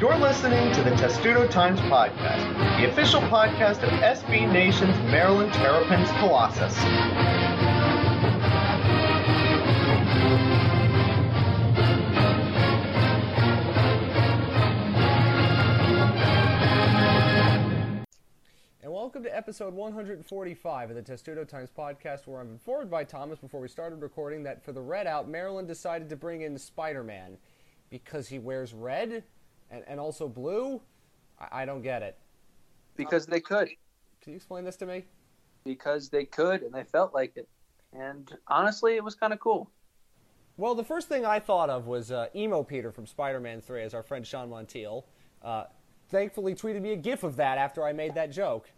You're 0.00 0.16
listening 0.16 0.72
to 0.72 0.82
the 0.82 0.96
Testudo 0.96 1.46
Times 1.46 1.78
Podcast, 1.80 2.80
the 2.80 2.90
official 2.90 3.20
podcast 3.20 3.82
of 3.82 3.90
SB 3.90 4.50
Nation's 4.50 4.96
Maryland 5.10 5.52
Terrapins 5.52 6.08
Colossus. 6.12 6.74
And 18.82 18.90
welcome 18.90 19.22
to 19.24 19.36
episode 19.36 19.74
145 19.74 20.88
of 20.88 20.96
the 20.96 21.02
Testudo 21.02 21.44
Times 21.44 21.68
podcast, 21.76 22.26
where 22.26 22.40
I'm 22.40 22.48
informed 22.48 22.90
by 22.90 23.04
Thomas 23.04 23.38
before 23.38 23.60
we 23.60 23.68
started 23.68 24.00
recording 24.00 24.44
that 24.44 24.64
for 24.64 24.72
the 24.72 24.80
Red 24.80 25.06
Out, 25.06 25.28
Maryland 25.28 25.68
decided 25.68 26.08
to 26.08 26.16
bring 26.16 26.40
in 26.40 26.56
Spider 26.56 27.04
Man 27.04 27.36
because 27.90 28.28
he 28.28 28.38
wears 28.38 28.72
red 28.72 29.24
and, 29.70 29.84
and 29.86 30.00
also 30.00 30.28
blue. 30.28 30.80
I, 31.38 31.62
I 31.62 31.64
don't 31.64 31.82
get 31.82 32.02
it. 32.02 32.18
because 32.96 33.26
they 33.26 33.40
could, 33.40 33.68
Can 34.20 34.32
you 34.32 34.36
explain 34.36 34.64
this 34.64 34.76
to 34.76 34.86
me? 34.86 35.04
because 35.64 36.08
they 36.08 36.24
could, 36.24 36.62
and 36.62 36.72
they 36.72 36.84
felt 36.84 37.12
like 37.12 37.36
it. 37.36 37.48
And 37.92 38.30
honestly, 38.48 38.94
it 38.96 39.04
was 39.04 39.14
kind 39.14 39.32
of 39.32 39.40
cool. 39.40 39.70
Well, 40.56 40.74
the 40.74 40.84
first 40.84 41.08
thing 41.08 41.24
I 41.26 41.38
thought 41.38 41.70
of 41.70 41.86
was 41.86 42.10
uh, 42.10 42.28
Emo 42.34 42.62
Peter 42.62 42.92
from 42.92 43.06
Spider 43.06 43.40
Man 43.40 43.60
3, 43.60 43.82
as 43.82 43.94
our 43.94 44.02
friend 44.02 44.26
Sean 44.26 44.48
Montiel 44.48 45.04
uh, 45.42 45.64
thankfully 46.08 46.54
tweeted 46.54 46.82
me 46.82 46.92
a 46.92 46.96
gif 46.96 47.22
of 47.22 47.36
that 47.36 47.58
after 47.58 47.84
I 47.84 47.92
made 47.92 48.14
that 48.14 48.30
joke. 48.30 48.70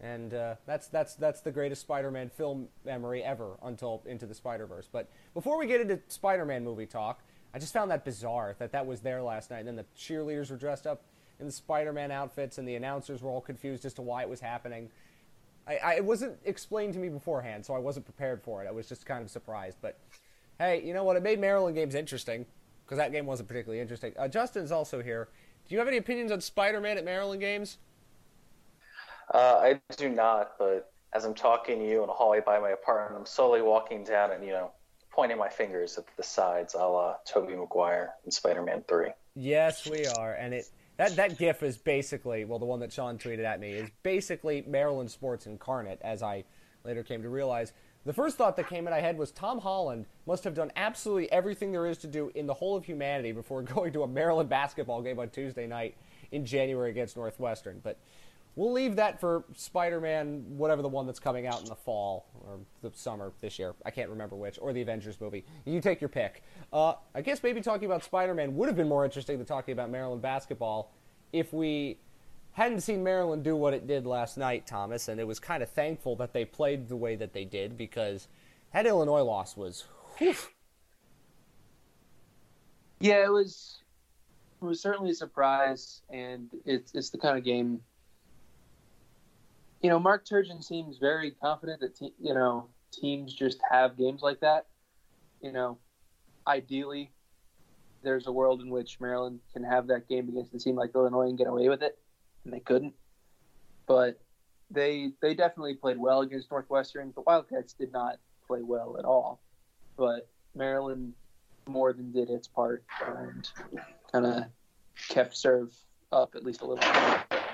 And 0.00 0.32
uh, 0.32 0.54
that's, 0.66 0.86
that's, 0.88 1.14
that's 1.14 1.40
the 1.42 1.50
greatest 1.50 1.82
Spider 1.82 2.10
Man 2.10 2.30
film 2.30 2.68
memory 2.84 3.22
ever 3.22 3.58
until 3.62 4.02
Into 4.06 4.26
the 4.26 4.34
Spider 4.34 4.66
Verse. 4.66 4.88
But 4.90 5.10
before 5.34 5.58
we 5.58 5.66
get 5.66 5.80
into 5.80 6.00
Spider 6.08 6.44
Man 6.46 6.64
movie 6.64 6.86
talk, 6.86 7.22
I 7.54 7.58
just 7.58 7.72
found 7.72 7.90
that 7.90 8.04
bizarre 8.04 8.54
that 8.58 8.72
that 8.72 8.86
was 8.86 9.00
there 9.00 9.22
last 9.22 9.50
night. 9.50 9.60
And 9.60 9.68
then 9.68 9.76
the 9.76 9.86
cheerleaders 9.98 10.50
were 10.50 10.56
dressed 10.56 10.86
up 10.86 11.02
in 11.38 11.46
the 11.46 11.52
Spider 11.52 11.92
Man 11.92 12.10
outfits, 12.10 12.58
and 12.58 12.68
the 12.68 12.74
announcers 12.74 13.22
were 13.22 13.30
all 13.30 13.40
confused 13.40 13.84
as 13.84 13.94
to 13.94 14.02
why 14.02 14.22
it 14.22 14.28
was 14.28 14.40
happening. 14.40 14.90
I, 15.66 15.76
I, 15.76 15.94
it 15.94 16.04
wasn't 16.04 16.38
explained 16.44 16.92
to 16.94 16.98
me 16.98 17.08
beforehand, 17.08 17.64
so 17.64 17.74
I 17.74 17.78
wasn't 17.78 18.04
prepared 18.04 18.42
for 18.42 18.62
it. 18.62 18.68
I 18.68 18.70
was 18.70 18.88
just 18.88 19.06
kind 19.06 19.22
of 19.22 19.30
surprised. 19.30 19.78
But 19.80 19.98
hey, 20.58 20.82
you 20.84 20.94
know 20.94 21.04
what? 21.04 21.16
It 21.16 21.22
made 21.22 21.40
Maryland 21.40 21.76
games 21.76 21.94
interesting 21.94 22.46
because 22.84 22.98
that 22.98 23.12
game 23.12 23.26
wasn't 23.26 23.48
particularly 23.48 23.80
interesting. 23.80 24.12
Uh, 24.18 24.28
Justin's 24.28 24.72
also 24.72 25.02
here. 25.02 25.28
Do 25.68 25.74
you 25.74 25.78
have 25.78 25.88
any 25.88 25.96
opinions 25.96 26.32
on 26.32 26.40
Spider-Man 26.40 26.98
at 26.98 27.04
Maryland 27.04 27.40
games? 27.40 27.78
Uh, 29.32 29.58
I 29.62 29.80
do 29.96 30.08
not, 30.08 30.58
but 30.58 30.92
as 31.12 31.24
I'm 31.24 31.34
talking 31.34 31.78
to 31.78 31.88
you 31.88 32.02
in 32.02 32.08
a 32.08 32.12
hallway 32.12 32.40
by 32.44 32.58
my 32.58 32.70
apartment, 32.70 33.18
I'm 33.18 33.26
slowly 33.26 33.62
walking 33.62 34.02
down 34.02 34.32
and, 34.32 34.44
you 34.44 34.50
know, 34.50 34.72
pointing 35.20 35.36
my 35.36 35.50
fingers 35.50 35.98
at 35.98 36.04
the 36.16 36.22
sides, 36.22 36.72
a 36.72 36.78
la 36.78 37.14
Tobey 37.26 37.54
Maguire 37.54 38.14
in 38.24 38.30
Spider-Man 38.30 38.84
3. 38.88 39.10
Yes, 39.34 39.86
we 39.86 40.06
are, 40.06 40.32
and 40.32 40.54
it 40.54 40.64
that 40.96 41.14
that 41.16 41.36
GIF 41.36 41.62
is 41.62 41.76
basically 41.76 42.46
well, 42.46 42.58
the 42.58 42.64
one 42.64 42.80
that 42.80 42.90
Sean 42.90 43.18
tweeted 43.18 43.44
at 43.44 43.60
me 43.60 43.72
is 43.72 43.90
basically 44.02 44.64
Maryland 44.66 45.10
sports 45.10 45.44
incarnate, 45.44 45.98
as 46.00 46.22
I 46.22 46.44
later 46.86 47.02
came 47.02 47.20
to 47.20 47.28
realize. 47.28 47.74
The 48.06 48.14
first 48.14 48.38
thought 48.38 48.56
that 48.56 48.70
came 48.70 48.86
in 48.86 48.94
my 48.94 49.00
head 49.02 49.18
was 49.18 49.30
Tom 49.30 49.58
Holland 49.58 50.06
must 50.26 50.42
have 50.44 50.54
done 50.54 50.72
absolutely 50.74 51.30
everything 51.30 51.70
there 51.70 51.86
is 51.86 51.98
to 51.98 52.06
do 52.06 52.32
in 52.34 52.46
the 52.46 52.54
whole 52.54 52.74
of 52.74 52.86
humanity 52.86 53.32
before 53.32 53.60
going 53.74 53.92
to 53.92 54.04
a 54.04 54.08
Maryland 54.08 54.48
basketball 54.48 55.02
game 55.02 55.18
on 55.18 55.28
Tuesday 55.28 55.66
night 55.66 55.98
in 56.32 56.46
January 56.46 56.88
against 56.88 57.14
Northwestern. 57.14 57.78
But 57.84 57.98
we'll 58.56 58.72
leave 58.72 58.96
that 58.96 59.20
for 59.20 59.44
Spider-Man, 59.54 60.44
whatever 60.48 60.82
the 60.82 60.88
one 60.88 61.06
that's 61.06 61.20
coming 61.20 61.46
out 61.46 61.60
in 61.62 61.68
the 61.68 61.74
fall 61.74 62.26
or 62.46 62.58
the 62.82 62.96
summer 62.96 63.32
this 63.40 63.58
year. 63.58 63.74
I 63.84 63.90
can't 63.90 64.10
remember 64.10 64.36
which, 64.36 64.58
or 64.60 64.72
the 64.72 64.82
Avengers 64.82 65.20
movie. 65.20 65.44
You 65.64 65.80
take 65.80 66.00
your 66.00 66.08
pick. 66.08 66.42
Uh, 66.72 66.94
I 67.14 67.22
guess 67.22 67.42
maybe 67.42 67.60
talking 67.60 67.86
about 67.86 68.04
Spider-Man 68.04 68.56
would 68.56 68.68
have 68.68 68.76
been 68.76 68.88
more 68.88 69.04
interesting 69.04 69.38
than 69.38 69.46
talking 69.46 69.72
about 69.72 69.90
Maryland 69.90 70.22
basketball 70.22 70.92
if 71.32 71.52
we 71.52 71.98
hadn't 72.52 72.80
seen 72.80 73.02
Maryland 73.04 73.44
do 73.44 73.54
what 73.56 73.74
it 73.74 73.86
did 73.86 74.06
last 74.06 74.36
night, 74.36 74.66
Thomas, 74.66 75.08
and 75.08 75.20
it 75.20 75.26
was 75.26 75.38
kind 75.38 75.62
of 75.62 75.70
thankful 75.70 76.16
that 76.16 76.32
they 76.32 76.44
played 76.44 76.88
the 76.88 76.96
way 76.96 77.16
that 77.16 77.32
they 77.32 77.44
did 77.44 77.76
because 77.76 78.28
that 78.72 78.86
Illinois 78.86 79.22
loss 79.22 79.56
was, 79.56 79.84
whew, 80.18 80.34
Yeah, 83.00 83.24
it 83.24 83.32
was. 83.32 83.78
It 84.60 84.64
was 84.66 84.82
certainly 84.82 85.10
a 85.12 85.14
surprise, 85.14 86.02
and 86.10 86.50
it's 86.66 86.94
it's 86.94 87.08
the 87.08 87.16
kind 87.16 87.38
of 87.38 87.44
game. 87.44 87.80
You 89.80 89.88
know, 89.88 89.98
Mark 89.98 90.26
Turgeon 90.26 90.62
seems 90.62 90.98
very 90.98 91.30
confident 91.30 91.80
that 91.80 91.96
te- 91.96 92.14
you 92.20 92.34
know 92.34 92.68
teams 92.92 93.32
just 93.32 93.58
have 93.70 93.96
games 93.96 94.22
like 94.22 94.40
that. 94.40 94.66
You 95.42 95.52
know, 95.52 95.78
ideally, 96.46 97.10
there's 98.02 98.26
a 98.26 98.32
world 98.32 98.60
in 98.60 98.70
which 98.70 99.00
Maryland 99.00 99.40
can 99.52 99.64
have 99.64 99.86
that 99.88 100.08
game 100.08 100.28
against 100.28 100.54
a 100.54 100.58
team 100.58 100.76
like 100.76 100.94
Illinois 100.94 101.28
and 101.28 101.38
get 101.38 101.46
away 101.46 101.68
with 101.68 101.82
it, 101.82 101.98
and 102.44 102.52
they 102.52 102.60
couldn't. 102.60 102.94
But 103.86 104.20
they 104.70 105.12
they 105.20 105.34
definitely 105.34 105.74
played 105.74 105.98
well 105.98 106.20
against 106.20 106.50
Northwestern. 106.50 107.12
The 107.14 107.22
Wildcats 107.22 107.72
did 107.72 107.92
not 107.92 108.18
play 108.46 108.62
well 108.62 108.96
at 108.98 109.04
all, 109.04 109.40
but 109.96 110.28
Maryland 110.54 111.14
more 111.66 111.92
than 111.92 112.12
did 112.12 112.30
its 112.30 112.48
part 112.48 112.84
and 113.06 113.48
kind 114.12 114.26
of 114.26 114.44
kept 115.08 115.36
serve 115.36 115.74
up 116.12 116.34
at 116.34 116.44
least 116.44 116.62
a 116.62 116.66
little. 116.66 116.84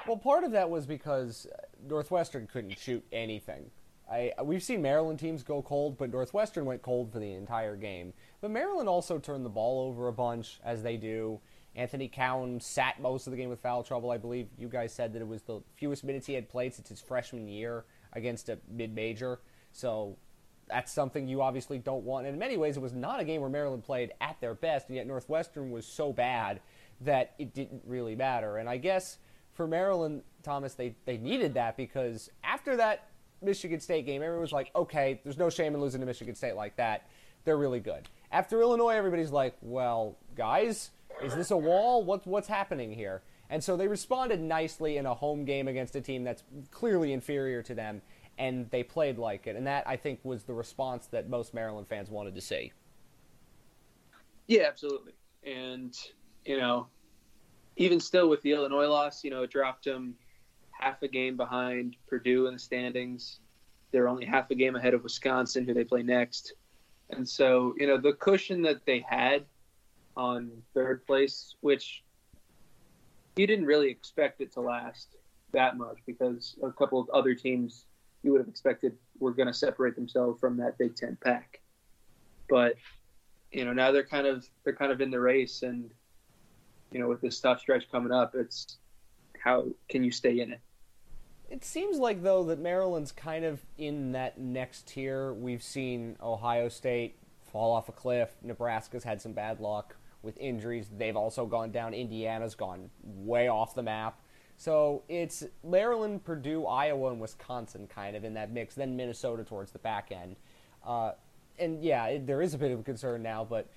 Well, 0.07 0.17
part 0.17 0.45
of 0.45 0.53
that 0.53 0.71
was 0.71 0.87
because 0.87 1.47
Northwestern 1.89 2.47
couldn't 2.47 2.79
shoot 2.79 3.05
anything. 3.13 3.71
I 4.11 4.33
we've 4.43 4.63
seen 4.63 4.83
Maryland 4.83 5.19
teams 5.19 5.43
go 5.43 5.63
cold, 5.63 5.99
but 5.99 6.11
Northwestern 6.11 6.65
went 6.65 6.83
cold 6.83 7.13
for 7.13 7.19
the 7.19 7.33
entire 7.33 7.77
game. 7.77 8.13
But 8.41 8.51
Maryland 8.51 8.89
also 8.89 9.19
turned 9.19 9.45
the 9.45 9.51
ball 9.51 9.89
over 9.89 10.09
a 10.09 10.13
bunch, 10.13 10.61
as 10.65 10.83
they 10.83 10.97
do. 10.97 11.41
Anthony 11.75 12.09
Cowan 12.09 12.61
sat 12.61 13.01
most 13.01 13.27
of 13.27 13.33
the 13.33 13.37
game 13.37 13.51
with 13.51 13.61
foul 13.61 13.83
trouble. 13.83 14.11
I 14.11 14.17
believe 14.17 14.49
you 14.57 14.69
guys 14.69 14.95
said 14.95 15.13
that 15.13 15.21
it 15.21 15.29
was 15.29 15.43
the 15.43 15.61
fewest 15.75 16.05
minutes 16.05 16.27
he 16.27 16.33
had 16.33 16.49
played 16.49 16.73
since 16.73 16.89
his 16.89 17.03
freshman 17.03 17.49
year 17.49 17.85
against 18.15 18.49
a 18.49 18.59
mid-major. 18.71 19.41
So 19.73 20.17
that's 20.69 20.91
something 20.91 21.29
you 21.29 21.43
obviously 21.43 21.79
don't 21.79 22.03
want. 22.03 22.27
And 22.27 22.33
in 22.33 22.39
many 22.39 22.57
ways, 22.57 22.79
it 22.79 22.81
was 22.81 22.95
not 22.95 23.21
a 23.21 23.25
game 23.25 23.43
where 23.43 23.51
Maryland 23.51 23.85
played 23.85 24.13
at 24.23 24.41
their 24.41 24.55
best, 24.55 24.89
and 24.89 24.97
yet 24.97 25.07
Northwestern 25.07 25.71
was 25.71 25.87
so 25.87 26.15
bad 26.15 26.61
that 27.03 27.35
it 27.39 27.53
didn't 27.53 27.83
really 27.87 28.17
matter. 28.17 28.57
And 28.57 28.71
I 28.71 28.79
guess 28.79 29.19
for 29.57 29.67
Maryland, 29.67 30.23
Thomas, 30.43 30.75
they, 30.75 30.95
they 31.05 31.17
needed 31.17 31.55
that 31.55 31.77
because 31.77 32.31
after 32.45 32.77
that 32.77 33.09
Michigan 33.43 33.81
State 33.81 34.07
game, 34.07 34.23
everyone 34.23 34.43
was 34.43 34.53
like, 34.53 34.71
okay, 34.77 35.21
there's 35.25 35.39
no 35.39 35.51
shame 35.51 35.75
in 35.75 35.81
losing 35.81 36.01
to 36.01 36.07
Michigan 36.07 36.35
State 36.35 36.55
like 36.55 36.77
that. 36.77 37.09
They're 37.45 37.57
really 37.57 37.81
good. 37.81 38.09
After 38.31 38.61
Illinois, 38.61 38.95
everybody's 38.95 39.31
like, 39.31 39.57
well, 39.63 40.17
guys, 40.37 40.91
is 41.23 41.35
this 41.35 41.51
a 41.51 41.57
wall? 41.57 42.05
What's, 42.05 42.27
what's 42.27 42.49
happening 42.49 42.93
here? 42.93 43.23
And 43.49 43.63
so 43.63 43.77
they 43.77 43.89
responded 43.89 44.41
nicely 44.41 44.97
in 44.97 45.07
a 45.07 45.15
home 45.15 45.45
game 45.45 45.69
against 45.69 45.95
a 45.97 46.01
team 46.01 46.25
that's 46.25 46.43
clearly 46.71 47.13
inferior 47.13 47.63
to 47.63 47.75
them, 47.75 48.03
and 48.39 48.69
they 48.71 48.83
played 48.83 49.19
like 49.19 49.47
it. 49.47 49.57
And 49.57 49.67
that, 49.67 49.87
I 49.87 49.97
think, 49.97 50.21
was 50.25 50.43
the 50.43 50.55
response 50.55 51.07
that 51.09 51.29
most 51.29 51.55
Maryland 51.55 51.87
fans 51.89 52.11
wanted 52.11 52.35
to 52.35 52.41
see. 52.41 52.73
Yeah, 54.49 54.65
absolutely. 54.67 55.13
And 55.45 55.97
you 56.45 56.59
know, 56.59 56.87
even 57.77 58.01
still 58.01 58.29
with 58.29 58.43
the 58.43 58.53
Illinois 58.53 58.87
loss, 58.87 59.23
you 59.25 59.31
know, 59.31 59.43
it 59.43 59.51
dropped 59.51 59.85
them 59.85 60.15
half 60.71 61.03
a 61.03 61.09
game 61.09 61.37
behind 61.37 61.97
Purdue 62.07 62.47
in 62.47 62.55
the 62.55 62.59
standings. 62.59 63.41
They're 63.93 64.09
only 64.09 64.27
half 64.27 64.51
a 64.51 64.55
game 64.55 64.77
ahead 64.77 64.95
of 64.95 65.03
Wisconsin, 65.03 65.65
who 65.65 65.75
they 65.75 65.85
play 65.85 66.03
next. 66.03 66.55
And 67.11 67.29
so, 67.29 67.75
you 67.79 67.87
know, 67.87 67.99
the 67.99 68.13
cushion 68.15 68.63
that 68.63 68.85
they 68.85 69.05
had 69.09 69.45
on 70.17 70.51
third 70.75 71.07
place, 71.07 71.55
which 71.61 72.03
you 73.37 73.47
didn't 73.47 73.67
really 73.67 73.91
expect 73.91 74.41
it 74.41 74.53
to 74.53 74.61
last 74.61 75.09
that 75.53 75.77
much 75.77 75.99
because 76.07 76.57
a 76.63 76.73
couple 76.73 77.01
of 77.01 77.09
other 77.11 77.35
teams 77.35 77.85
you 78.23 78.33
would 78.33 78.41
have 78.41 78.49
expected 78.49 78.97
were 79.21 79.33
going 79.33 79.47
to 79.47 79.55
separate 79.55 79.95
themselves 79.95 80.41
from 80.41 80.57
that 80.57 80.79
Big 80.79 80.97
Ten 80.97 81.17
pack. 81.23 81.61
But 82.49 82.77
you 83.53 83.65
know, 83.65 83.73
now 83.73 83.93
they're 83.93 84.05
kind 84.05 84.27
of 84.27 84.47
they're 84.65 84.75
kind 84.75 84.91
of 84.91 85.01
in 85.01 85.11
the 85.11 85.21
race, 85.21 85.63
and 85.63 85.91
you 86.91 87.01
know, 87.01 87.09
with 87.09 87.21
this 87.21 87.41
tough 87.41 87.61
stretch 87.61 87.91
coming 87.91 88.13
up, 88.13 88.35
it's 88.35 88.79
how 89.39 89.67
can 89.89 90.05
you 90.05 90.11
stay 90.11 90.41
in 90.41 90.53
it? 90.53 90.61
It 91.49 91.65
seems 91.65 91.99
like 91.99 92.23
though 92.23 92.45
that 92.45 92.59
Maryland's 92.59 93.13
kind 93.13 93.45
of 93.45 93.61
in 93.79 94.13
that 94.13 94.39
next 94.39 94.89
tier. 94.89 95.33
We've 95.33 95.63
seen 95.63 96.17
Ohio 96.23 96.69
State 96.69 97.17
fall 97.53 97.73
off 97.73 97.89
a 97.89 97.93
cliff. 97.93 98.31
Nebraska's 98.43 99.05
had 99.05 99.23
some 99.23 99.33
bad 99.33 99.61
luck 99.61 99.97
with 100.23 100.37
injuries. 100.39 100.91
They've 100.97 101.17
also 101.17 101.47
gone 101.47 101.71
down. 101.71 101.95
Indiana's 101.95 102.55
gone 102.55 102.91
way 103.03 103.49
off 103.49 103.75
the 103.75 103.83
map. 103.83 104.21
So 104.57 105.03
it's 105.09 105.45
Maryland, 105.63 106.25
Purdue, 106.25 106.67
Iowa, 106.67 107.11
and 107.11 107.21
Wisconsin 107.21 107.87
kind 107.87 108.17
of 108.17 108.25
in 108.25 108.35
that 108.35 108.51
mix. 108.51 108.75
Then 108.75 108.97
Minnesota 108.97 109.45
towards 109.45 109.71
the 109.71 109.79
back 109.79 110.11
end. 110.11 110.37
Uh, 110.85 111.13
and 111.59 111.83
yeah, 111.83 112.07
it, 112.07 112.27
there 112.27 112.43
is 112.43 112.55
a 112.55 112.59
bit 112.59 112.73
of 112.73 112.85
concern 112.85 113.23
now, 113.23 113.47
but 113.49 113.69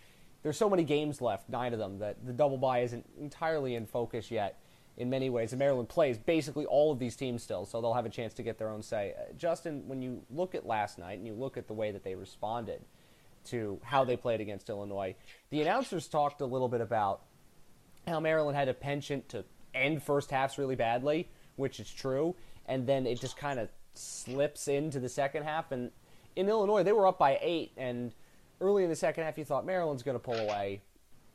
there's 0.44 0.58
so 0.58 0.70
many 0.70 0.84
games 0.84 1.22
left, 1.22 1.50
nine 1.50 1.74
of 1.74 1.80
them, 1.80 2.00
that 2.00 2.26
the 2.26 2.34
double 2.34 2.58
bye 2.58 2.80
isn't 2.80 3.06
entirely 3.20 3.76
in 3.76 3.86
focus 3.86 4.32
yet. 4.32 4.60
In 4.98 5.10
many 5.10 5.30
ways, 5.30 5.54
and 5.54 5.60
Maryland 5.60 5.88
plays 5.88 6.18
basically 6.18 6.66
all 6.66 6.92
of 6.92 7.00
these 7.00 7.16
teams 7.16 7.42
still, 7.42 7.66
so 7.66 7.80
they'll 7.80 7.94
have 7.94 8.06
a 8.06 8.10
chance 8.10 8.34
to 8.34 8.44
get 8.44 8.58
their 8.58 8.70
own 8.70 8.84
say. 8.84 9.14
Uh, 9.18 9.32
Justin, 9.38 9.88
when 9.88 10.02
you 10.02 10.22
look 10.30 10.56
at 10.56 10.66
last 10.66 11.00
night 11.00 11.18
and 11.18 11.26
you 11.26 11.34
look 11.34 11.56
at 11.56 11.68
the 11.68 11.74
way 11.74 11.92
that 11.92 12.04
they 12.04 12.16
responded 12.16 12.82
to 13.46 13.80
how 13.82 14.04
they 14.04 14.18
played 14.18 14.42
against 14.42 14.70
Illinois, 14.70 15.16
the 15.52 15.62
announcers 15.62 16.10
talked 16.10 16.42
a 16.42 16.46
little 16.46 16.68
bit 16.68 16.82
about 16.82 17.22
how 18.10 18.20
Maryland 18.20 18.58
had 18.58 18.68
a 18.68 18.74
penchant 18.74 19.30
to 19.30 19.46
end 19.74 20.04
first 20.04 20.32
halves 20.32 20.58
really 20.58 20.76
badly, 20.76 21.30
which 21.56 21.80
is 21.80 21.90
true, 21.90 22.36
and 22.66 22.86
then 22.86 23.08
it 23.08 23.22
just 23.22 23.38
kind 23.38 23.58
of 23.58 23.70
slips 23.94 24.68
into 24.68 25.00
the 25.00 25.08
second 25.08 25.44
half. 25.44 25.72
And 25.72 25.92
in 26.36 26.50
Illinois, 26.50 26.84
they 26.84 26.92
were 26.92 27.08
up 27.08 27.18
by 27.18 27.40
eight, 27.42 27.72
and 27.78 28.14
early 28.62 28.84
in 28.84 28.90
the 28.90 28.96
second 28.96 29.24
half, 29.24 29.38
you 29.38 29.46
thought 29.46 29.66
Maryland's 29.66 30.04
going 30.04 30.16
to 30.16 30.24
pull 30.24 30.36
away. 30.36 30.82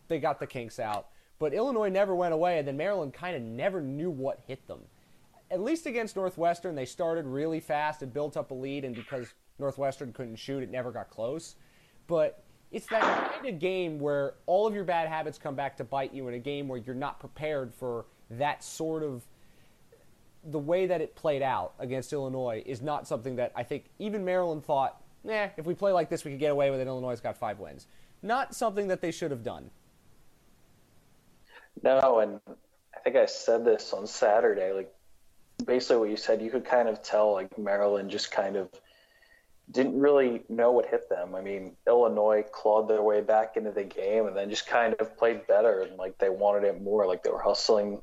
They 0.08 0.18
got 0.18 0.40
the 0.40 0.46
kinks 0.46 0.78
out. 0.78 1.08
But 1.38 1.52
Illinois 1.52 1.88
never 1.88 2.14
went 2.14 2.34
away, 2.34 2.58
and 2.58 2.68
then 2.68 2.76
Maryland 2.76 3.12
kind 3.12 3.36
of 3.36 3.42
never 3.42 3.80
knew 3.80 4.10
what 4.10 4.40
hit 4.46 4.66
them. 4.66 4.80
At 5.50 5.60
least 5.60 5.86
against 5.86 6.16
Northwestern, 6.16 6.74
they 6.74 6.86
started 6.86 7.26
really 7.26 7.60
fast 7.60 8.02
and 8.02 8.12
built 8.12 8.36
up 8.36 8.50
a 8.50 8.54
lead, 8.54 8.84
and 8.84 8.94
because 8.94 9.34
Northwestern 9.58 10.12
couldn't 10.12 10.36
shoot, 10.36 10.62
it 10.62 10.70
never 10.70 10.90
got 10.90 11.10
close. 11.10 11.56
But 12.06 12.44
it's 12.70 12.86
that 12.86 13.32
kind 13.32 13.46
of 13.46 13.58
game 13.60 13.98
where 13.98 14.34
all 14.46 14.66
of 14.66 14.74
your 14.74 14.84
bad 14.84 15.08
habits 15.08 15.38
come 15.38 15.54
back 15.54 15.76
to 15.76 15.84
bite 15.84 16.12
you 16.12 16.28
in 16.28 16.34
a 16.34 16.38
game 16.38 16.66
where 16.66 16.78
you're 16.78 16.94
not 16.94 17.20
prepared 17.20 17.72
for 17.72 18.06
that 18.30 18.64
sort 18.64 19.02
of 19.02 19.24
the 20.50 20.58
way 20.58 20.86
that 20.86 21.00
it 21.00 21.14
played 21.14 21.42
out 21.42 21.72
against 21.78 22.12
Illinois 22.12 22.62
is 22.66 22.82
not 22.82 23.06
something 23.06 23.36
that 23.36 23.52
I 23.54 23.62
think 23.62 23.84
even 23.98 24.24
Maryland 24.24 24.64
thought, 24.64 25.00
nah, 25.24 25.48
if 25.56 25.66
we 25.66 25.74
play 25.74 25.92
like 25.92 26.08
this, 26.08 26.24
we 26.24 26.30
could 26.30 26.40
get 26.40 26.52
away 26.52 26.70
with 26.70 26.80
it. 26.80 26.86
Illinois 26.86 27.18
got 27.20 27.36
five 27.36 27.58
wins. 27.58 27.86
Not 28.22 28.54
something 28.54 28.88
that 28.88 29.00
they 29.00 29.10
should 29.10 29.30
have 29.30 29.42
done. 29.42 29.70
No, 31.82 32.20
and 32.20 32.40
I 32.48 33.00
think 33.00 33.16
I 33.16 33.26
said 33.26 33.64
this 33.64 33.92
on 33.92 34.06
Saturday. 34.06 34.72
Like, 34.72 34.94
basically, 35.66 35.96
what 35.96 36.10
you 36.10 36.16
said, 36.16 36.40
you 36.40 36.50
could 36.50 36.64
kind 36.64 36.88
of 36.88 37.02
tell, 37.02 37.32
like, 37.32 37.58
Maryland 37.58 38.10
just 38.10 38.30
kind 38.30 38.56
of 38.56 38.70
didn't 39.70 39.98
really 39.98 40.42
know 40.48 40.72
what 40.72 40.86
hit 40.86 41.08
them. 41.08 41.34
I 41.34 41.40
mean, 41.40 41.76
Illinois 41.86 42.44
clawed 42.52 42.88
their 42.88 43.02
way 43.02 43.20
back 43.20 43.56
into 43.56 43.70
the 43.70 43.84
game 43.84 44.26
and 44.26 44.36
then 44.36 44.50
just 44.50 44.66
kind 44.66 44.94
of 44.94 45.16
played 45.16 45.46
better 45.46 45.80
and 45.80 45.96
like 45.96 46.18
they 46.18 46.28
wanted 46.28 46.64
it 46.64 46.82
more. 46.82 47.06
Like 47.06 47.22
they 47.22 47.30
were 47.30 47.42
hustling 47.42 48.02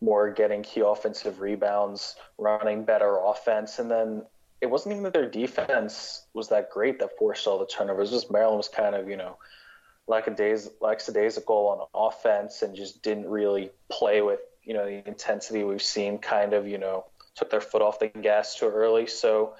more, 0.00 0.30
getting 0.30 0.62
key 0.62 0.80
offensive 0.80 1.40
rebounds, 1.40 2.16
running 2.38 2.84
better 2.84 3.18
offense, 3.24 3.78
and 3.78 3.90
then 3.90 4.22
it 4.60 4.68
wasn't 4.68 4.92
even 4.92 5.04
that 5.04 5.12
their 5.14 5.28
defense 5.28 6.26
was 6.34 6.48
that 6.48 6.70
great 6.70 6.98
that 6.98 7.16
forced 7.18 7.46
all 7.46 7.58
the 7.58 7.66
turnovers. 7.66 8.10
Just 8.10 8.30
Maryland 8.30 8.58
was 8.58 8.68
kind 8.68 8.94
of, 8.94 9.08
you 9.08 9.16
know, 9.16 9.38
like 10.06 10.24
today's 10.26 10.66
a 10.66 10.84
lackadaisical 10.84 11.68
on 11.68 11.86
offense 11.94 12.62
and 12.62 12.74
just 12.74 13.02
didn't 13.02 13.28
really 13.28 13.70
play 13.88 14.20
with, 14.20 14.40
you 14.62 14.74
know, 14.74 14.84
the 14.84 15.06
intensity 15.08 15.64
we've 15.64 15.82
seen 15.82 16.18
kind 16.18 16.52
of, 16.52 16.66
you 16.66 16.78
know, 16.78 17.06
took 17.34 17.50
their 17.50 17.60
foot 17.60 17.80
off 17.80 17.98
the 18.00 18.08
gas 18.08 18.58
too 18.58 18.66
early. 18.66 19.06
So 19.06 19.54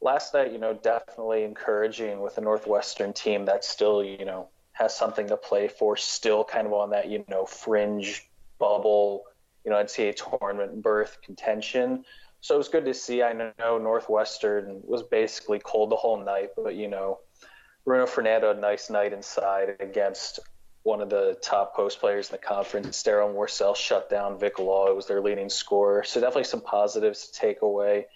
last 0.00 0.34
night, 0.34 0.52
you 0.52 0.58
know, 0.58 0.74
definitely 0.74 1.42
encouraging 1.42 2.20
with 2.20 2.38
a 2.38 2.40
Northwestern 2.40 3.12
team 3.12 3.46
that 3.46 3.64
still, 3.64 4.04
you 4.04 4.24
know, 4.24 4.48
has 4.72 4.96
something 4.96 5.26
to 5.28 5.36
play 5.36 5.66
for, 5.66 5.96
still 5.96 6.44
kind 6.44 6.66
of 6.66 6.72
on 6.72 6.90
that, 6.90 7.08
you 7.08 7.24
know, 7.28 7.44
fringe 7.44 8.28
bubble, 8.58 9.24
you 9.64 9.70
know, 9.70 9.76
NCAA 9.76 10.14
tournament 10.14 10.82
berth 10.82 11.18
contention. 11.22 12.04
So 12.40 12.54
it 12.54 12.58
was 12.58 12.68
good 12.68 12.84
to 12.84 12.94
see. 12.94 13.22
I 13.22 13.32
know 13.32 13.78
Northwestern 13.78 14.80
was 14.84 15.02
basically 15.02 15.58
cold 15.58 15.90
the 15.90 15.96
whole 15.96 16.22
night, 16.22 16.50
but 16.56 16.74
you 16.74 16.88
know, 16.88 17.18
Bruno 17.84 18.06
Fernando, 18.06 18.50
a 18.50 18.54
nice 18.54 18.90
night 18.90 19.12
inside 19.12 19.76
against 19.80 20.40
one 20.82 21.00
of 21.00 21.10
the 21.10 21.36
top 21.42 21.74
post 21.74 22.00
players 22.00 22.28
in 22.28 22.32
the 22.32 22.38
conference. 22.38 23.02
Darryl 23.02 23.34
Morsell 23.34 23.76
shut 23.76 24.08
down 24.08 24.38
Vic 24.38 24.58
Law. 24.58 24.88
It 24.88 24.96
was 24.96 25.06
their 25.06 25.20
leading 25.20 25.48
scorer. 25.48 26.04
So 26.04 26.20
definitely 26.20 26.44
some 26.44 26.60
positives 26.60 27.28
to 27.28 27.38
take 27.38 27.62
away. 27.62 28.06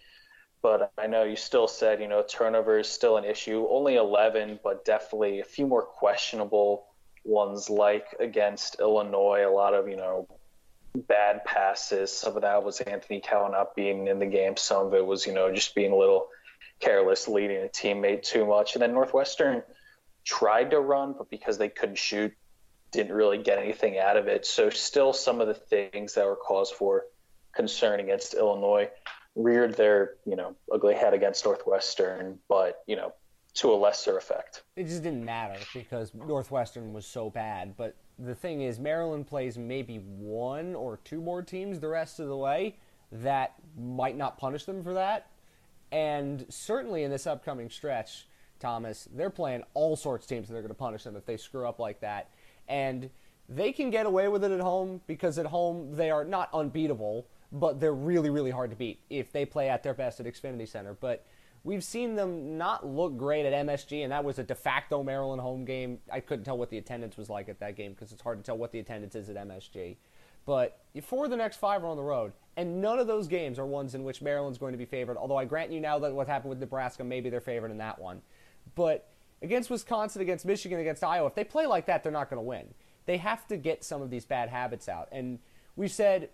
But 0.63 0.93
I 0.97 1.09
know 1.09 1.25
you 1.25 1.37
still 1.37 1.67
said, 1.67 2.01
you 2.01 2.07
know, 2.07 2.23
turnover 2.27 2.79
is 2.79 2.89
still 2.89 3.17
an 3.17 3.25
issue. 3.25 3.67
Only 3.69 3.97
11, 3.97 4.61
but 4.63 4.85
definitely 4.85 5.41
a 5.41 5.45
few 5.45 5.67
more 5.67 5.83
questionable 5.83 6.87
ones 7.25 7.69
like 7.69 8.15
against 8.21 8.79
Illinois. 8.79 9.45
A 9.47 9.51
lot 9.51 9.75
of, 9.75 9.89
you 9.89 9.97
know, 9.97 10.29
bad 10.95 11.45
passes. 11.45 12.13
Some 12.13 12.37
of 12.37 12.43
that 12.43 12.63
was 12.63 12.81
Anthony 12.81 13.21
Cowan 13.21 13.53
not 13.53 13.75
being 13.75 14.07
in 14.09 14.19
the 14.19 14.27
game. 14.27 14.57
Some 14.57 14.87
of 14.87 14.95
it 14.95 15.05
was, 15.05 15.27
you 15.27 15.33
know, 15.33 15.53
just 15.53 15.75
being 15.75 15.93
a 15.93 15.97
little 15.97 16.29
careless, 16.81 17.29
leading 17.29 17.59
a 17.59 17.69
teammate 17.69 18.23
too 18.23 18.47
much. 18.47 18.75
And 18.75 18.83
then 18.83 18.93
Northwestern 18.93 19.63
tried 20.25 20.71
to 20.73 20.81
run, 20.81 21.15
but 21.17 21.31
because 21.31 21.59
they 21.59 21.69
couldn't 21.69 21.99
shoot, 21.99 22.33
didn't 22.91 23.15
really 23.15 23.39
get 23.39 23.59
anything 23.59 23.99
out 23.99 24.17
of 24.17 24.27
it. 24.27 24.45
So 24.45 24.69
still 24.71 25.13
some 25.13 25.41
of 25.41 25.49
the 25.49 25.55
things 25.55 26.15
that 26.15 26.27
were 26.27 26.37
cause 26.37 26.71
for 26.71 27.05
concern 27.55 28.01
against 28.01 28.35
Illinois 28.35 28.91
reared 29.35 29.77
their, 29.77 30.15
you 30.27 30.37
know, 30.37 30.55
ugly 30.71 30.95
head 30.95 31.15
against 31.15 31.45
Northwestern, 31.45 32.39
but, 32.49 32.83
you 32.87 32.97
know, 32.97 33.15
to 33.55 33.73
a 33.73 33.77
lesser 33.77 34.17
effect. 34.17 34.63
It 34.77 34.85
just 34.85 35.03
didn't 35.03 35.25
matter 35.25 35.59
because 35.75 36.13
Northwestern 36.15 36.93
was 36.93 37.07
so 37.07 37.31
bad. 37.31 37.77
But 37.77 37.97
the 38.19 38.35
thing 38.35 38.63
is, 38.63 38.79
Maryland 38.79 39.27
plays 39.27 39.59
maybe 39.59 39.97
one 39.97 40.75
or 40.75 40.99
two 41.05 41.21
more 41.21 41.43
teams 41.43 41.81
the 41.81 41.89
rest 41.89 42.21
of 42.21 42.29
the 42.29 42.37
way 42.37 42.77
that 43.11 43.55
might 43.79 44.17
not 44.17 44.39
punish 44.39 44.65
them 44.65 44.83
for 44.83 44.95
that. 44.95 45.29
And 45.91 46.47
certainly 46.49 47.05
in 47.05 47.11
this 47.11 47.27
upcoming 47.27 47.69
stretch, 47.69 48.27
Thomas, 48.59 49.09
they're 49.15 49.31
playing 49.31 49.65
all 49.75 49.97
sorts 49.97 50.25
of 50.25 50.29
teams 50.29 50.49
that 50.49 50.55
are 50.55 50.61
going 50.61 50.69
to 50.69 50.75
punish 50.75 51.05
them 51.05 51.17
if 51.17 51.27
they 51.27 51.37
screw 51.37 51.69
up 51.69 51.79
like 51.79 52.01
that. 52.01 52.31
And 52.69 53.11
they 53.49 53.73
can 53.73 53.91
get 53.91 54.07
away 54.07 54.29
with 54.29 54.45
it 54.45 54.51
at 54.51 54.61
home 54.61 55.03
because 55.07 55.39
at 55.39 55.47
home 55.47 55.95
they 55.95 56.11
are 56.11 56.25
not 56.25 56.49
unbeatable, 56.55 57.27
but 57.51 57.81
they're 57.81 57.93
really, 57.93 58.31
really 58.31 58.51
hard 58.51 58.71
to 58.71 58.77
beat 58.77 59.01
if 59.11 59.33
they 59.33 59.45
play 59.45 59.69
at 59.69 59.83
their 59.83 59.95
best 59.95 60.21
at 60.21 60.27
Xfinity 60.27 60.67
Center. 60.67 60.95
But 60.95 61.27
we've 61.65 61.85
seen 61.85 62.17
them 62.17 62.59
not 62.59 62.87
look 62.87 63.17
great 63.17 63.47
at 63.47 63.67
MSG, 63.67 64.03
and 64.03 64.13
that 64.13 64.25
was 64.25 64.39
a 64.39 64.43
de 64.43 64.55
facto 64.55 65.03
Maryland 65.03 65.41
home 65.41 65.65
game. 65.65 65.99
I 66.11 66.21
couldn't 66.21 66.45
tell 66.45 66.59
what 66.59 66.71
the 66.71 66.79
attendance 66.79 67.17
was 67.17 67.31
like 67.31 67.49
at 67.49 67.61
that 67.61 67.77
game 67.77 67.93
because 67.93 68.13
it's 68.13 68.23
hard 68.23 68.39
to 68.39 68.45
tell 68.45 68.59
what 68.59 68.73
the 68.73 68.79
attendance 68.79 69.15
is 69.15 69.29
at 69.29 69.37
MSG. 69.37 69.97
But 70.45 70.81
for 71.03 71.29
the 71.29 71.37
next 71.37 71.59
five 71.59 71.85
are 71.85 71.87
on 71.87 71.97
the 71.97 72.03
road, 72.03 72.33
and 72.57 72.81
none 72.81 72.99
of 72.99 73.07
those 73.07 73.29
games 73.29 73.59
are 73.59 73.67
ones 73.67 73.95
in 73.95 74.03
which 74.03 74.21
Maryland's 74.21 74.59
going 74.59 74.73
to 74.73 74.79
be 74.79 74.85
favored. 74.85 75.17
Although 75.17 75.37
I 75.37 75.45
grant 75.45 75.71
you 75.71 75.81
now 75.81 75.99
that 76.01 76.13
what 76.13 76.27
happened 76.27 76.51
with 76.51 76.59
Nebraska, 76.59 77.05
maybe 77.05 77.31
they're 77.31 77.41
favored 77.41 77.71
in 77.71 77.79
that 77.79 78.01
one. 78.01 78.23
But 78.75 79.09
against 79.41 79.71
Wisconsin, 79.71 80.21
against 80.21 80.45
Michigan, 80.45 80.81
against 80.81 81.05
Iowa, 81.05 81.29
if 81.29 81.35
they 81.35 81.45
play 81.45 81.67
like 81.67 81.87
that, 81.87 82.03
they're 82.03 82.13
not 82.13 82.29
going 82.29 82.39
to 82.39 82.47
win. 82.47 82.75
They 83.07 83.19
have 83.19 83.47
to 83.49 83.57
get 83.57 83.85
some 83.85 84.03
of 84.03 84.11
these 84.11 84.25
bad 84.25 84.49
habits 84.49 84.89
out. 84.89 85.09
And 85.13 85.39
we've 85.77 85.93
said 85.93 86.31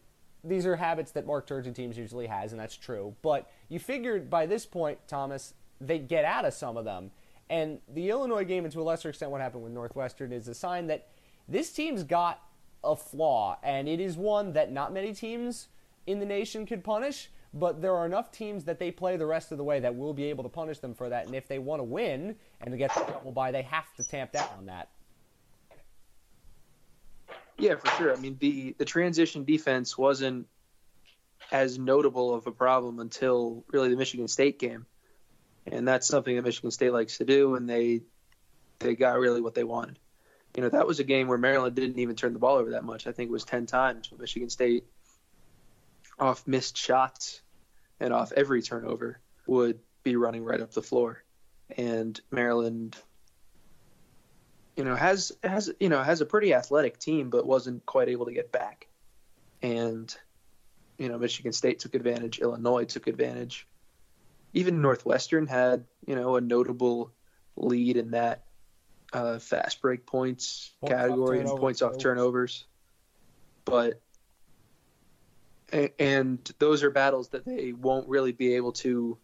these 0.48 0.66
are 0.66 0.76
habits 0.76 1.12
that 1.12 1.26
Mark 1.26 1.46
Turgeon 1.46 1.74
teams 1.74 1.96
usually 1.96 2.26
has, 2.26 2.52
and 2.52 2.60
that's 2.60 2.76
true. 2.76 3.14
But 3.22 3.50
you 3.68 3.78
figured 3.78 4.30
by 4.30 4.46
this 4.46 4.66
point, 4.66 4.98
Thomas, 5.06 5.54
they'd 5.80 6.08
get 6.08 6.24
out 6.24 6.44
of 6.44 6.54
some 6.54 6.76
of 6.76 6.84
them. 6.84 7.10
And 7.50 7.78
the 7.88 8.10
Illinois 8.10 8.44
game, 8.44 8.64
and 8.64 8.72
to 8.72 8.80
a 8.80 8.82
lesser 8.82 9.08
extent 9.08 9.30
what 9.30 9.40
happened 9.40 9.64
with 9.64 9.72
Northwestern, 9.72 10.32
is 10.32 10.48
a 10.48 10.54
sign 10.54 10.86
that 10.88 11.08
this 11.48 11.72
team's 11.72 12.02
got 12.02 12.42
a 12.84 12.94
flaw, 12.94 13.58
and 13.62 13.88
it 13.88 14.00
is 14.00 14.16
one 14.16 14.52
that 14.52 14.70
not 14.70 14.92
many 14.92 15.14
teams 15.14 15.68
in 16.06 16.20
the 16.20 16.26
nation 16.26 16.66
could 16.66 16.84
punish, 16.84 17.30
but 17.54 17.80
there 17.80 17.94
are 17.94 18.04
enough 18.04 18.30
teams 18.30 18.64
that 18.64 18.78
they 18.78 18.90
play 18.90 19.16
the 19.16 19.26
rest 19.26 19.50
of 19.50 19.58
the 19.58 19.64
way 19.64 19.80
that 19.80 19.96
will 19.96 20.12
be 20.12 20.24
able 20.24 20.42
to 20.44 20.50
punish 20.50 20.78
them 20.78 20.94
for 20.94 21.08
that. 21.08 21.26
And 21.26 21.34
if 21.34 21.48
they 21.48 21.58
want 21.58 21.80
to 21.80 21.84
win 21.84 22.36
and 22.60 22.70
to 22.70 22.76
get 22.76 22.94
the 22.94 23.00
double 23.00 23.32
by, 23.32 23.50
they 23.50 23.62
have 23.62 23.92
to 23.96 24.04
tamp 24.04 24.32
down 24.32 24.48
on 24.58 24.66
that. 24.66 24.90
Yeah, 27.58 27.74
for 27.74 27.88
sure. 27.96 28.12
I 28.12 28.16
mean, 28.16 28.36
the 28.38 28.74
the 28.78 28.84
transition 28.84 29.44
defense 29.44 29.98
wasn't 29.98 30.46
as 31.50 31.78
notable 31.78 32.34
of 32.34 32.46
a 32.46 32.52
problem 32.52 33.00
until 33.00 33.64
really 33.72 33.88
the 33.88 33.96
Michigan 33.96 34.28
State 34.28 34.58
game, 34.58 34.86
and 35.66 35.86
that's 35.86 36.06
something 36.06 36.36
that 36.36 36.44
Michigan 36.44 36.70
State 36.70 36.92
likes 36.92 37.18
to 37.18 37.24
do, 37.24 37.56
and 37.56 37.68
they 37.68 38.02
they 38.78 38.94
got 38.94 39.18
really 39.18 39.40
what 39.40 39.54
they 39.54 39.64
wanted. 39.64 39.98
You 40.56 40.62
know, 40.62 40.68
that 40.70 40.86
was 40.86 41.00
a 41.00 41.04
game 41.04 41.28
where 41.28 41.38
Maryland 41.38 41.74
didn't 41.74 41.98
even 41.98 42.16
turn 42.16 42.32
the 42.32 42.38
ball 42.38 42.56
over 42.56 42.70
that 42.70 42.84
much. 42.84 43.06
I 43.06 43.12
think 43.12 43.28
it 43.28 43.32
was 43.32 43.44
ten 43.44 43.66
times. 43.66 44.10
Michigan 44.16 44.50
State, 44.50 44.84
off 46.18 46.46
missed 46.46 46.76
shots 46.76 47.42
and 47.98 48.12
off 48.12 48.32
every 48.32 48.62
turnover, 48.62 49.20
would 49.46 49.80
be 50.04 50.14
running 50.14 50.44
right 50.44 50.60
up 50.60 50.72
the 50.72 50.82
floor, 50.82 51.24
and 51.76 52.20
Maryland 52.30 52.96
you 54.78 54.84
know, 54.84 54.94
has 54.94 55.32
has 55.42 55.72
you 55.80 55.88
know 55.88 56.00
has 56.00 56.20
a 56.20 56.24
pretty 56.24 56.54
athletic 56.54 57.00
team, 57.00 57.30
but 57.30 57.44
wasn't 57.44 57.84
quite 57.84 58.08
able 58.08 58.26
to 58.26 58.32
get 58.32 58.52
back. 58.52 58.86
And 59.60 60.16
you 60.98 61.08
know, 61.08 61.18
Michigan 61.18 61.52
State 61.52 61.80
took 61.80 61.96
advantage, 61.96 62.38
Illinois 62.38 62.84
took 62.84 63.08
advantage. 63.08 63.66
Even 64.54 64.80
Northwestern 64.80 65.48
had, 65.48 65.84
you 66.06 66.14
know, 66.14 66.36
a 66.36 66.40
notable 66.40 67.12
lead 67.56 67.96
in 67.96 68.12
that 68.12 68.44
uh, 69.12 69.40
fast 69.40 69.82
break 69.82 70.06
points, 70.06 70.70
category 70.86 71.40
and 71.40 71.48
points 71.48 71.82
off 71.82 71.98
turnovers. 71.98 72.64
But 73.64 74.00
and 75.98 76.38
those 76.60 76.84
are 76.84 76.90
battles 76.90 77.30
that 77.30 77.44
they 77.44 77.72
won't 77.72 78.08
really 78.08 78.32
be 78.32 78.54
able 78.54 78.72
to 78.72 79.18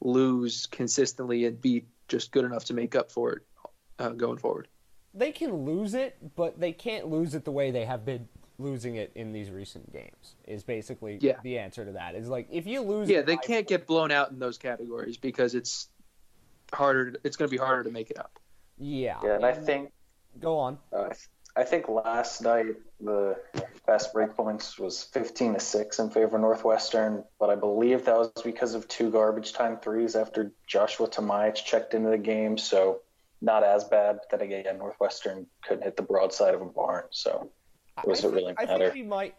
lose 0.00 0.66
consistently 0.66 1.46
and 1.46 1.60
be 1.60 1.86
just 2.06 2.30
good 2.30 2.44
enough 2.44 2.66
to 2.66 2.74
make 2.74 2.94
up 2.94 3.10
for 3.10 3.32
it 3.32 3.42
uh, 3.98 4.10
going 4.10 4.38
forward. 4.38 4.68
They 5.14 5.32
can 5.32 5.64
lose 5.64 5.94
it, 5.94 6.16
but 6.36 6.60
they 6.60 6.72
can't 6.72 7.08
lose 7.08 7.34
it 7.34 7.44
the 7.44 7.50
way 7.50 7.70
they 7.70 7.84
have 7.84 8.04
been 8.04 8.28
losing 8.58 8.96
it 8.96 9.10
in 9.14 9.32
these 9.32 9.50
recent 9.50 9.92
games. 9.92 10.36
Is 10.46 10.62
basically 10.62 11.18
Yeah. 11.20 11.38
the 11.42 11.58
answer 11.58 11.84
to 11.84 11.92
that. 11.92 12.14
Is 12.14 12.28
like 12.28 12.48
if 12.50 12.66
you 12.66 12.82
lose, 12.82 13.08
Yeah, 13.08 13.22
they 13.22 13.36
can't 13.36 13.66
get 13.66 13.86
blown 13.86 14.10
out 14.10 14.30
in 14.30 14.38
those 14.38 14.58
categories 14.58 15.16
because 15.16 15.54
it's 15.54 15.88
harder. 16.72 17.14
It's 17.24 17.36
going 17.36 17.48
to 17.48 17.50
be 17.50 17.58
harder 17.58 17.84
to 17.84 17.90
make 17.90 18.10
it 18.10 18.18
up. 18.18 18.38
Yeah. 18.78 19.18
Yeah, 19.24 19.34
and 19.36 19.44
I 19.44 19.52
think 19.52 19.92
Go 20.38 20.58
on. 20.58 20.78
uh, 20.92 21.08
I 21.56 21.64
think 21.64 21.88
last 21.88 22.42
night 22.42 22.76
the 23.00 23.36
fast 23.84 24.12
break 24.12 24.36
points 24.36 24.78
was 24.78 25.02
15 25.02 25.54
to 25.54 25.60
six 25.60 25.98
in 25.98 26.10
favor 26.10 26.36
of 26.36 26.42
Northwestern, 26.42 27.24
but 27.40 27.50
I 27.50 27.56
believe 27.56 28.04
that 28.04 28.16
was 28.16 28.30
because 28.44 28.74
of 28.74 28.86
two 28.86 29.10
garbage 29.10 29.52
time 29.52 29.78
threes 29.78 30.14
after 30.14 30.52
Joshua 30.68 31.08
Tomaic 31.08 31.56
checked 31.56 31.94
into 31.94 32.10
the 32.10 32.18
game. 32.18 32.56
So 32.56 33.00
not 33.40 33.64
as 33.64 33.84
bad. 33.84 34.18
But 34.30 34.38
then 34.38 34.46
again, 34.46 34.78
Northwestern 34.78 35.46
couldn't 35.64 35.84
hit 35.84 35.96
the 35.96 36.02
broadside 36.02 36.54
of 36.54 36.60
a 36.62 36.66
barn, 36.66 37.04
so 37.10 37.50
I- 37.96 38.02
does 38.02 38.24
I 38.24 38.28
it 38.28 38.32
really 38.32 38.54
think, 38.54 38.70
I 38.70 38.78
think 38.78 38.94
we 38.94 39.02
might 39.02 39.34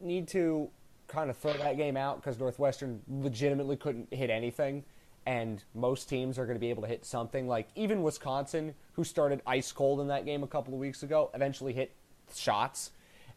need 0.00 0.28
to 0.28 0.70
kind 1.08 1.30
of 1.30 1.36
throw 1.36 1.52
that 1.54 1.76
game 1.76 1.96
out 1.96 2.16
because 2.16 2.38
Northwestern 2.38 3.02
legitimately 3.08 3.76
couldn't 3.76 4.12
hit 4.12 4.30
anything, 4.30 4.84
and 5.26 5.62
most 5.74 6.08
teams 6.08 6.38
are 6.38 6.46
going 6.46 6.56
to 6.56 6.60
be 6.60 6.70
able 6.70 6.82
to 6.82 6.88
hit 6.88 7.04
something. 7.04 7.46
Like 7.46 7.68
even 7.74 8.02
Wisconsin, 8.02 8.74
who 8.94 9.04
started 9.04 9.42
ice 9.46 9.70
cold 9.72 10.00
in 10.00 10.08
that 10.08 10.24
game 10.24 10.42
a 10.42 10.46
couple 10.46 10.74
of 10.74 10.80
weeks 10.80 11.02
ago, 11.02 11.30
eventually 11.34 11.72
hit 11.72 11.92
shots, 12.34 12.90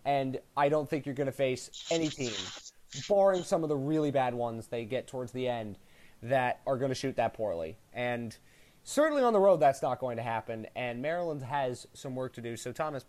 and 0.05 0.39
I 0.55 0.69
don't 0.69 0.89
think 0.89 1.05
you're 1.05 1.15
going 1.15 1.25
to 1.25 1.33
face 1.33 1.85
any 1.91 2.07
team, 2.07 2.31
barring 3.09 3.43
some 3.43 3.63
of 3.63 3.69
the 3.69 3.75
really 3.75 4.11
bad 4.11 4.33
ones 4.33 4.67
they 4.67 4.85
get 4.85 5.07
towards 5.07 5.31
the 5.31 5.47
end, 5.47 5.77
that 6.23 6.61
are 6.65 6.77
going 6.77 6.89
to 6.89 6.95
shoot 6.95 7.17
that 7.17 7.33
poorly. 7.33 7.77
And 7.93 8.35
certainly 8.85 9.23
on 9.23 9.33
the 9.33 9.39
road, 9.39 9.57
that's 9.57 9.81
not 9.81 9.99
going 9.99 10.15
to 10.15 10.23
happen. 10.23 10.67
And 10.75 11.01
Maryland 11.01 11.43
has 11.43 11.87
some 11.93 12.15
work 12.15 12.33
to 12.35 12.41
do. 12.41 12.55
So 12.55 12.71
Thomas, 12.71 13.03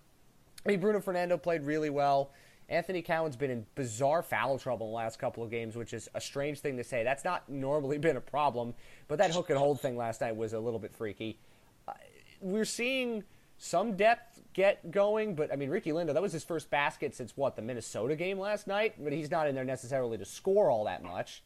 I 0.65 0.71
mean, 0.71 0.81
Bruno 0.81 1.01
Fernando 1.01 1.37
played 1.37 1.63
really 1.63 1.91
well. 1.91 2.33
Anthony 2.69 3.01
Cowan's 3.01 3.37
been 3.37 3.51
in 3.51 3.65
bizarre 3.77 4.23
foul 4.23 4.59
trouble 4.59 4.87
in 4.87 4.93
the 4.93 4.97
last 4.97 5.21
couple 5.21 5.45
of 5.45 5.51
games, 5.51 5.77
which 5.77 5.93
is 5.93 6.09
a 6.15 6.21
strange 6.21 6.59
thing 6.59 6.77
to 6.79 6.83
say. 6.83 7.05
That's 7.05 7.25
not 7.25 7.49
normally 7.49 7.99
been 8.07 8.17
a 8.17 8.21
problem, 8.21 8.75
but 9.07 9.19
that 9.19 9.31
hook 9.31 9.51
and 9.51 9.59
hold 9.59 9.81
thing 9.81 9.97
last 9.97 10.21
night 10.21 10.35
was 10.35 10.53
a 10.53 10.59
little 10.59 10.81
bit 10.81 10.93
freaky. 10.93 11.39
Uh, 11.87 11.93
we're 12.41 12.65
seeing 12.65 13.23
some 13.59 13.97
depth 13.97 14.41
get 14.53 14.91
going, 14.91 15.35
but 15.35 15.53
I 15.53 15.57
mean, 15.57 15.71
Ricky 15.71 15.91
Lindo, 15.91 16.13
that 16.13 16.23
was 16.23 16.33
his 16.33 16.43
first 16.43 16.71
basket 16.71 17.15
since 17.15 17.37
what, 17.37 17.55
the 17.55 17.63
Minnesota 17.63 18.17
game 18.17 18.39
last 18.39 18.67
night? 18.67 18.95
But 18.99 19.13
he's 19.13 19.31
not 19.31 19.47
in 19.47 19.55
there 19.55 19.65
necessarily 19.65 20.19
to 20.19 20.25
score 20.25 20.71
all 20.71 20.85
that 20.85 21.05
much. 21.05 21.45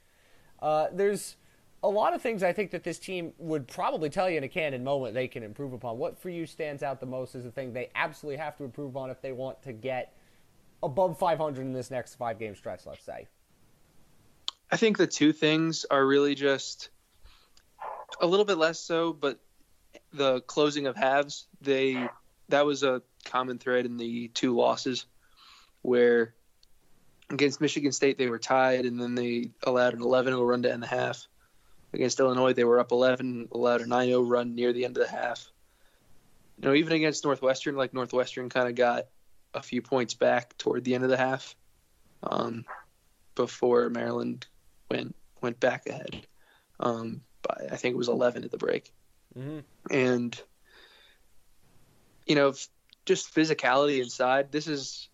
Uh, 0.61 0.87
there's 0.93 1.37
a 1.83 1.89
lot 1.89 2.15
of 2.15 2.21
things 2.21 2.43
I 2.43 2.53
think 2.53 2.71
that 2.73 2.85
this 2.85 2.99
team 2.99 3.33
would 3.39 3.67
probably 3.67 4.11
tell 4.11 4.29
you 4.29 4.37
in 4.37 4.45
a 4.45 4.49
candid 4.49 4.83
moment 4.83 5.15
they 5.15 5.29
can 5.29 5.43
improve 5.43 5.73
upon. 5.73 5.99
What 5.99 6.19
for 6.19 6.29
you 6.29 6.47
stands 6.47 6.83
out 6.83 7.01
the 7.01 7.07
most 7.07 7.35
as 7.35 7.45
the 7.45 7.51
thing 7.51 7.73
they 7.73 7.91
absolutely 7.95 8.39
have 8.39 8.57
to 8.59 8.65
improve 8.65 8.97
on 8.97 9.11
if 9.11 9.23
they 9.23 9.33
want 9.33 9.63
to 9.63 9.73
get 9.73 10.15
above 10.83 11.19
500 11.19 11.61
in 11.63 11.73
this 11.73 11.91
next 11.91 12.17
five 12.17 12.39
game 12.39 12.55
stretch, 12.55 12.87
let's 12.87 13.05
say? 13.05 13.27
I 14.71 14.77
think 14.77 14.99
the 14.99 15.07
two 15.07 15.33
things 15.33 15.87
are 15.91 16.07
really 16.07 16.35
just 16.35 16.91
a 18.21 18.27
little 18.27 18.45
bit 18.45 18.59
less 18.59 18.79
so, 18.79 19.13
but 19.13 19.41
the 20.13 20.41
closing 20.43 20.87
of 20.87 20.97
halves, 20.97 21.47
they 21.61 22.09
that 22.49 22.67
was 22.67 22.83
a 22.83 23.03
common 23.25 23.59
thread 23.59 23.87
in 23.87 23.97
the 23.97 24.29
two 24.29 24.55
losses 24.57 25.07
where 25.83 26.35
against 27.31 27.61
Michigan 27.61 27.93
State 27.93 28.19
they 28.19 28.29
were 28.29 28.39
tied 28.39 28.85
and 28.85 29.01
then 29.01 29.15
they 29.15 29.53
allowed 29.63 29.95
an 29.95 30.01
11-0 30.01 30.47
run 30.47 30.63
to 30.63 30.73
end 30.73 30.83
the 30.83 30.87
half. 30.87 31.29
Against 31.93 32.21
Illinois 32.21 32.53
they 32.53 32.65
were 32.65 32.79
up 32.79 32.93
11, 32.93 33.49
allowed 33.53 33.81
a 33.81 33.85
9-0 33.85 34.29
run 34.29 34.55
near 34.55 34.73
the 34.73 34.85
end 34.85 34.97
of 34.97 35.05
the 35.05 35.11
half. 35.11 35.51
You 36.59 36.69
know, 36.69 36.75
even 36.75 36.93
against 36.93 37.25
Northwestern, 37.25 37.75
like 37.77 37.95
Northwestern 37.95 38.49
kind 38.49 38.69
of 38.69 38.75
got 38.75 39.07
a 39.55 39.63
few 39.63 39.83
points 39.83 40.15
back 40.15 40.57
toward 40.59 40.85
the 40.85 40.95
end 40.95 41.05
of 41.05 41.11
the 41.11 41.17
half. 41.17 41.57
Um, 42.23 42.65
before 43.35 43.89
Maryland 43.89 44.47
went 44.91 45.17
went 45.41 45.59
back 45.59 45.87
ahead. 45.87 46.27
Um, 46.79 47.23
by 47.43 47.69
I 47.73 47.77
think 47.77 47.95
it 47.95 47.99
was 47.99 48.09
11 48.09 48.45
at 48.45 48.51
the 48.51 48.59
break, 48.59 48.93
Mm-hmm. 49.39 49.61
and 49.91 50.43
you 52.27 52.35
know, 52.35 52.53
just 53.07 53.35
physicality 53.35 54.03
inside. 54.03 54.53
This 54.53 54.67
is 54.69 55.09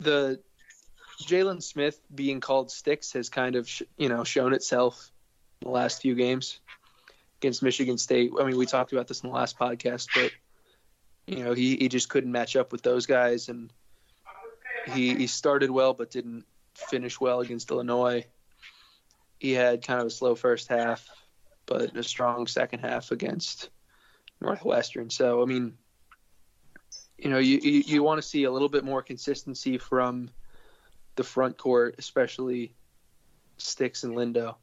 the 0.00 0.40
Jalen 1.22 1.62
Smith 1.62 2.00
being 2.14 2.40
called 2.40 2.70
sticks 2.70 3.12
has 3.12 3.28
kind 3.28 3.54
of 3.56 3.68
sh- 3.68 3.82
you 3.96 4.08
know 4.08 4.24
shown 4.24 4.52
itself 4.52 5.12
the 5.60 5.68
last 5.68 6.00
few 6.02 6.14
games 6.14 6.60
against 7.40 7.62
Michigan 7.62 7.98
State. 7.98 8.32
I 8.38 8.44
mean, 8.44 8.56
we 8.56 8.66
talked 8.66 8.92
about 8.92 9.08
this 9.08 9.20
in 9.22 9.28
the 9.28 9.34
last 9.34 9.58
podcast, 9.58 10.08
but 10.14 10.32
you 11.26 11.44
know 11.44 11.52
he, 11.52 11.76
he 11.76 11.88
just 11.88 12.08
couldn't 12.08 12.32
match 12.32 12.56
up 12.56 12.72
with 12.72 12.82
those 12.82 13.06
guys, 13.06 13.48
and 13.48 13.72
he 14.92 15.14
he 15.14 15.26
started 15.26 15.70
well 15.70 15.94
but 15.94 16.10
didn't 16.10 16.44
finish 16.74 17.20
well 17.20 17.40
against 17.40 17.70
Illinois. 17.70 18.24
He 19.38 19.52
had 19.52 19.86
kind 19.86 20.00
of 20.00 20.06
a 20.06 20.10
slow 20.10 20.34
first 20.34 20.68
half, 20.68 21.06
but 21.66 21.96
a 21.96 22.02
strong 22.02 22.46
second 22.46 22.80
half 22.80 23.10
against 23.10 23.70
Northwestern. 24.40 25.10
So 25.10 25.42
I 25.42 25.46
mean, 25.46 25.74
you 27.18 27.30
know, 27.30 27.38
you 27.38 27.58
you, 27.62 27.82
you 27.86 28.02
want 28.02 28.20
to 28.20 28.26
see 28.26 28.44
a 28.44 28.50
little 28.50 28.68
bit 28.68 28.84
more 28.84 29.02
consistency 29.02 29.78
from 29.78 30.30
the 31.16 31.24
front 31.24 31.58
court, 31.58 31.96
especially 31.98 32.74
Sticks 33.58 34.04
and 34.04 34.14
Lindo, 34.14 34.56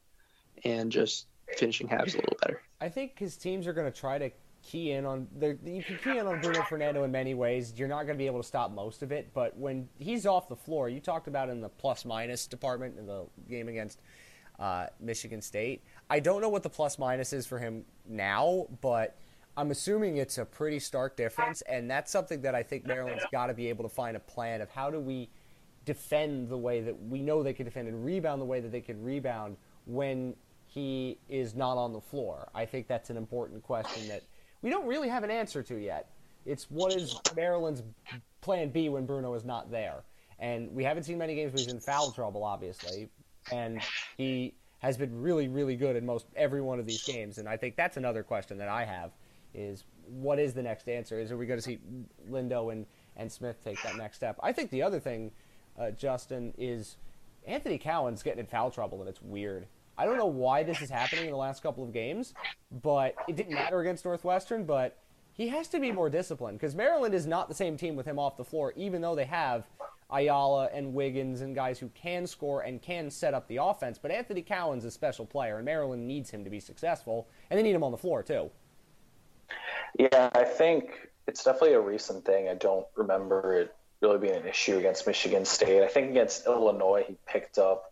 and 0.64 0.92
just 0.92 1.28
finishing 1.58 1.88
halves 1.88 2.14
a 2.14 2.18
little 2.18 2.38
better. 2.42 2.62
I 2.82 2.90
think 2.90 3.18
his 3.18 3.38
teams 3.38 3.68
are 3.68 3.74
going 3.74 3.92
to 3.92 3.98
try 3.98 4.18
to 4.18 4.30
key 4.64 4.92
in 4.92 5.06
on. 5.06 5.28
they're- 5.38 5.58
You 5.64 5.82
can 5.84 5.98
key 5.98 6.18
in 6.18 6.28
on 6.28 6.42
Bruno 6.42 6.62
Fernando 6.64 7.04
in 7.04 7.12
many 7.12 7.34
ways. 7.34 7.74
You're 7.78 7.88
not 7.88 8.04
going 8.06 8.16
to 8.16 8.22
be 8.22 8.26
able 8.28 8.42
to 8.42 8.48
stop 8.48 8.72
most 8.72 9.02
of 9.02 9.12
it, 9.12 9.30
but 9.34 9.56
when 9.58 9.88
he's 9.98 10.26
off 10.26 10.50
the 10.50 10.56
floor, 10.56 10.90
you 10.90 11.00
talked 11.00 11.28
about 11.28 11.50
in 11.50 11.62
the 11.62 11.70
plus 11.70 12.04
minus 12.06 12.48
department 12.48 12.98
in 12.98 13.06
the 13.06 13.26
game 13.50 13.70
against 13.70 14.00
uh, 14.60 14.88
Michigan 15.00 15.42
State. 15.42 15.84
I 16.10 16.20
don't 16.20 16.42
know 16.42 16.50
what 16.50 16.64
the 16.64 16.70
plus 16.70 17.00
minus 17.00 17.32
is 17.34 17.46
for 17.48 17.60
him 17.60 17.86
now, 18.08 18.68
but 18.82 19.18
I'm 19.56 19.72
assuming 19.72 20.18
it's 20.18 20.38
a 20.38 20.46
pretty 20.46 20.80
stark 20.80 21.16
difference, 21.16 21.62
and 21.62 21.90
that's 21.90 22.12
something 22.12 22.42
that 22.42 22.54
I 22.56 22.64
think 22.64 22.86
Maryland's 22.86 23.26
got 23.32 23.48
to 23.48 23.54
be 23.54 23.70
able 23.70 23.84
to 23.84 23.90
find 23.94 24.18
a 24.18 24.20
plan 24.20 24.62
of 24.62 24.70
how 24.70 24.90
do 24.92 25.00
we 25.00 25.30
defend 25.86 26.50
the 26.50 26.58
way 26.58 26.82
that 26.82 27.02
we 27.08 27.22
know 27.22 27.42
they 27.44 27.54
can 27.54 27.66
defend 27.66 27.88
and 27.88 28.04
rebound 28.04 28.42
the 28.42 28.46
way 28.46 28.60
that 28.60 28.72
they 28.72 28.82
can 28.82 29.02
rebound 29.02 29.56
when 29.86 30.36
he 30.78 31.18
is 31.28 31.56
not 31.56 31.76
on 31.76 31.92
the 31.92 32.00
floor. 32.00 32.50
I 32.54 32.64
think 32.64 32.88
that's 32.88 33.10
an 33.10 33.18
important 33.18 33.64
question 33.64 34.08
that 34.10 34.22
we 34.62 34.70
don't 34.70 34.86
really 34.86 35.10
have 35.10 35.24
an 35.24 35.32
answer 35.32 35.64
to 35.64 35.76
yet. 35.76 36.12
It's 36.46 36.70
what 36.70 36.94
is 36.94 37.20
Maryland's 37.36 37.82
plan 38.42 38.70
B 38.70 38.88
when 38.88 39.08
Bruno 39.08 39.34
is 39.34 39.44
not 39.44 39.72
there? 39.72 40.04
And 40.38 40.72
we 40.72 40.84
haven't 40.84 41.02
seen 41.02 41.18
many 41.18 41.34
games 41.34 41.52
where 41.52 41.64
he's 41.64 41.74
in 41.74 41.80
foul 41.80 42.12
trouble, 42.12 42.44
obviously. 42.44 43.10
And 43.52 43.82
he 44.18 44.54
has 44.78 44.98
been 44.98 45.20
really, 45.20 45.48
really 45.48 45.76
good 45.76 45.96
in 45.96 46.06
most 46.06 46.28
every 46.36 46.62
one 46.62 46.80
of 46.80 46.86
these 46.86 47.04
games. 47.04 47.40
And 47.40 47.50
I 47.50 47.58
think 47.58 47.76
that's 47.76 47.98
another 47.98 48.22
question 48.22 48.60
that 48.60 48.70
I 48.70 48.86
have 48.86 49.10
is 49.56 49.84
what 50.06 50.38
is 50.38 50.54
the 50.54 50.62
next 50.62 50.88
answer? 50.88 51.20
Is 51.20 51.32
are 51.32 51.38
we 51.38 51.48
going 51.48 51.58
to 51.58 51.66
see 51.66 51.80
Lindo 52.30 52.72
and, 52.72 52.86
and 53.16 53.32
Smith 53.32 53.64
take 53.64 53.82
that 53.82 53.96
next 53.96 54.18
step? 54.18 54.38
I 54.44 54.52
think 54.52 54.70
the 54.70 54.84
other 54.84 55.00
thing, 55.00 55.32
uh, 55.80 55.90
Justin, 55.90 56.54
is 56.56 56.98
Anthony 57.48 57.80
Cowan's 57.80 58.22
getting 58.22 58.42
in 58.42 58.46
foul 58.46 58.70
trouble, 58.70 59.00
and 59.00 59.10
it's 59.10 59.24
weird. 59.24 59.66
I 59.98 60.06
don't 60.06 60.18
know 60.18 60.26
why 60.26 60.64
this 60.64 60.82
is 60.82 60.90
happening 60.90 61.26
in 61.26 61.32
the 61.32 61.38
last 61.38 61.64
couple 61.64 61.84
of 61.84 61.92
games, 61.92 62.34
but 62.84 63.16
it 63.28 63.36
didn't 63.36 63.54
matter 63.54 63.80
against 63.80 64.06
Northwestern. 64.06 64.66
But 64.66 64.98
he 65.34 65.48
has 65.50 65.68
to 65.70 65.80
be 65.80 65.92
more 65.92 66.10
disciplined 66.10 66.60
because 66.60 66.76
Maryland 66.76 67.14
is 67.14 67.26
not 67.26 67.48
the 67.48 67.56
same 67.56 67.78
team 67.78 67.96
with 67.96 68.06
him 68.06 68.20
off 68.20 68.38
the 68.38 68.46
floor, 68.46 68.74
even 68.76 69.02
though 69.02 69.16
they 69.16 69.26
have 69.26 69.66
Ayala 70.10 70.70
and 70.74 70.94
Wiggins 70.94 71.42
and 71.42 71.54
guys 71.54 71.80
who 71.80 71.90
can 71.90 72.28
score 72.28 72.62
and 72.62 72.82
can 72.82 73.10
set 73.12 73.34
up 73.34 73.48
the 73.48 73.58
offense. 73.58 73.98
But 73.98 74.12
Anthony 74.12 74.42
Cowan's 74.42 74.86
a 74.86 74.92
special 74.92 75.26
player, 75.26 75.58
and 75.58 75.66
Maryland 75.66 76.08
needs 76.08 76.30
him 76.30 76.44
to 76.44 76.50
be 76.50 76.60
successful, 76.60 77.28
and 77.50 77.58
they 77.58 77.64
need 77.64 77.76
him 77.76 77.84
on 77.84 77.92
the 77.92 77.98
floor 77.98 78.24
too. 78.24 78.50
Yeah, 79.98 80.30
I 80.34 80.44
think 80.44 81.10
it's 81.28 81.44
definitely 81.44 81.74
a 81.74 81.82
recent 81.82 82.26
thing. 82.26 82.48
I 82.48 82.54
don't 82.54 82.86
remember 82.96 83.54
it 83.60 83.76
really 84.02 84.20
being 84.20 84.36
an 84.36 84.48
issue 84.48 84.78
against 84.78 85.08
Michigan 85.08 85.46
State. 85.46 85.84
I 85.84 85.88
think 85.88 86.12
against 86.12 86.46
Illinois, 86.46 87.04
he 87.08 87.18
picked 87.26 87.58
up, 87.58 87.87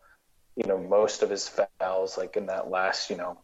you 0.55 0.67
know, 0.67 0.77
most 0.77 1.21
of 1.21 1.29
his 1.29 1.49
fouls 1.79 2.17
like 2.17 2.37
in 2.37 2.47
that 2.47 2.69
last, 2.69 3.09
you 3.09 3.17
know, 3.17 3.39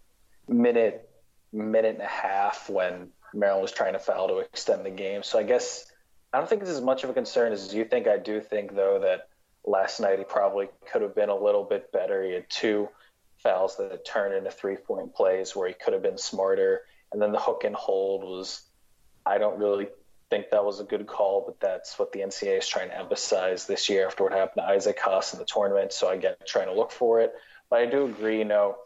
minute, 0.48 1.10
minute 1.52 1.96
and 1.96 2.04
a 2.04 2.08
half 2.08 2.70
when 2.70 3.10
Maryland 3.34 3.62
was 3.62 3.72
trying 3.72 3.94
to 3.94 4.00
foul 4.00 4.28
to 4.28 4.38
extend 4.40 4.86
the 4.86 4.92
game. 4.92 5.24
So 5.24 5.40
I 5.40 5.44
guess 5.44 5.86
I 6.34 6.38
don't 6.38 6.48
think 6.48 6.62
it's 6.62 6.72
as 6.72 6.82
much 6.82 7.04
of 7.04 7.10
a 7.10 7.14
concern 7.14 7.52
as 7.52 7.74
you 7.74 7.86
think. 7.86 8.08
I 8.08 8.18
do 8.18 8.40
think 8.40 8.76
though 8.76 9.00
that 9.00 9.30
last 9.66 10.00
night 10.00 10.20
he 10.20 10.26
probably 10.26 10.70
could 10.92 11.02
have 11.02 11.16
been 11.16 11.30
a 11.30 11.36
little 11.36 11.64
bit 11.64 11.92
better. 11.92 12.24
He 12.24 12.34
had 12.34 12.50
two 12.50 12.90
fouls 13.38 13.78
that 13.78 14.06
turned 14.06 14.34
into 14.34 14.52
three 14.52 14.78
point 14.78 15.14
plays 15.14 15.56
where 15.56 15.68
he 15.68 15.74
could 15.74 15.94
have 15.94 16.04
been 16.04 16.18
smarter. 16.18 16.82
And 17.12 17.22
then 17.22 17.32
the 17.32 17.40
hook 17.40 17.64
and 17.66 17.76
hold 17.76 18.24
was, 18.24 18.62
I 19.26 19.38
don't 19.38 19.60
really 19.60 19.88
think 20.32 20.50
that 20.50 20.66
was 20.66 20.80
a 20.80 20.84
good 20.84 21.06
call, 21.06 21.44
but 21.46 21.60
that's 21.60 22.00
what 22.00 22.12
the 22.12 22.22
NCAA 22.22 22.58
is 22.60 22.68
trying 22.68 22.90
to 22.90 22.98
emphasize 22.98 23.68
this 23.68 23.90
year 23.90 24.08
after 24.08 24.24
what 24.24 24.32
happened 24.32 24.64
to 24.66 24.72
Isaac 24.72 24.98
Haas 25.00 25.34
in 25.34 25.40
the 25.40 25.46
tournament. 25.46 25.94
So 25.94 26.10
I 26.10 26.18
get 26.18 26.48
trying 26.48 26.68
to 26.68 26.74
look 26.74 26.92
for 26.92 27.20
it. 27.20 27.34
But 27.70 27.82
I 27.82 27.86
do 27.86 28.06
agree, 28.06 28.40
you 28.40 28.46
know, 28.46 28.78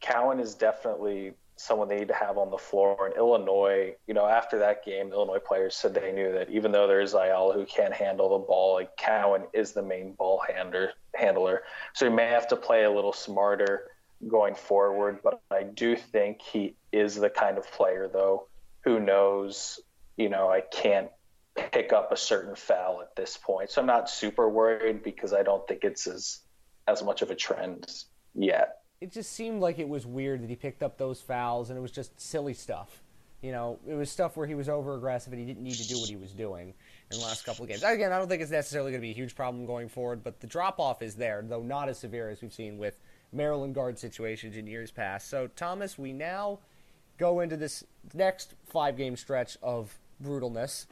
Cowan 0.00 0.40
is 0.40 0.54
definitely 0.54 1.34
someone 1.56 1.88
they 1.88 1.98
need 1.98 2.08
to 2.08 2.14
have 2.14 2.36
on 2.36 2.50
the 2.50 2.58
floor. 2.58 3.06
And 3.06 3.16
Illinois, 3.16 3.94
you 4.08 4.14
know, 4.14 4.26
after 4.26 4.58
that 4.58 4.84
game, 4.84 5.12
Illinois 5.12 5.38
players 5.38 5.76
said 5.76 5.94
they 5.94 6.12
knew 6.12 6.32
that 6.32 6.50
even 6.50 6.72
though 6.72 6.88
there 6.88 7.00
is 7.00 7.14
Ayala 7.14 7.54
who 7.54 7.64
can't 7.64 7.94
handle 7.94 8.38
the 8.38 8.44
ball, 8.44 8.74
like 8.74 8.96
Cowan 8.96 9.44
is 9.52 9.72
the 9.72 9.82
main 9.82 10.14
ball 10.14 10.42
handler. 10.52 10.94
Handler, 11.14 11.62
so 11.92 12.08
he 12.08 12.12
may 12.12 12.26
have 12.26 12.48
to 12.48 12.56
play 12.56 12.82
a 12.82 12.90
little 12.90 13.12
smarter 13.12 13.92
going 14.26 14.56
forward. 14.56 15.20
But 15.22 15.40
I 15.48 15.62
do 15.62 15.94
think 15.94 16.42
he 16.42 16.74
is 16.90 17.14
the 17.14 17.30
kind 17.30 17.56
of 17.56 17.70
player, 17.70 18.10
though, 18.12 18.48
who 18.80 18.98
knows, 18.98 19.78
you 20.16 20.28
know, 20.28 20.48
I 20.48 20.60
can't 20.60 21.10
pick 21.54 21.92
up 21.92 22.12
a 22.12 22.16
certain 22.16 22.56
foul 22.56 23.00
at 23.00 23.14
this 23.16 23.36
point. 23.36 23.70
So 23.70 23.80
I'm 23.80 23.86
not 23.86 24.10
super 24.10 24.48
worried 24.48 25.02
because 25.02 25.32
I 25.32 25.42
don't 25.42 25.66
think 25.66 25.84
it's 25.84 26.06
as 26.06 26.40
as 26.86 27.02
much 27.02 27.22
of 27.22 27.30
a 27.30 27.34
trend 27.34 27.90
yet 28.34 28.84
it 29.04 29.12
just 29.12 29.32
seemed 29.32 29.60
like 29.60 29.78
it 29.78 29.86
was 29.86 30.06
weird 30.06 30.42
that 30.42 30.48
he 30.48 30.56
picked 30.56 30.82
up 30.82 30.96
those 30.96 31.20
fouls 31.20 31.68
and 31.68 31.78
it 31.78 31.82
was 31.82 31.90
just 31.90 32.18
silly 32.18 32.54
stuff. 32.54 33.02
You 33.42 33.52
know, 33.52 33.78
it 33.86 33.92
was 33.92 34.10
stuff 34.10 34.34
where 34.34 34.46
he 34.46 34.54
was 34.54 34.70
over 34.70 34.94
aggressive 34.94 35.30
and 35.30 35.40
he 35.40 35.46
didn't 35.46 35.62
need 35.62 35.74
to 35.74 35.86
do 35.86 36.00
what 36.00 36.08
he 36.08 36.16
was 36.16 36.32
doing 36.32 36.72
in 37.10 37.18
the 37.18 37.22
last 37.22 37.44
couple 37.44 37.64
of 37.64 37.68
games. 37.68 37.82
Again, 37.82 38.12
I 38.12 38.18
don't 38.18 38.28
think 38.28 38.40
it's 38.40 38.50
necessarily 38.50 38.92
going 38.92 39.02
to 39.02 39.06
be 39.06 39.10
a 39.10 39.14
huge 39.14 39.36
problem 39.36 39.66
going 39.66 39.90
forward, 39.90 40.24
but 40.24 40.40
the 40.40 40.46
drop 40.46 40.80
off 40.80 41.02
is 41.02 41.16
there, 41.16 41.44
though 41.46 41.60
not 41.60 41.90
as 41.90 41.98
severe 41.98 42.30
as 42.30 42.40
we've 42.40 42.54
seen 42.54 42.78
with 42.78 42.98
Maryland 43.30 43.74
guard 43.74 43.98
situations 43.98 44.56
in 44.56 44.66
years 44.66 44.90
past. 44.90 45.28
So, 45.28 45.48
Thomas, 45.48 45.98
we 45.98 46.14
now 46.14 46.60
go 47.18 47.40
into 47.40 47.58
this 47.58 47.84
next 48.14 48.54
five 48.64 48.96
game 48.96 49.18
stretch 49.18 49.58
of 49.62 49.98
brutalness. 50.22 50.86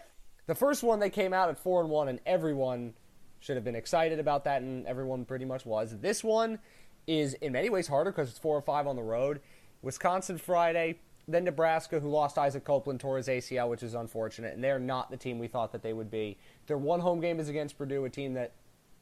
The 0.46 0.54
first 0.54 0.82
one, 0.82 0.98
they 0.98 1.10
came 1.10 1.32
out 1.32 1.48
at 1.48 1.58
4 1.58 1.82
and 1.82 1.90
1, 1.90 2.08
and 2.08 2.20
everyone 2.26 2.94
should 3.40 3.56
have 3.56 3.64
been 3.64 3.76
excited 3.76 4.18
about 4.18 4.44
that, 4.44 4.62
and 4.62 4.86
everyone 4.86 5.24
pretty 5.24 5.44
much 5.44 5.66
was. 5.66 5.98
This 5.98 6.22
one, 6.22 6.58
is 7.06 7.34
in 7.34 7.52
many 7.52 7.70
ways 7.70 7.88
harder 7.88 8.10
because 8.10 8.28
it's 8.28 8.38
four 8.38 8.56
or 8.56 8.62
five 8.62 8.86
on 8.86 8.96
the 8.96 9.02
road. 9.02 9.40
Wisconsin 9.82 10.38
Friday, 10.38 10.98
then 11.26 11.44
Nebraska, 11.44 12.00
who 12.00 12.08
lost 12.08 12.38
Isaac 12.38 12.64
Copeland 12.64 13.02
his 13.02 13.28
ACL, 13.28 13.68
which 13.68 13.82
is 13.82 13.94
unfortunate, 13.94 14.54
and 14.54 14.62
they're 14.62 14.78
not 14.78 15.10
the 15.10 15.16
team 15.16 15.38
we 15.38 15.48
thought 15.48 15.72
that 15.72 15.82
they 15.82 15.92
would 15.92 16.10
be. 16.10 16.38
Their 16.66 16.78
one 16.78 17.00
home 17.00 17.20
game 17.20 17.40
is 17.40 17.48
against 17.48 17.76
Purdue, 17.76 18.04
a 18.04 18.10
team 18.10 18.34
that, 18.34 18.52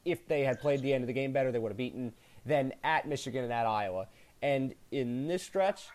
if 0.03 0.27
they 0.27 0.43
had 0.43 0.59
played 0.59 0.81
the 0.81 0.93
end 0.93 1.03
of 1.03 1.07
the 1.07 1.13
game 1.13 1.31
better, 1.31 1.51
they 1.51 1.59
would 1.59 1.69
have 1.69 1.77
beaten. 1.77 2.13
Then 2.43 2.73
at 2.83 3.07
Michigan 3.07 3.43
and 3.43 3.53
at 3.53 3.67
Iowa, 3.67 4.07
and 4.41 4.73
in 4.91 5.27
this 5.27 5.43
stretch, 5.43 5.89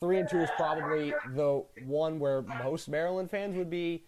three 0.00 0.18
and 0.18 0.28
two 0.28 0.38
is 0.38 0.50
probably 0.56 1.12
the 1.34 1.64
one 1.86 2.18
where 2.18 2.42
most 2.42 2.88
Maryland 2.88 3.30
fans 3.30 3.56
would 3.56 3.70
be 3.70 4.04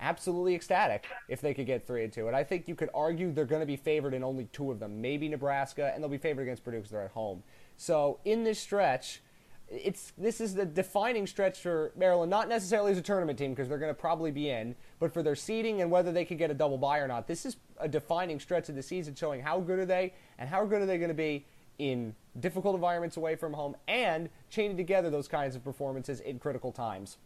absolutely 0.00 0.54
ecstatic 0.54 1.06
if 1.28 1.40
they 1.40 1.54
could 1.54 1.66
get 1.66 1.86
three 1.86 2.04
and 2.04 2.12
two. 2.12 2.26
And 2.26 2.36
I 2.36 2.44
think 2.44 2.68
you 2.68 2.74
could 2.74 2.90
argue 2.94 3.32
they're 3.32 3.44
going 3.44 3.60
to 3.60 3.66
be 3.66 3.76
favored 3.76 4.14
in 4.14 4.24
only 4.24 4.44
two 4.52 4.70
of 4.70 4.80
them, 4.80 5.00
maybe 5.00 5.28
Nebraska, 5.28 5.92
and 5.94 6.02
they'll 6.02 6.10
be 6.10 6.18
favored 6.18 6.42
against 6.42 6.64
Purdue 6.64 6.78
because 6.78 6.90
they're 6.90 7.02
at 7.04 7.12
home. 7.12 7.42
So 7.76 8.18
in 8.24 8.44
this 8.44 8.58
stretch, 8.58 9.22
it's 9.68 10.12
this 10.18 10.40
is 10.40 10.54
the 10.54 10.66
defining 10.66 11.26
stretch 11.26 11.60
for 11.60 11.92
Maryland, 11.96 12.30
not 12.30 12.48
necessarily 12.48 12.92
as 12.92 12.98
a 12.98 13.02
tournament 13.02 13.38
team 13.38 13.52
because 13.52 13.68
they're 13.68 13.78
going 13.78 13.94
to 13.94 13.98
probably 13.98 14.30
be 14.30 14.50
in, 14.50 14.74
but 14.98 15.12
for 15.12 15.22
their 15.22 15.34
seeding 15.34 15.80
and 15.80 15.90
whether 15.90 16.12
they 16.12 16.24
could 16.24 16.38
get 16.38 16.50
a 16.50 16.54
double 16.54 16.78
bye 16.78 16.98
or 16.98 17.08
not. 17.08 17.26
This 17.26 17.46
is 17.46 17.56
a 17.78 17.88
defining 17.88 18.38
stretch 18.38 18.68
of 18.68 18.74
the 18.74 18.82
season, 18.82 19.14
showing 19.14 19.40
how 19.40 19.60
good 19.60 19.78
are 19.78 19.86
they 19.86 20.12
and 20.38 20.48
how 20.48 20.64
good 20.66 20.82
are 20.82 20.86
they 20.86 20.98
going 20.98 21.08
to 21.08 21.14
be 21.14 21.46
in 21.78 22.14
difficult 22.38 22.74
environments 22.74 23.16
away 23.16 23.36
from 23.36 23.52
home 23.52 23.76
and 23.86 24.28
chaining 24.50 24.76
together 24.76 25.10
those 25.10 25.28
kinds 25.28 25.54
of 25.54 25.64
performances 25.64 26.20
in 26.20 26.38
critical 26.38 26.72
times. 26.72 27.18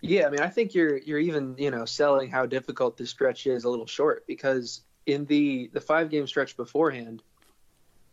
Yeah, 0.00 0.26
I 0.26 0.30
mean, 0.30 0.40
I 0.40 0.48
think 0.48 0.74
you're 0.74 0.98
you're 0.98 1.18
even 1.18 1.56
you 1.58 1.70
know 1.70 1.84
selling 1.84 2.30
how 2.30 2.46
difficult 2.46 2.96
this 2.96 3.10
stretch 3.10 3.46
is 3.46 3.64
a 3.64 3.68
little 3.68 3.86
short 3.86 4.26
because 4.26 4.82
in 5.06 5.24
the 5.26 5.70
the 5.72 5.80
five 5.80 6.10
game 6.10 6.26
stretch 6.26 6.56
beforehand, 6.56 7.22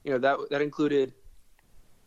you 0.04 0.12
know 0.12 0.20
that 0.20 0.38
that 0.50 0.62
included, 0.62 1.14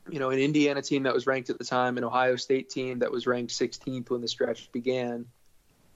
you 0.09 0.19
know, 0.19 0.31
an 0.31 0.39
Indiana 0.39 0.83
team 0.83 1.05
that 1.05 1.15
was 1.15 1.27
ranked 1.27 1.51
at 1.51 1.59
the 1.59 1.65
time, 1.65 1.99
an 1.99 2.05
Ohio 2.05 2.37
State 2.37 2.71
team 2.71 3.01
that 3.01 3.13
was 3.13 3.27
ranked 3.27 3.53
16th 3.53 4.11
when 4.11 4.23
the 4.23 4.29
stretch 4.29 4.73
began. 4.73 5.27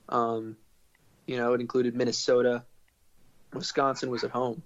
Um, 0.08 0.56
you 1.26 1.36
know, 1.36 1.54
it 1.54 1.60
included 1.60 1.94
Minnesota, 1.94 2.64
Wisconsin 3.52 4.10
was 4.10 4.24
at 4.24 4.30
home, 4.30 4.62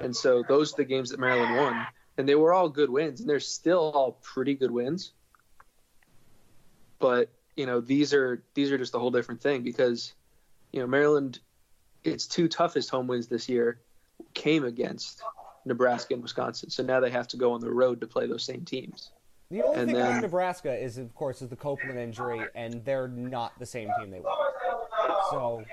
and 0.00 0.14
so 0.14 0.42
those 0.48 0.72
are 0.72 0.76
the 0.76 0.84
games 0.84 1.10
that 1.10 1.20
Maryland 1.20 1.56
won, 1.56 1.86
and 2.16 2.28
they 2.28 2.34
were 2.34 2.52
all 2.52 2.68
good 2.68 2.90
wins, 2.90 3.20
and 3.20 3.28
they're 3.28 3.40
still 3.40 3.90
all 3.94 4.12
pretty 4.22 4.54
good 4.54 4.70
wins. 4.70 5.12
But 6.98 7.30
you 7.56 7.66
know 7.66 7.80
these 7.80 8.12
are 8.14 8.42
these 8.54 8.70
are 8.70 8.78
just 8.78 8.94
a 8.94 8.98
whole 8.98 9.10
different 9.10 9.40
thing 9.40 9.62
because 9.62 10.14
you 10.72 10.80
know 10.80 10.86
Maryland 10.86 11.40
its 12.04 12.26
two 12.26 12.48
toughest 12.48 12.90
home 12.90 13.06
wins 13.06 13.26
this 13.26 13.48
year 13.48 13.80
came 14.34 14.64
against 14.64 15.22
Nebraska 15.64 16.14
and 16.14 16.22
Wisconsin. 16.22 16.70
So 16.70 16.82
now 16.82 17.00
they 17.00 17.10
have 17.10 17.28
to 17.28 17.36
go 17.36 17.52
on 17.52 17.60
the 17.60 17.70
road 17.70 18.00
to 18.00 18.06
play 18.06 18.26
those 18.26 18.44
same 18.44 18.64
teams. 18.64 19.10
The 19.50 19.62
only 19.62 19.80
and 19.80 19.86
thing 19.86 19.96
then, 19.96 20.10
about 20.10 20.22
Nebraska 20.22 20.74
is, 20.74 20.98
of 20.98 21.14
course, 21.14 21.40
is 21.40 21.48
the 21.48 21.56
Copeland 21.56 21.98
injury, 21.98 22.40
and 22.54 22.84
they're 22.84 23.08
not 23.08 23.58
the 23.58 23.66
same 23.66 23.88
team 23.98 24.10
they 24.10 24.20
were. 24.20 24.30
So 25.30 25.64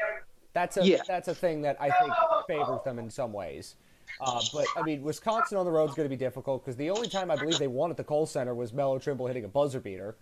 that's 0.53 0.77
a 0.77 0.85
yeah. 0.85 1.01
that's 1.05 1.27
a 1.27 1.35
thing 1.35 1.61
that 1.63 1.77
I 1.81 1.89
think 1.89 2.13
favors 2.47 2.83
them 2.85 2.99
in 2.99 3.09
some 3.09 3.33
ways. 3.33 3.75
Uh, 4.19 4.41
but 4.53 4.65
I 4.77 4.83
mean, 4.83 5.01
Wisconsin 5.01 5.57
on 5.57 5.65
the 5.65 5.71
road 5.71 5.89
is 5.89 5.95
going 5.95 6.05
to 6.05 6.15
be 6.15 6.19
difficult 6.19 6.63
because 6.63 6.75
the 6.75 6.89
only 6.89 7.07
time 7.07 7.29
I 7.29 7.35
believe 7.35 7.59
they 7.59 7.67
won 7.67 7.91
at 7.91 7.97
the 7.97 8.03
Kohl 8.03 8.25
Center 8.25 8.53
was 8.53 8.73
Melo 8.73 8.99
Trimble 8.99 9.27
hitting 9.27 9.45
a 9.45 9.47
buzzer 9.47 9.79
beater. 9.79 10.15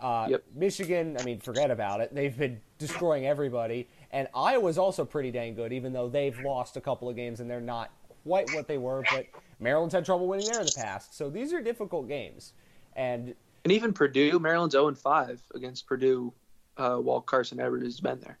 Uh, 0.00 0.28
yep. 0.30 0.44
Michigan, 0.54 1.16
I 1.18 1.24
mean, 1.24 1.40
forget 1.40 1.70
about 1.70 2.00
it. 2.00 2.14
They've 2.14 2.36
been 2.36 2.60
destroying 2.78 3.26
everybody. 3.26 3.88
And 4.12 4.28
Iowa's 4.34 4.78
also 4.78 5.04
pretty 5.04 5.30
dang 5.30 5.54
good, 5.54 5.72
even 5.72 5.92
though 5.92 6.08
they've 6.08 6.38
lost 6.40 6.76
a 6.76 6.80
couple 6.80 7.08
of 7.08 7.16
games 7.16 7.40
and 7.40 7.50
they're 7.50 7.60
not 7.60 7.90
quite 8.24 8.48
what 8.54 8.68
they 8.68 8.78
were. 8.78 9.02
But 9.10 9.26
Maryland's 9.58 9.94
had 9.94 10.04
trouble 10.04 10.28
winning 10.28 10.46
there 10.46 10.60
in 10.60 10.66
the 10.66 10.74
past. 10.76 11.16
So 11.16 11.30
these 11.30 11.52
are 11.52 11.60
difficult 11.60 12.06
games. 12.06 12.52
And 12.94 13.34
and 13.64 13.72
even 13.72 13.92
Purdue, 13.92 14.38
Maryland's 14.38 14.72
0 14.72 14.94
5 14.94 15.42
against 15.54 15.86
Purdue 15.86 16.32
uh, 16.76 16.96
while 16.96 17.20
Carson 17.20 17.60
Edwards 17.60 17.84
has 17.84 18.00
been 18.00 18.20
there. 18.20 18.38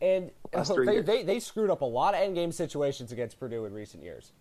And 0.00 0.30
they, 0.86 1.00
they, 1.00 1.22
they, 1.22 1.40
screwed 1.40 1.68
up 1.68 1.82
a 1.82 1.86
lot 1.86 2.14
of 2.14 2.20
end 2.20 2.34
game 2.34 2.52
situations 2.52 3.12
against 3.12 3.38
Purdue 3.38 3.66
in 3.66 3.74
recent 3.74 4.02
years. 4.02 4.32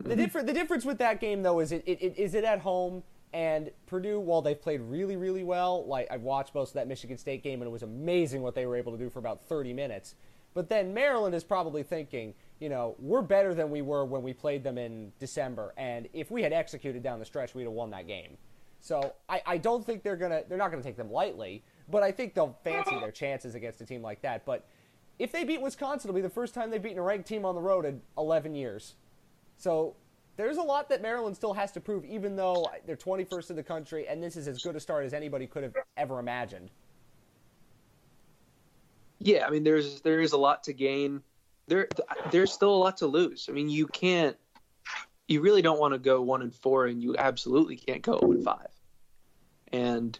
The, 0.00 0.16
differ, 0.16 0.42
the 0.42 0.52
difference 0.52 0.84
with 0.84 0.98
that 0.98 1.20
game, 1.20 1.42
though, 1.42 1.60
is 1.60 1.72
it, 1.72 1.82
it, 1.86 2.02
it 2.02 2.18
is 2.18 2.34
it 2.34 2.44
at 2.44 2.60
home 2.60 3.02
and 3.32 3.70
Purdue, 3.86 4.18
while 4.18 4.42
they've 4.42 4.60
played 4.60 4.80
really, 4.80 5.16
really 5.16 5.44
well, 5.44 5.86
like 5.86 6.08
I've 6.10 6.22
watched 6.22 6.54
most 6.54 6.70
of 6.70 6.74
that 6.74 6.88
Michigan 6.88 7.16
State 7.16 7.42
game, 7.42 7.62
and 7.62 7.68
it 7.68 7.72
was 7.72 7.82
amazing 7.82 8.42
what 8.42 8.54
they 8.54 8.66
were 8.66 8.76
able 8.76 8.92
to 8.92 8.98
do 8.98 9.08
for 9.08 9.20
about 9.20 9.44
30 9.44 9.72
minutes. 9.72 10.16
But 10.52 10.68
then 10.68 10.92
Maryland 10.92 11.34
is 11.34 11.44
probably 11.44 11.84
thinking, 11.84 12.34
you 12.58 12.68
know, 12.68 12.96
we're 12.98 13.22
better 13.22 13.54
than 13.54 13.70
we 13.70 13.82
were 13.82 14.04
when 14.04 14.22
we 14.22 14.32
played 14.32 14.64
them 14.64 14.78
in 14.78 15.12
December, 15.20 15.72
and 15.76 16.08
if 16.12 16.30
we 16.30 16.42
had 16.42 16.52
executed 16.52 17.02
down 17.02 17.20
the 17.20 17.24
stretch, 17.24 17.54
we'd 17.54 17.64
have 17.64 17.72
won 17.72 17.90
that 17.90 18.08
game. 18.08 18.36
So 18.80 19.14
I, 19.28 19.42
I 19.46 19.58
don't 19.58 19.84
think 19.84 20.02
they're 20.02 20.16
gonna 20.16 20.42
they're 20.48 20.58
not 20.58 20.70
gonna 20.70 20.82
take 20.82 20.96
them 20.96 21.12
lightly, 21.12 21.62
but 21.88 22.02
I 22.02 22.10
think 22.10 22.34
they'll 22.34 22.58
fancy 22.64 22.98
their 22.98 23.12
chances 23.12 23.54
against 23.54 23.80
a 23.80 23.86
team 23.86 24.02
like 24.02 24.22
that. 24.22 24.44
But 24.44 24.66
if 25.18 25.30
they 25.30 25.44
beat 25.44 25.60
Wisconsin, 25.60 26.08
it'll 26.08 26.16
be 26.16 26.22
the 26.22 26.30
first 26.30 26.54
time 26.54 26.70
they've 26.70 26.82
beaten 26.82 26.98
a 26.98 27.02
ranked 27.02 27.28
team 27.28 27.44
on 27.44 27.54
the 27.54 27.60
road 27.60 27.84
in 27.84 28.00
11 28.16 28.54
years. 28.54 28.94
So 29.60 29.94
there's 30.38 30.56
a 30.56 30.62
lot 30.62 30.88
that 30.88 31.02
Maryland 31.02 31.36
still 31.36 31.52
has 31.52 31.70
to 31.72 31.80
prove, 31.80 32.02
even 32.06 32.34
though 32.34 32.66
they're 32.86 32.96
21st 32.96 33.50
in 33.50 33.56
the 33.56 33.62
country, 33.62 34.08
and 34.08 34.22
this 34.22 34.34
is 34.34 34.48
as 34.48 34.62
good 34.62 34.74
a 34.74 34.80
start 34.80 35.04
as 35.04 35.12
anybody 35.12 35.46
could 35.46 35.62
have 35.62 35.74
ever 35.98 36.18
imagined. 36.18 36.70
Yeah, 39.18 39.46
I 39.46 39.50
mean, 39.50 39.62
there's 39.62 40.00
there 40.00 40.20
is 40.20 40.32
a 40.32 40.38
lot 40.38 40.64
to 40.64 40.72
gain. 40.72 41.22
There, 41.68 41.88
there's 42.30 42.50
still 42.50 42.74
a 42.74 42.80
lot 42.80 42.96
to 42.98 43.06
lose. 43.06 43.48
I 43.50 43.52
mean, 43.52 43.68
you 43.68 43.86
can't, 43.86 44.34
you 45.28 45.42
really 45.42 45.60
don't 45.60 45.78
want 45.78 45.92
to 45.92 45.98
go 45.98 46.22
one 46.22 46.40
and 46.40 46.54
four, 46.54 46.86
and 46.86 47.02
you 47.02 47.16
absolutely 47.18 47.76
can't 47.76 48.00
go 48.00 48.18
zero 48.18 48.32
and 48.32 48.42
five. 48.42 48.70
And 49.72 50.18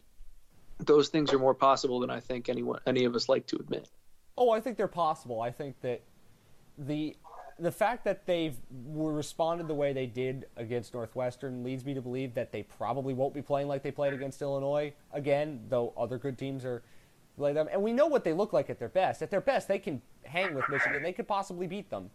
those 0.79 1.09
things 1.09 1.33
are 1.33 1.39
more 1.39 1.55
possible 1.55 2.01
than 2.01 2.11
I 2.11 2.21
think 2.21 2.51
anyone, 2.51 2.81
any 2.87 3.07
of 3.07 3.15
us 3.15 3.27
like 3.27 3.47
to 3.49 3.57
admit. 3.57 3.89
Oh, 4.37 4.51
I 4.51 4.61
think 4.61 4.77
they're 4.77 4.87
possible. 4.87 5.41
I 5.41 5.51
think 5.51 5.81
that 5.81 6.03
the 6.77 7.17
the 7.61 7.73
fact 7.73 8.05
that 8.05 8.27
they've 8.27 8.57
responded 8.71 9.69
the 9.69 9.75
way 9.75 9.93
they 9.93 10.07
did 10.07 10.47
against 10.57 10.95
Northwestern 10.95 11.63
leads 11.63 11.85
me 11.85 11.95
to 11.95 12.01
believe 12.01 12.35
that 12.35 12.53
they 12.53 12.63
probably 12.63 13.13
won't 13.13 13.35
be 13.35 13.43
playing 13.43 13.69
like 13.69 13.83
they 13.83 13.91
played 13.91 14.13
against 14.13 14.41
Illinois 14.41 14.93
again, 15.13 15.61
though 15.69 15.93
other 15.97 16.19
good 16.19 16.39
teams 16.39 16.65
are 16.65 16.83
play 17.37 17.53
them. 17.53 17.69
And 17.71 17.83
we 17.83 17.93
know 17.93 18.07
what 18.07 18.25
they 18.25 18.33
look 18.33 18.53
like 18.53 18.71
at 18.71 18.79
their 18.79 18.89
best. 18.89 19.23
At 19.23 19.31
their 19.31 19.41
best, 19.41 19.69
they 19.69 19.79
can 19.79 20.01
hang 20.25 20.55
with 20.55 20.65
Michigan. 20.69 21.03
They 21.03 21.13
could 21.13 21.29
possibly 21.29 21.67
beat 21.67 21.91
them. 21.91 22.11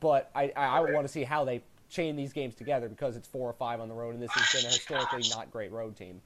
But 0.00 0.30
I, 0.34 0.52
I, 0.56 0.66
I 0.66 0.80
want 0.80 1.06
to 1.06 1.12
see 1.12 1.24
how 1.24 1.44
they 1.44 1.62
chain 1.88 2.16
these 2.16 2.32
games 2.32 2.54
together 2.54 2.88
because 2.88 3.16
it's 3.16 3.26
four 3.26 3.48
or 3.48 3.54
five 3.54 3.80
on 3.80 3.88
the 3.88 3.94
road, 3.94 4.14
and 4.14 4.22
this 4.22 4.30
has 4.32 4.62
been 4.62 4.70
a 4.70 4.72
historically 4.72 5.28
not 5.30 5.50
great 5.50 5.72
road 5.72 5.96
team. 5.96 6.20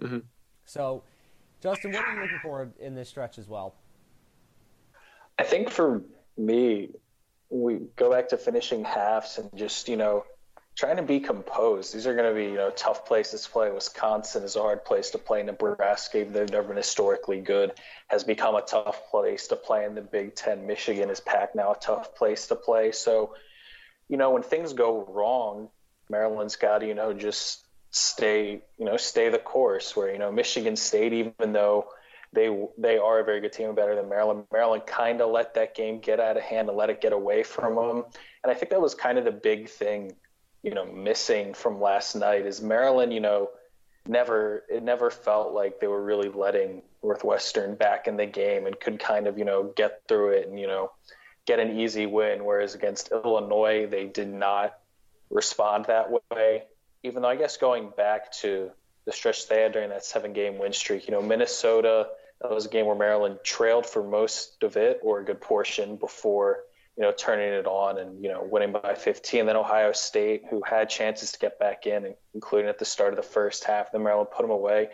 Mm-hmm. 0.00 0.18
So, 0.64 1.02
Justin, 1.62 1.92
what 1.92 2.04
are 2.04 2.14
you 2.14 2.22
looking 2.22 2.40
for 2.42 2.68
in 2.80 2.94
this 2.94 3.08
stretch 3.08 3.38
as 3.38 3.48
well? 3.48 3.74
I 5.38 5.44
think 5.44 5.70
for 5.70 6.02
me, 6.36 6.90
we 7.52 7.80
go 7.96 8.10
back 8.10 8.30
to 8.30 8.38
finishing 8.38 8.82
halves 8.82 9.38
and 9.38 9.50
just 9.54 9.88
you 9.88 9.96
know 9.96 10.24
trying 10.74 10.96
to 10.96 11.02
be 11.02 11.20
composed. 11.20 11.94
These 11.94 12.06
are 12.06 12.14
going 12.14 12.28
to 12.28 12.34
be 12.34 12.46
you 12.46 12.56
know 12.56 12.70
tough 12.70 13.06
places 13.06 13.44
to 13.44 13.50
play. 13.50 13.70
Wisconsin 13.70 14.42
is 14.42 14.56
a 14.56 14.60
hard 14.60 14.84
place 14.84 15.10
to 15.10 15.18
play. 15.18 15.42
Nebraska, 15.42 16.20
even 16.20 16.32
though 16.32 16.40
they've 16.40 16.50
never 16.50 16.68
been 16.68 16.78
historically 16.78 17.40
good, 17.40 17.72
has 18.08 18.24
become 18.24 18.54
a 18.54 18.62
tough 18.62 19.10
place 19.10 19.48
to 19.48 19.56
play 19.56 19.84
in 19.84 19.94
the 19.94 20.00
Big 20.00 20.34
Ten. 20.34 20.66
Michigan 20.66 21.10
is 21.10 21.20
packed 21.20 21.54
now, 21.54 21.72
a 21.72 21.78
tough 21.78 22.14
place 22.14 22.46
to 22.46 22.56
play. 22.56 22.92
So, 22.92 23.34
you 24.08 24.16
know, 24.16 24.30
when 24.30 24.42
things 24.42 24.72
go 24.72 25.04
wrong, 25.04 25.68
Maryland's 26.08 26.56
got 26.56 26.78
to 26.78 26.86
you 26.86 26.94
know 26.94 27.12
just 27.12 27.64
stay 27.90 28.62
you 28.78 28.86
know 28.86 28.96
stay 28.96 29.28
the 29.28 29.38
course. 29.38 29.94
Where 29.94 30.10
you 30.10 30.18
know 30.18 30.32
Michigan 30.32 30.76
State, 30.76 31.12
even 31.12 31.52
though 31.52 31.88
they 32.32 32.66
they 32.78 32.96
are 32.98 33.20
a 33.20 33.24
very 33.24 33.40
good 33.40 33.52
team, 33.52 33.74
better 33.74 33.94
than 33.94 34.08
Maryland. 34.08 34.44
Maryland 34.52 34.86
kind 34.86 35.20
of 35.20 35.30
let 35.30 35.54
that 35.54 35.74
game 35.74 36.00
get 36.00 36.18
out 36.18 36.36
of 36.36 36.42
hand 36.42 36.68
and 36.68 36.76
let 36.76 36.90
it 36.90 37.00
get 37.00 37.12
away 37.12 37.42
from 37.42 37.74
them. 37.74 38.04
And 38.42 38.50
I 38.50 38.54
think 38.54 38.70
that 38.70 38.80
was 38.80 38.94
kind 38.94 39.18
of 39.18 39.24
the 39.24 39.32
big 39.32 39.68
thing, 39.68 40.12
you 40.62 40.72
know, 40.72 40.84
missing 40.86 41.54
from 41.54 41.80
last 41.80 42.14
night 42.14 42.46
is 42.46 42.62
Maryland. 42.62 43.12
You 43.12 43.20
know, 43.20 43.50
never 44.08 44.64
it 44.70 44.82
never 44.82 45.10
felt 45.10 45.52
like 45.52 45.78
they 45.78 45.86
were 45.86 46.02
really 46.02 46.30
letting 46.30 46.82
Northwestern 47.02 47.74
back 47.74 48.08
in 48.08 48.16
the 48.16 48.26
game 48.26 48.66
and 48.66 48.78
could 48.80 48.98
kind 48.98 49.26
of 49.26 49.38
you 49.38 49.44
know 49.44 49.72
get 49.76 50.02
through 50.08 50.30
it 50.30 50.48
and 50.48 50.58
you 50.58 50.66
know 50.66 50.90
get 51.44 51.58
an 51.58 51.78
easy 51.78 52.06
win. 52.06 52.44
Whereas 52.44 52.74
against 52.74 53.12
Illinois, 53.12 53.86
they 53.86 54.06
did 54.06 54.32
not 54.32 54.78
respond 55.28 55.86
that 55.86 56.08
way. 56.30 56.64
Even 57.02 57.22
though 57.22 57.28
I 57.28 57.36
guess 57.36 57.58
going 57.58 57.90
back 57.94 58.32
to 58.32 58.70
the 59.04 59.12
stretch 59.12 59.48
they 59.48 59.60
had 59.60 59.72
during 59.72 59.90
that 59.90 60.04
seven 60.04 60.32
game 60.32 60.58
win 60.58 60.72
streak, 60.72 61.06
you 61.06 61.12
know, 61.12 61.20
Minnesota 61.20 62.08
that 62.42 62.50
was 62.50 62.66
a 62.66 62.68
game 62.68 62.86
where 62.86 62.96
Maryland 62.96 63.38
trailed 63.44 63.86
for 63.86 64.02
most 64.02 64.62
of 64.62 64.76
it 64.76 65.00
or 65.02 65.20
a 65.20 65.24
good 65.24 65.40
portion 65.40 65.96
before, 65.96 66.64
you 66.96 67.02
know, 67.02 67.12
turning 67.12 67.52
it 67.52 67.66
on 67.66 67.98
and, 67.98 68.22
you 68.22 68.28
know, 68.28 68.46
winning 68.50 68.72
by 68.72 68.94
15. 68.94 69.46
Then 69.46 69.56
Ohio 69.56 69.92
State, 69.92 70.42
who 70.50 70.62
had 70.66 70.90
chances 70.90 71.32
to 71.32 71.38
get 71.38 71.58
back 71.58 71.86
in, 71.86 72.14
including 72.34 72.68
at 72.68 72.78
the 72.78 72.84
start 72.84 73.12
of 73.12 73.16
the 73.16 73.22
first 73.22 73.64
half, 73.64 73.92
then 73.92 74.02
Maryland 74.02 74.30
put 74.34 74.42
them 74.42 74.50
away. 74.50 74.88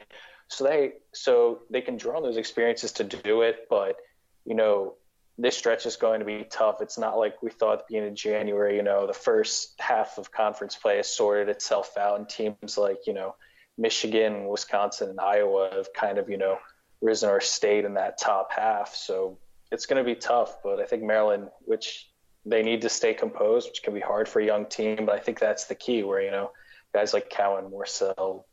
So 0.48 0.64
they 0.64 0.92
so 1.12 1.60
they 1.70 1.80
can 1.80 1.96
draw 1.96 2.16
on 2.16 2.22
those 2.22 2.38
experiences 2.38 2.92
to 2.92 3.04
do 3.04 3.42
it, 3.42 3.66
but 3.68 3.96
you 4.44 4.54
know, 4.54 4.94
this 5.36 5.56
stretch 5.56 5.86
is 5.86 5.96
going 5.96 6.20
to 6.20 6.26
be 6.26 6.44
tough. 6.50 6.80
It's 6.80 6.98
not 6.98 7.18
like 7.18 7.42
we 7.42 7.50
thought 7.50 7.74
at 7.74 7.78
the 7.80 7.84
beginning 7.88 8.10
of 8.10 8.14
January, 8.16 8.76
you 8.76 8.82
know, 8.82 9.06
the 9.06 9.12
first 9.12 9.74
half 9.78 10.18
of 10.18 10.32
conference 10.32 10.74
play 10.74 10.96
has 10.96 11.14
sorted 11.14 11.48
itself 11.48 11.96
out 11.96 12.18
and 12.18 12.28
teams 12.28 12.76
like, 12.76 13.06
you 13.06 13.12
know, 13.12 13.36
Michigan, 13.76 14.48
Wisconsin, 14.48 15.10
and 15.10 15.20
Iowa 15.20 15.70
have 15.72 15.92
kind 15.92 16.18
of, 16.18 16.28
you 16.28 16.38
know, 16.38 16.58
risen 17.00 17.30
or 17.30 17.40
stayed 17.40 17.84
in 17.84 17.94
that 17.94 18.18
top 18.18 18.52
half. 18.52 18.94
So 18.94 19.38
it's 19.70 19.86
going 19.86 20.02
to 20.02 20.04
be 20.04 20.14
tough. 20.14 20.62
But 20.62 20.80
I 20.80 20.84
think 20.84 21.02
Maryland, 21.02 21.48
which 21.60 22.10
they 22.44 22.62
need 22.62 22.82
to 22.82 22.88
stay 22.88 23.14
composed, 23.14 23.68
which 23.68 23.82
can 23.82 23.94
be 23.94 24.00
hard 24.00 24.28
for 24.28 24.40
a 24.40 24.44
young 24.44 24.66
team. 24.66 25.06
But 25.06 25.14
I 25.14 25.18
think 25.20 25.38
that's 25.38 25.64
the 25.64 25.74
key 25.74 26.02
where, 26.02 26.22
you 26.22 26.30
know, 26.30 26.52
guys 26.94 27.12
like 27.12 27.30
Cowan, 27.30 27.70
Morsell, 27.70 28.44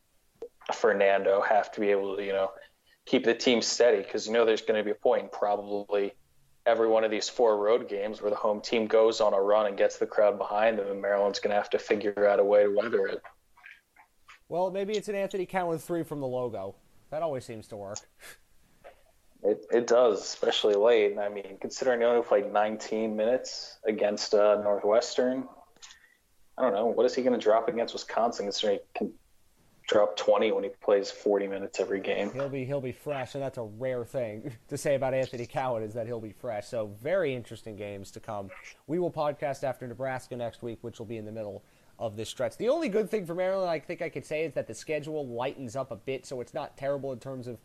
Fernando 0.74 1.42
have 1.42 1.72
to 1.74 1.80
be 1.80 1.92
able 1.92 2.18
to, 2.18 2.24
you 2.24 2.34
know, 2.34 2.52
keep 3.06 3.24
the 3.24 3.36
team 3.36 3.62
steady 3.62 4.02
because, 4.02 4.28
you 4.28 4.34
know, 4.34 4.46
there's 4.46 4.62
going 4.62 4.80
to 4.80 4.84
be 4.84 4.92
a 4.92 4.96
point 4.96 5.32
probably 5.32 6.14
every 6.66 6.88
one 6.88 7.04
of 7.04 7.12
these 7.12 7.30
four 7.30 7.58
road 7.58 7.88
games 7.88 8.22
where 8.22 8.32
the 8.32 8.36
home 8.36 8.60
team 8.60 8.88
goes 8.88 9.22
on 9.22 9.34
a 9.34 9.40
run 9.40 9.68
and 9.68 9.78
gets 9.78 9.98
the 9.98 10.06
crowd 10.06 10.38
behind 10.38 10.80
them, 10.80 10.88
and 10.90 11.02
Maryland's 11.02 11.40
going 11.40 11.52
to 11.52 11.56
have 11.56 11.70
to 11.70 11.80
figure 11.80 12.28
out 12.28 12.40
a 12.40 12.44
way 12.44 12.64
to 12.64 12.70
weather 12.70 13.06
it. 13.06 13.22
Well, 14.50 14.72
maybe 14.72 14.94
it's 14.94 15.08
an 15.08 15.16
Anthony 15.16 15.46
Cowan 15.46 15.78
three 15.78 16.04
from 16.04 16.22
the 16.22 16.28
logo. 16.28 16.76
That 17.16 17.24
always 17.24 17.46
seems 17.46 17.70
to 17.70 17.78
work. 17.78 18.00
It, 19.42 19.66
it 19.72 19.88
does, 19.88 20.22
especially 20.22 20.76
late. 20.76 21.18
I 21.18 21.30
mean, 21.30 21.58
considering 21.62 22.02
he 22.02 22.06
only 22.06 22.22
played 22.22 22.52
19 22.52 23.16
minutes 23.16 23.78
against 23.88 24.34
uh, 24.34 24.62
Northwestern, 24.62 25.48
I 26.58 26.62
don't 26.62 26.74
know. 26.74 26.88
What 26.88 27.06
is 27.06 27.16
he 27.16 27.22
going 27.22 27.40
to 27.40 27.42
drop 27.42 27.70
against 27.70 27.94
Wisconsin? 27.94 28.48
Considering 28.48 28.80
he 28.80 29.00
can 29.00 29.14
drop 29.88 30.18
20 30.18 30.52
when 30.52 30.66
he 30.66 30.72
plays 30.82 31.10
40 31.10 31.48
minutes 31.48 31.80
every 31.80 32.02
game. 32.02 32.34
He'll 32.34 32.50
be 32.50 32.66
he'll 32.66 32.82
be 32.82 32.92
fresh, 32.92 33.34
and 33.34 33.42
that's 33.42 33.60
a 33.60 33.64
rare 33.64 34.04
thing 34.04 34.52
to 34.68 34.78
say 34.78 34.96
about 34.96 35.14
Anthony 35.14 35.46
Cowan 35.46 35.84
is 35.84 35.94
that 35.94 36.08
he'll 36.08 36.20
be 36.20 36.34
fresh. 36.34 36.68
So 36.68 36.92
very 37.02 37.34
interesting 37.34 37.78
games 37.78 38.12
to 38.12 38.20
come. 38.20 38.50
We 38.88 39.00
will 39.00 39.12
podcast 39.12 39.64
after 39.64 39.88
Nebraska 39.88 40.36
next 40.36 40.62
week, 40.62 40.80
which 40.82 41.00
will 41.00 41.06
be 41.06 41.16
in 41.16 41.24
the 41.24 41.32
middle 41.32 41.64
of 42.00 42.16
this 42.18 42.30
stretch. 42.30 42.58
The 42.58 42.70
only 42.70 42.90
good 42.90 43.10
thing 43.10 43.26
for 43.26 43.36
Maryland, 43.36 43.70
I 43.70 43.80
think 43.80 44.02
I 44.02 44.10
could 44.10 44.26
say, 44.26 44.44
is 44.44 44.54
that 44.54 44.68
the 44.68 44.74
schedule 44.74 45.28
lightens 45.28 45.76
up 45.76 45.92
a 45.92 45.96
bit, 45.96 46.26
so 46.26 46.42
it's 46.42 46.54
not 46.54 46.78
terrible 46.78 47.12
in 47.14 47.20
terms 47.20 47.48
of 47.48 47.58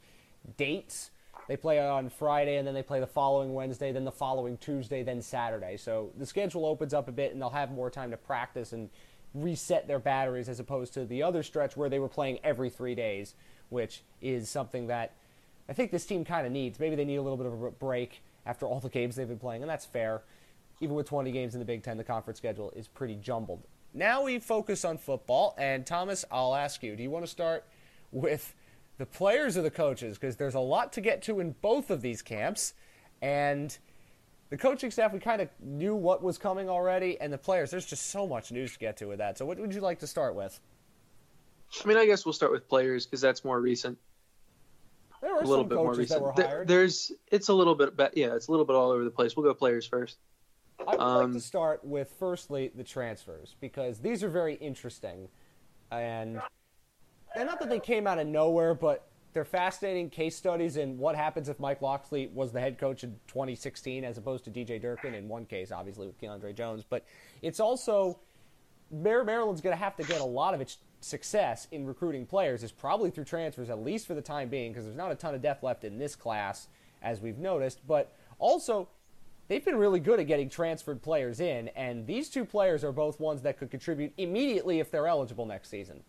dates. 0.56 1.10
They 1.48 1.56
play 1.56 1.84
on 1.84 2.10
Friday, 2.10 2.56
and 2.56 2.66
then 2.66 2.74
they 2.74 2.82
play 2.82 3.00
the 3.00 3.06
following 3.06 3.54
Wednesday, 3.54 3.92
then 3.92 4.04
the 4.04 4.12
following 4.12 4.56
Tuesday, 4.58 5.02
then 5.02 5.20
Saturday. 5.20 5.76
So 5.76 6.12
the 6.16 6.26
schedule 6.26 6.64
opens 6.64 6.94
up 6.94 7.08
a 7.08 7.12
bit, 7.12 7.32
and 7.32 7.40
they'll 7.40 7.50
have 7.50 7.72
more 7.72 7.90
time 7.90 8.10
to 8.12 8.16
practice 8.16 8.72
and 8.72 8.88
reset 9.34 9.86
their 9.86 9.98
batteries 9.98 10.48
as 10.48 10.60
opposed 10.60 10.92
to 10.94 11.04
the 11.04 11.22
other 11.22 11.42
stretch 11.42 11.76
where 11.76 11.88
they 11.88 11.98
were 11.98 12.08
playing 12.08 12.38
every 12.44 12.70
three 12.70 12.94
days, 12.94 13.34
which 13.68 14.02
is 14.20 14.48
something 14.48 14.86
that 14.88 15.14
I 15.68 15.72
think 15.72 15.90
this 15.90 16.04
team 16.04 16.24
kind 16.24 16.46
of 16.46 16.52
needs. 16.52 16.80
Maybe 16.80 16.96
they 16.96 17.04
need 17.04 17.16
a 17.16 17.22
little 17.22 17.36
bit 17.36 17.46
of 17.46 17.62
a 17.62 17.70
break 17.70 18.22
after 18.44 18.66
all 18.66 18.80
the 18.80 18.88
games 18.88 19.16
they've 19.16 19.28
been 19.28 19.38
playing, 19.38 19.62
and 19.62 19.70
that's 19.70 19.86
fair. 19.86 20.22
Even 20.80 20.96
with 20.96 21.06
20 21.06 21.30
games 21.30 21.54
in 21.54 21.60
the 21.60 21.64
Big 21.64 21.82
Ten, 21.82 21.96
the 21.96 22.04
conference 22.04 22.38
schedule 22.38 22.72
is 22.74 22.88
pretty 22.88 23.14
jumbled. 23.14 23.62
Now 23.92 24.22
we 24.22 24.38
focus 24.38 24.84
on 24.84 24.98
football, 24.98 25.54
and 25.58 25.84
Thomas, 25.84 26.24
I'll 26.30 26.54
ask 26.54 26.82
you: 26.82 26.94
Do 26.96 27.02
you 27.02 27.10
want 27.10 27.24
to 27.24 27.30
start 27.30 27.64
with 28.12 28.54
the 28.98 29.06
players 29.06 29.56
or 29.56 29.62
the 29.62 29.70
coaches? 29.70 30.16
Because 30.16 30.36
there's 30.36 30.54
a 30.54 30.60
lot 30.60 30.92
to 30.94 31.00
get 31.00 31.22
to 31.22 31.40
in 31.40 31.54
both 31.60 31.90
of 31.90 32.00
these 32.00 32.22
camps, 32.22 32.74
and 33.20 33.76
the 34.50 34.56
coaching 34.56 34.90
staff 34.90 35.12
we 35.12 35.18
kind 35.18 35.42
of 35.42 35.48
knew 35.60 35.94
what 35.94 36.22
was 36.22 36.38
coming 36.38 36.68
already, 36.68 37.20
and 37.20 37.32
the 37.32 37.38
players 37.38 37.70
there's 37.70 37.86
just 37.86 38.10
so 38.10 38.26
much 38.26 38.52
news 38.52 38.72
to 38.74 38.78
get 38.78 38.96
to 38.98 39.06
with 39.06 39.18
that. 39.18 39.38
So, 39.38 39.44
what 39.44 39.58
would 39.58 39.74
you 39.74 39.80
like 39.80 39.98
to 40.00 40.06
start 40.06 40.34
with? 40.36 40.60
I 41.84 41.88
mean, 41.88 41.96
I 41.96 42.06
guess 42.06 42.24
we'll 42.24 42.32
start 42.32 42.52
with 42.52 42.68
players 42.68 43.06
because 43.06 43.20
that's 43.20 43.44
more 43.44 43.60
recent. 43.60 43.98
There 45.20 45.34
were 45.34 45.40
a 45.40 45.46
little 45.46 45.64
bit 45.64 45.76
more 45.76 45.94
recent. 45.94 46.36
There, 46.36 46.64
there's 46.66 47.12
it's 47.30 47.48
a 47.48 47.54
little 47.54 47.74
bit, 47.74 47.92
yeah, 48.14 48.34
it's 48.34 48.48
a 48.48 48.50
little 48.50 48.64
bit 48.64 48.74
all 48.74 48.90
over 48.90 49.04
the 49.04 49.10
place. 49.10 49.36
We'll 49.36 49.44
go 49.44 49.54
players 49.54 49.86
first. 49.86 50.18
I 50.86 50.92
would 50.92 51.00
um, 51.00 51.22
like 51.24 51.32
to 51.32 51.40
start 51.40 51.84
with 51.84 52.14
firstly 52.18 52.70
the 52.74 52.84
transfers 52.84 53.56
because 53.60 53.98
these 53.98 54.22
are 54.22 54.28
very 54.28 54.54
interesting, 54.54 55.28
and 55.90 56.40
and 57.34 57.46
not 57.46 57.60
that 57.60 57.68
they 57.68 57.80
came 57.80 58.06
out 58.06 58.18
of 58.18 58.26
nowhere, 58.26 58.74
but 58.74 59.06
they're 59.32 59.44
fascinating 59.44 60.10
case 60.10 60.36
studies 60.36 60.76
in 60.76 60.98
what 60.98 61.14
happens 61.14 61.48
if 61.48 61.60
Mike 61.60 61.82
Locksley 61.82 62.30
was 62.34 62.52
the 62.52 62.60
head 62.60 62.78
coach 62.78 63.04
in 63.04 63.12
2016 63.28 64.04
as 64.04 64.18
opposed 64.18 64.44
to 64.44 64.50
DJ 64.50 64.80
Durkin 64.80 65.14
in 65.14 65.28
one 65.28 65.46
case, 65.46 65.70
obviously 65.70 66.06
with 66.06 66.20
Keandre 66.20 66.54
Jones. 66.54 66.84
But 66.88 67.04
it's 67.40 67.60
also 67.60 68.18
Maryland's 68.90 69.60
going 69.60 69.76
to 69.76 69.82
have 69.82 69.96
to 69.96 70.02
get 70.02 70.20
a 70.20 70.24
lot 70.24 70.54
of 70.54 70.60
its 70.60 70.78
success 71.00 71.68
in 71.70 71.86
recruiting 71.86 72.26
players 72.26 72.62
is 72.62 72.72
probably 72.72 73.10
through 73.10 73.24
transfers, 73.24 73.70
at 73.70 73.82
least 73.82 74.06
for 74.06 74.14
the 74.14 74.22
time 74.22 74.48
being, 74.48 74.72
because 74.72 74.84
there's 74.84 74.96
not 74.96 75.12
a 75.12 75.14
ton 75.14 75.34
of 75.34 75.42
depth 75.42 75.62
left 75.62 75.84
in 75.84 75.98
this 75.98 76.16
class, 76.16 76.66
as 77.00 77.20
we've 77.20 77.38
noticed. 77.38 77.86
But 77.86 78.12
also, 78.38 78.88
they've 79.50 79.64
been 79.64 79.76
really 79.76 79.98
good 79.98 80.20
at 80.20 80.28
getting 80.28 80.48
transferred 80.48 81.02
players 81.02 81.40
in, 81.40 81.68
and 81.68 82.06
these 82.06 82.30
two 82.30 82.44
players 82.44 82.84
are 82.84 82.92
both 82.92 83.18
ones 83.18 83.42
that 83.42 83.58
could 83.58 83.70
contribute 83.70 84.12
immediately 84.16 84.78
if 84.78 84.92
they're 84.92 85.08
eligible 85.08 85.44
next 85.44 85.68
season. 85.68 86.04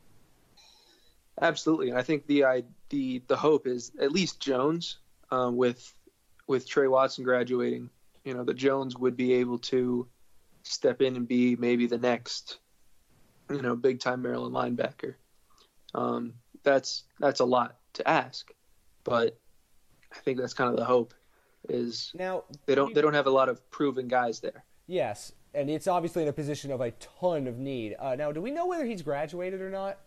Absolutely, 1.41 1.89
and 1.89 1.97
I 1.97 2.03
think 2.03 2.27
the 2.27 2.63
the 2.89 3.23
the 3.27 3.35
hope 3.35 3.67
is 3.67 3.91
at 3.99 4.11
least 4.11 4.39
Jones 4.39 4.99
uh, 5.31 5.49
with 5.51 5.93
with 6.47 6.69
Tre 6.69 6.87
Watson 6.87 7.23
graduating. 7.23 7.89
You 8.23 8.35
know 8.35 8.43
that 8.43 8.53
Jones 8.53 8.95
would 8.95 9.17
be 9.17 9.33
able 9.33 9.57
to 9.57 10.07
step 10.61 11.01
in 11.01 11.15
and 11.15 11.27
be 11.27 11.55
maybe 11.55 11.87
the 11.87 11.97
next, 11.97 12.59
you 13.49 13.63
know, 13.63 13.75
big 13.75 13.99
time 13.99 14.21
Maryland 14.21 14.53
linebacker. 14.53 15.15
Um, 15.95 16.35
that's 16.61 17.05
that's 17.19 17.39
a 17.39 17.45
lot 17.45 17.77
to 17.93 18.07
ask, 18.07 18.51
but 19.03 19.39
I 20.13 20.19
think 20.19 20.37
that's 20.37 20.53
kind 20.53 20.69
of 20.69 20.77
the 20.77 20.85
hope 20.85 21.15
is 21.71 22.11
now 22.13 22.43
they 22.65 22.75
don't 22.75 22.93
they 22.93 23.01
don't 23.01 23.13
have 23.13 23.27
a 23.27 23.31
lot 23.31 23.49
of 23.49 23.69
proven 23.71 24.07
guys 24.07 24.39
there. 24.39 24.63
Yes, 24.87 25.31
and 25.53 25.69
it's 25.69 25.87
obviously 25.87 26.23
in 26.23 26.29
a 26.29 26.33
position 26.33 26.71
of 26.71 26.81
a 26.81 26.91
ton 26.91 27.47
of 27.47 27.57
need. 27.57 27.95
Uh, 27.99 28.15
now, 28.15 28.31
do 28.31 28.41
we 28.41 28.51
know 28.51 28.67
whether 28.67 28.85
he's 28.85 29.01
graduated 29.01 29.61
or 29.61 29.69
not? 29.69 29.97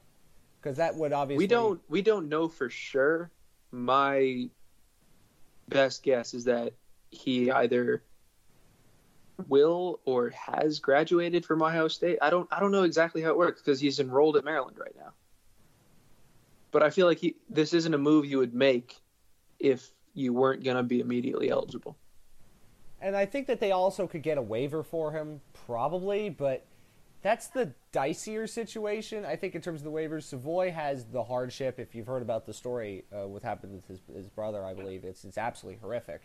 Because 0.60 0.76
that 0.76 0.94
would 0.94 1.12
obviously 1.12 1.42
we 1.42 1.46
don't 1.46 1.80
we 1.88 2.02
don't 2.02 2.28
know 2.28 2.48
for 2.48 2.70
sure. 2.70 3.30
My 3.70 4.48
best 5.68 6.02
guess 6.02 6.34
is 6.34 6.44
that 6.44 6.74
he 7.10 7.50
either 7.50 8.02
will 9.48 10.00
or 10.04 10.30
has 10.30 10.78
graduated 10.78 11.44
from 11.44 11.62
Ohio 11.62 11.88
State. 11.88 12.18
I 12.22 12.30
don't 12.30 12.48
I 12.52 12.60
don't 12.60 12.72
know 12.72 12.84
exactly 12.84 13.22
how 13.22 13.30
it 13.30 13.36
works 13.36 13.60
because 13.60 13.80
he's 13.80 14.00
enrolled 14.00 14.36
at 14.36 14.44
Maryland 14.44 14.78
right 14.78 14.94
now. 14.96 15.12
But 16.70 16.82
I 16.82 16.90
feel 16.90 17.06
like 17.06 17.18
he 17.18 17.36
this 17.48 17.72
isn't 17.74 17.94
a 17.94 17.98
move 17.98 18.26
you 18.26 18.38
would 18.38 18.54
make 18.54 19.00
if 19.58 19.93
you 20.14 20.32
weren't 20.32 20.64
going 20.64 20.76
to 20.76 20.82
be 20.82 21.00
immediately 21.00 21.50
eligible. 21.50 21.96
And 23.00 23.16
I 23.16 23.26
think 23.26 23.46
that 23.48 23.60
they 23.60 23.72
also 23.72 24.06
could 24.06 24.22
get 24.22 24.38
a 24.38 24.42
waiver 24.42 24.82
for 24.82 25.12
him, 25.12 25.40
probably, 25.66 26.30
but 26.30 26.64
that's 27.20 27.48
the 27.48 27.72
dicier 27.92 28.48
situation. 28.48 29.24
I 29.24 29.36
think 29.36 29.54
in 29.54 29.60
terms 29.60 29.80
of 29.80 29.84
the 29.84 29.90
waivers, 29.90 30.22
Savoy 30.22 30.70
has 30.70 31.04
the 31.06 31.22
hardship. 31.24 31.78
If 31.78 31.94
you've 31.94 32.06
heard 32.06 32.22
about 32.22 32.46
the 32.46 32.54
story, 32.54 33.04
uh, 33.12 33.26
what 33.26 33.42
happened 33.42 33.74
with 33.74 33.86
his, 33.88 34.00
his 34.14 34.28
brother, 34.28 34.64
I 34.64 34.74
believe 34.74 35.04
it's 35.04 35.24
it's 35.24 35.38
absolutely 35.38 35.80
horrific, 35.80 36.22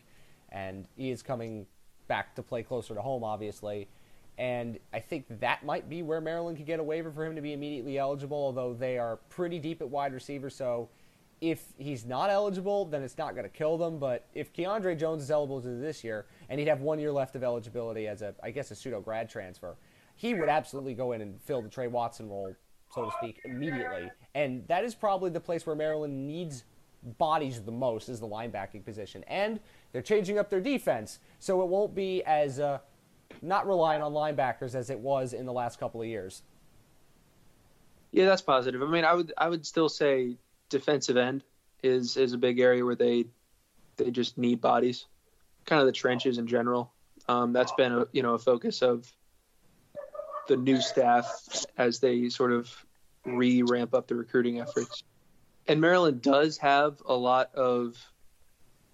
and 0.52 0.86
he 0.96 1.10
is 1.10 1.22
coming 1.22 1.66
back 2.08 2.36
to 2.36 2.44
play 2.44 2.64
closer 2.64 2.94
to 2.96 3.02
home, 3.02 3.24
obviously. 3.24 3.88
And 4.38 4.80
I 4.94 5.00
think 5.00 5.26
that 5.42 5.66
might 5.66 5.90
be 5.90 6.02
where 6.02 6.22
Maryland 6.22 6.58
could 6.58 6.66
get 6.66 6.80
a 6.80 6.84
waiver 6.84 7.12
for 7.12 7.26
him 7.26 7.36
to 7.36 7.42
be 7.42 7.52
immediately 7.52 7.98
eligible, 7.98 8.38
although 8.38 8.74
they 8.74 8.98
are 8.98 9.18
pretty 9.30 9.60
deep 9.60 9.82
at 9.82 9.90
wide 9.90 10.14
receiver. 10.14 10.50
So 10.50 10.90
if 11.42 11.64
he's 11.78 12.06
not 12.06 12.30
eligible, 12.30 12.86
then 12.86 13.02
it's 13.02 13.18
not 13.18 13.34
going 13.34 13.44
to 13.44 13.50
kill 13.50 13.78
them. 13.78 13.98
But 13.98 14.26
if 14.34 14.54
Keandre 14.54 14.98
Jones 14.98 15.24
is 15.24 15.32
eligible 15.32 15.62
this 15.62 16.04
year, 16.04 16.26
and 16.50 16.60
he'd 16.60 16.68
have 16.68 16.82
one 16.82 17.00
year 17.00 17.12
left 17.12 17.36
of 17.36 17.44
eligibility 17.44 18.08
as 18.08 18.22
a, 18.22 18.34
I 18.44 18.52
guess, 18.52 18.72
a 18.72 18.76
pseudo 18.76 19.02
grad 19.02 19.30
transfer, 19.30 19.76
he 20.16 20.34
would 20.34 20.50
absolutely 20.50 20.94
go 20.94 21.14
in 21.14 21.22
and 21.22 21.40
fill 21.42 21.62
the 21.62 21.70
Tre 21.70 21.88
Watson 21.88 22.30
role, 22.30 22.54
so 22.94 23.06
to 23.06 23.12
speak, 23.18 23.40
immediately. 23.46 24.12
And 24.36 24.68
that 24.68 24.84
is 24.84 24.94
probably 24.94 25.30
the 25.30 25.40
place 25.40 25.66
where 25.66 25.76
Maryland 25.76 26.28
needs 26.28 26.66
bodies 27.18 27.62
the 27.62 27.72
most 27.72 28.10
is 28.10 28.20
the 28.20 28.28
linebacking 28.28 28.84
position. 28.84 29.24
And 29.28 29.62
they're 29.92 30.02
changing 30.02 30.38
up 30.38 30.50
their 30.50 30.62
defense, 30.62 31.20
so 31.40 31.62
it 31.62 31.68
won't 31.68 31.96
be 31.96 32.22
as 32.24 32.60
uh, 32.60 32.80
not 33.42 33.68
relying 33.68 34.02
on 34.02 34.12
linebackers 34.12 34.76
as 34.76 34.90
it 34.90 35.00
was 35.00 35.34
in 35.34 35.46
the 35.46 35.54
last 35.54 35.80
couple 35.80 36.02
of 36.02 36.08
years. 36.08 36.44
Yeah, 38.12 38.26
that's 38.26 38.42
positive. 38.42 38.82
I 38.82 38.88
mean, 38.88 39.06
I 39.06 39.14
would 39.14 39.34
I 39.38 39.48
would 39.48 39.66
still 39.66 39.88
say 39.88 40.36
defensive 40.70 41.18
end 41.18 41.44
is 41.84 42.18
is 42.18 42.34
a 42.34 42.38
big 42.38 42.60
area 42.60 42.84
where 42.86 42.96
they 42.96 43.26
they 43.98 44.12
just 44.12 44.38
need 44.38 44.62
bodies, 44.62 45.06
kind 45.66 45.80
of 45.80 45.86
the 45.86 45.92
trenches 45.92 46.38
in 46.38 46.48
general. 46.48 46.92
Um, 47.28 47.54
that's 47.54 47.74
been 47.74 47.92
a 47.92 48.08
you 48.12 48.24
know 48.24 48.34
a 48.34 48.40
focus 48.40 48.82
of 48.82 49.12
the 50.48 50.58
new 50.58 50.82
staff 50.82 51.28
as 51.78 52.00
they 52.00 52.30
sort 52.30 52.52
of 52.52 52.74
re 53.26 53.62
ramp 53.62 53.94
up 53.94 54.08
the 54.08 54.16
recruiting 54.16 54.60
efforts. 54.60 55.04
And 55.68 55.80
Maryland 55.80 56.22
does 56.22 56.58
have 56.58 57.02
a 57.06 57.14
lot 57.14 57.54
of 57.56 57.96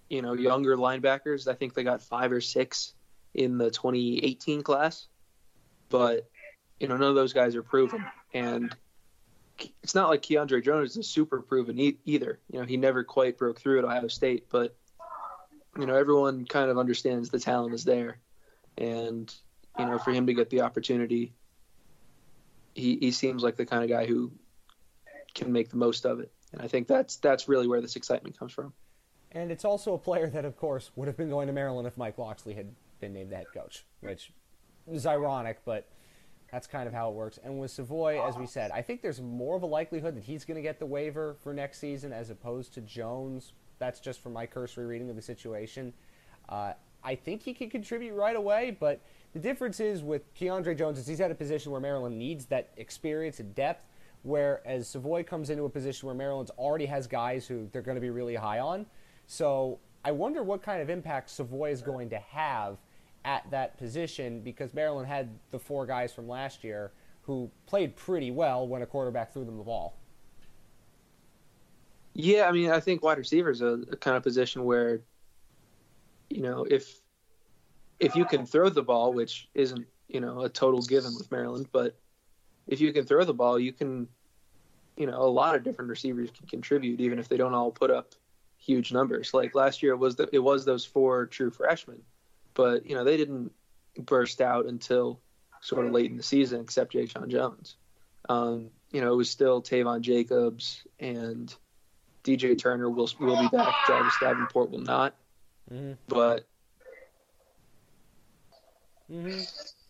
you 0.08 0.22
know 0.22 0.34
younger 0.34 0.76
linebackers. 0.76 1.48
I 1.48 1.54
think 1.54 1.74
they 1.74 1.84
got 1.84 2.02
five 2.02 2.32
or 2.32 2.40
six 2.40 2.94
in 3.34 3.58
the 3.58 3.70
2018 3.70 4.62
class, 4.62 5.08
but 5.88 6.28
you 6.78 6.88
know 6.88 6.96
none 6.96 7.08
of 7.08 7.14
those 7.14 7.32
guys 7.32 7.56
are 7.56 7.62
proven, 7.62 8.04
and 8.34 8.74
it's 9.82 9.94
not 9.94 10.08
like 10.08 10.22
Keandre 10.22 10.62
Jones 10.62 10.96
is 10.96 11.08
super 11.08 11.40
proven 11.40 11.78
e- 11.78 11.98
either. 12.04 12.38
You 12.50 12.60
know 12.60 12.66
he 12.66 12.76
never 12.76 13.04
quite 13.04 13.38
broke 13.38 13.60
through 13.60 13.78
at 13.78 13.84
Ohio 13.84 14.08
State, 14.08 14.46
but 14.50 14.76
you 15.78 15.86
know 15.86 15.94
everyone 15.94 16.44
kind 16.44 16.70
of 16.70 16.78
understands 16.78 17.30
the 17.30 17.38
talent 17.38 17.74
is 17.74 17.84
there, 17.84 18.18
and 18.78 19.32
you 19.78 19.86
know 19.86 19.98
for 19.98 20.12
him 20.12 20.26
to 20.26 20.34
get 20.34 20.50
the 20.50 20.62
opportunity, 20.62 21.32
he 22.74 22.96
he 22.96 23.10
seems 23.10 23.42
like 23.42 23.56
the 23.56 23.66
kind 23.66 23.82
of 23.82 23.90
guy 23.90 24.06
who 24.06 24.32
can 25.34 25.52
make 25.52 25.70
the 25.70 25.76
most 25.76 26.06
of 26.06 26.20
it, 26.20 26.32
and 26.52 26.62
I 26.62 26.68
think 26.68 26.88
that's 26.88 27.16
that's 27.16 27.48
really 27.48 27.66
where 27.66 27.80
this 27.80 27.96
excitement 27.96 28.38
comes 28.38 28.52
from. 28.52 28.72
And 29.32 29.50
it's 29.50 29.64
also 29.64 29.92
a 29.92 29.98
player 29.98 30.30
that, 30.30 30.46
of 30.46 30.56
course, 30.56 30.90
would 30.96 31.08
have 31.08 31.16
been 31.16 31.28
going 31.28 31.46
to 31.48 31.52
Maryland 31.52 31.86
if 31.86 31.96
Mike 31.98 32.16
Locksley 32.16 32.54
had 32.54 32.74
been 33.00 33.12
named 33.12 33.30
the 33.30 33.36
head 33.36 33.46
coach, 33.52 33.84
which 34.00 34.32
is 34.90 35.04
ironic, 35.04 35.60
but 35.64 35.86
that's 36.56 36.66
kind 36.66 36.88
of 36.88 36.94
how 36.94 37.10
it 37.10 37.14
works. 37.14 37.38
And 37.44 37.60
with 37.60 37.70
Savoy, 37.70 38.26
as 38.26 38.38
we 38.38 38.46
said, 38.46 38.70
I 38.70 38.80
think 38.80 39.02
there's 39.02 39.20
more 39.20 39.58
of 39.58 39.62
a 39.62 39.66
likelihood 39.66 40.16
that 40.16 40.24
he's 40.24 40.46
going 40.46 40.54
to 40.54 40.62
get 40.62 40.78
the 40.78 40.86
waiver 40.86 41.36
for 41.42 41.52
next 41.52 41.80
season 41.80 42.14
as 42.14 42.30
opposed 42.30 42.72
to 42.72 42.80
Jones. 42.80 43.52
That's 43.78 44.00
just 44.00 44.22
from 44.22 44.32
my 44.32 44.46
cursory 44.46 44.86
reading 44.86 45.10
of 45.10 45.16
the 45.16 45.22
situation. 45.22 45.92
Uh, 46.48 46.72
I 47.04 47.14
think 47.14 47.42
he 47.42 47.52
can 47.52 47.68
contribute 47.68 48.14
right 48.14 48.34
away, 48.34 48.74
but 48.80 49.02
the 49.34 49.38
difference 49.38 49.80
is 49.80 50.02
with 50.02 50.34
Keandre 50.34 50.78
Jones 50.78 50.98
is 50.98 51.06
he's 51.06 51.20
at 51.20 51.30
a 51.30 51.34
position 51.34 51.72
where 51.72 51.80
Maryland 51.82 52.18
needs 52.18 52.46
that 52.46 52.70
experience 52.78 53.38
and 53.38 53.54
depth, 53.54 53.84
whereas 54.22 54.88
Savoy 54.88 55.24
comes 55.24 55.50
into 55.50 55.64
a 55.64 55.68
position 55.68 56.06
where 56.06 56.16
Maryland's 56.16 56.52
already 56.52 56.86
has 56.86 57.06
guys 57.06 57.46
who 57.46 57.68
they're 57.70 57.82
going 57.82 57.96
to 57.96 58.00
be 58.00 58.08
really 58.08 58.34
high 58.34 58.60
on. 58.60 58.86
So 59.26 59.78
I 60.06 60.12
wonder 60.12 60.42
what 60.42 60.62
kind 60.62 60.80
of 60.80 60.88
impact 60.88 61.28
Savoy 61.28 61.70
is 61.70 61.82
going 61.82 62.08
to 62.08 62.18
have 62.18 62.78
at 63.26 63.50
that 63.50 63.76
position 63.76 64.40
because 64.40 64.72
Maryland 64.72 65.08
had 65.08 65.28
the 65.50 65.58
four 65.58 65.84
guys 65.84 66.14
from 66.14 66.28
last 66.28 66.64
year 66.64 66.92
who 67.22 67.50
played 67.66 67.96
pretty 67.96 68.30
well 68.30 68.66
when 68.66 68.82
a 68.82 68.86
quarterback 68.86 69.32
threw 69.32 69.44
them 69.44 69.58
the 69.58 69.64
ball. 69.64 69.98
Yeah, 72.14 72.48
I 72.48 72.52
mean, 72.52 72.70
I 72.70 72.80
think 72.80 73.02
wide 73.02 73.18
receiver 73.18 73.50
is 73.50 73.60
a, 73.60 73.80
a 73.90 73.96
kind 73.96 74.16
of 74.16 74.22
position 74.22 74.64
where, 74.64 75.00
you 76.30 76.40
know, 76.40 76.64
if 76.70 77.00
if 77.98 78.14
you 78.14 78.24
can 78.24 78.46
throw 78.46 78.68
the 78.68 78.82
ball, 78.82 79.12
which 79.12 79.48
isn't 79.54 79.86
you 80.08 80.20
know 80.20 80.42
a 80.42 80.48
total 80.48 80.80
given 80.82 81.12
with 81.18 81.30
Maryland, 81.30 81.66
but 81.72 81.98
if 82.68 82.80
you 82.80 82.92
can 82.92 83.04
throw 83.04 83.24
the 83.24 83.34
ball, 83.34 83.58
you 83.58 83.72
can, 83.72 84.08
you 84.96 85.06
know, 85.06 85.20
a 85.20 85.28
lot 85.28 85.54
of 85.54 85.62
different 85.62 85.90
receivers 85.90 86.30
can 86.30 86.46
contribute, 86.46 87.00
even 87.00 87.18
if 87.18 87.28
they 87.28 87.36
don't 87.36 87.54
all 87.54 87.70
put 87.70 87.90
up 87.90 88.14
huge 88.56 88.92
numbers. 88.92 89.34
Like 89.34 89.54
last 89.54 89.82
year, 89.82 89.92
it 89.92 89.98
was 89.98 90.16
the, 90.16 90.28
it 90.32 90.38
was 90.38 90.64
those 90.64 90.84
four 90.84 91.26
true 91.26 91.50
freshmen, 91.50 92.00
but 92.56 92.86
you 92.86 92.96
know 92.96 93.04
they 93.04 93.16
didn't 93.16 93.52
burst 93.96 94.40
out 94.40 94.66
until 94.66 95.20
sort 95.60 95.86
of 95.86 95.92
late 95.92 96.10
in 96.10 96.16
the 96.16 96.22
season, 96.22 96.60
except 96.60 96.94
Jeshaun 96.94 97.28
Jones. 97.28 97.76
Um, 98.28 98.70
you 98.90 99.00
know, 99.00 99.12
it 99.12 99.16
was 99.16 99.30
still 99.30 99.62
Taivon 99.62 100.00
Jacobs 100.00 100.84
and 100.98 101.54
DJ 102.24 102.58
Turner 102.58 102.90
will 102.90 103.08
will 103.20 103.40
be 103.40 103.48
back. 103.48 103.74
Jahrvis 103.86 104.18
Davenport 104.20 104.70
will 104.70 104.80
not. 104.80 105.14
Mm-hmm. 105.72 105.92
But 106.08 106.46
mm-hmm. 109.10 109.40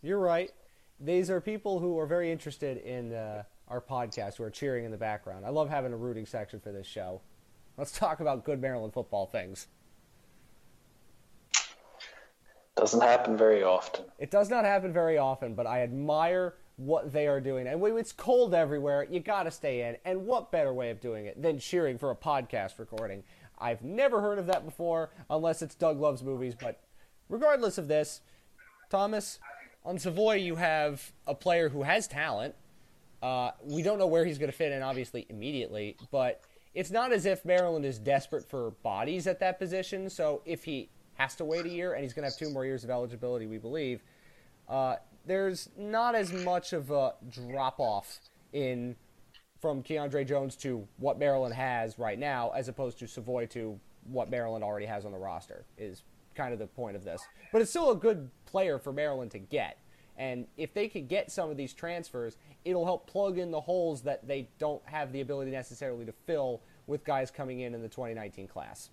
you're 0.01 0.19
right. 0.19 0.51
These 0.99 1.29
are 1.29 1.41
people 1.41 1.79
who 1.79 1.97
are 1.99 2.07
very 2.07 2.31
interested 2.31 2.77
in 2.77 3.13
uh, 3.13 3.43
our 3.67 3.81
podcast 3.81 4.35
who 4.37 4.43
are 4.43 4.49
cheering 4.49 4.85
in 4.85 4.91
the 4.91 4.97
background. 4.97 5.45
I 5.45 5.49
love 5.49 5.69
having 5.69 5.93
a 5.93 5.97
rooting 5.97 6.25
section 6.25 6.59
for 6.59 6.71
this 6.71 6.87
show. 6.87 7.21
Let's 7.77 7.91
talk 7.91 8.19
about 8.19 8.43
good 8.43 8.59
Maryland 8.59 8.93
football 8.93 9.27
things. 9.27 9.67
Doesn't 12.77 13.01
happen 13.01 13.35
very 13.35 13.63
often. 13.63 14.05
It 14.19 14.29
does 14.29 14.49
not 14.49 14.63
happen 14.63 14.93
very 14.93 15.17
often, 15.17 15.55
but 15.55 15.65
I 15.65 15.81
admire 15.81 16.53
what 16.75 17.11
they 17.11 17.27
are 17.27 17.41
doing. 17.41 17.67
And 17.67 17.81
when 17.81 17.97
it's 17.97 18.11
cold 18.11 18.53
everywhere, 18.53 19.07
you 19.09 19.19
got 19.19 19.43
to 19.43 19.51
stay 19.51 19.89
in. 19.89 19.97
And 20.05 20.27
what 20.27 20.51
better 20.51 20.71
way 20.71 20.91
of 20.91 21.01
doing 21.01 21.25
it 21.25 21.41
than 21.41 21.57
cheering 21.57 21.97
for 21.97 22.11
a 22.11 22.15
podcast 22.15 22.77
recording? 22.77 23.23
I've 23.57 23.81
never 23.81 24.21
heard 24.21 24.37
of 24.37 24.45
that 24.45 24.63
before, 24.63 25.09
unless 25.29 25.63
it's 25.63 25.73
Doug 25.73 25.99
Loves 25.99 26.21
Movies. 26.21 26.53
But 26.53 26.79
regardless 27.29 27.79
of 27.79 27.87
this, 27.87 28.21
Thomas, 28.91 29.39
on 29.83 29.97
Savoy, 29.97 30.35
you 30.35 30.57
have 30.57 31.11
a 31.25 31.33
player 31.33 31.69
who 31.69 31.81
has 31.81 32.07
talent. 32.07 32.53
Uh, 33.23 33.51
we 33.63 33.81
don't 33.81 33.97
know 33.97 34.05
where 34.05 34.23
he's 34.23 34.37
going 34.37 34.51
to 34.51 34.55
fit 34.57 34.71
in, 34.71 34.83
obviously, 34.83 35.25
immediately, 35.29 35.97
but 36.11 36.43
it's 36.75 36.91
not 36.91 37.11
as 37.11 37.25
if 37.25 37.43
Maryland 37.43 37.85
is 37.85 37.97
desperate 37.97 38.47
for 38.47 38.71
bodies 38.83 39.25
at 39.25 39.39
that 39.39 39.57
position. 39.57 40.11
So 40.11 40.43
if 40.45 40.63
he 40.63 40.89
has 41.17 41.35
to 41.35 41.45
wait 41.45 41.65
a 41.65 41.69
year 41.69 41.93
and 41.93 42.03
he's 42.03 42.13
going 42.13 42.23
to 42.23 42.29
have 42.29 42.37
two 42.37 42.49
more 42.49 42.65
years 42.65 42.83
of 42.83 42.89
eligibility, 42.89 43.45
we 43.45 43.57
believe, 43.57 44.01
uh, 44.69 44.95
there's 45.25 45.69
not 45.77 46.15
as 46.15 46.31
much 46.31 46.73
of 46.73 46.91
a 46.91 47.13
drop 47.29 47.79
off 47.79 48.19
in 48.53 48.95
from 49.59 49.81
Keandre 49.83 50.25
Jones 50.25 50.55
to 50.57 50.87
what 50.97 51.19
Maryland 51.19 51.53
has 51.55 51.97
right 51.97 52.17
now, 52.17 52.51
as 52.55 52.67
opposed 52.67 52.99
to 52.99 53.07
Savoy 53.07 53.47
to 53.47 53.79
what 54.03 54.29
Maryland 54.29 54.63
already 54.63 54.85
has 54.85 55.05
on 55.05 55.11
the 55.11 55.17
roster. 55.17 55.65
Is 55.77 56.03
kind 56.35 56.53
of 56.53 56.59
the 56.59 56.67
point 56.67 56.95
of 56.95 57.03
this. 57.03 57.21
But 57.51 57.61
it's 57.61 57.71
still 57.71 57.91
a 57.91 57.95
good 57.95 58.29
player 58.45 58.77
for 58.77 58.93
Maryland 58.93 59.31
to 59.31 59.39
get. 59.39 59.79
And 60.17 60.47
if 60.55 60.73
they 60.73 60.87
could 60.87 61.07
get 61.07 61.31
some 61.31 61.49
of 61.49 61.57
these 61.57 61.73
transfers, 61.73 62.37
it'll 62.63 62.85
help 62.85 63.07
plug 63.07 63.37
in 63.37 63.51
the 63.51 63.61
holes 63.61 64.01
that 64.03 64.27
they 64.27 64.49
don't 64.59 64.81
have 64.85 65.11
the 65.11 65.21
ability 65.21 65.51
necessarily 65.51 66.05
to 66.05 66.13
fill 66.25 66.61
with 66.85 67.03
guys 67.03 67.29
coming 67.29 67.59
in 67.61 67.73
in 67.73 67.81
the 67.81 67.89
2019 67.89 68.47
class. 68.47 68.89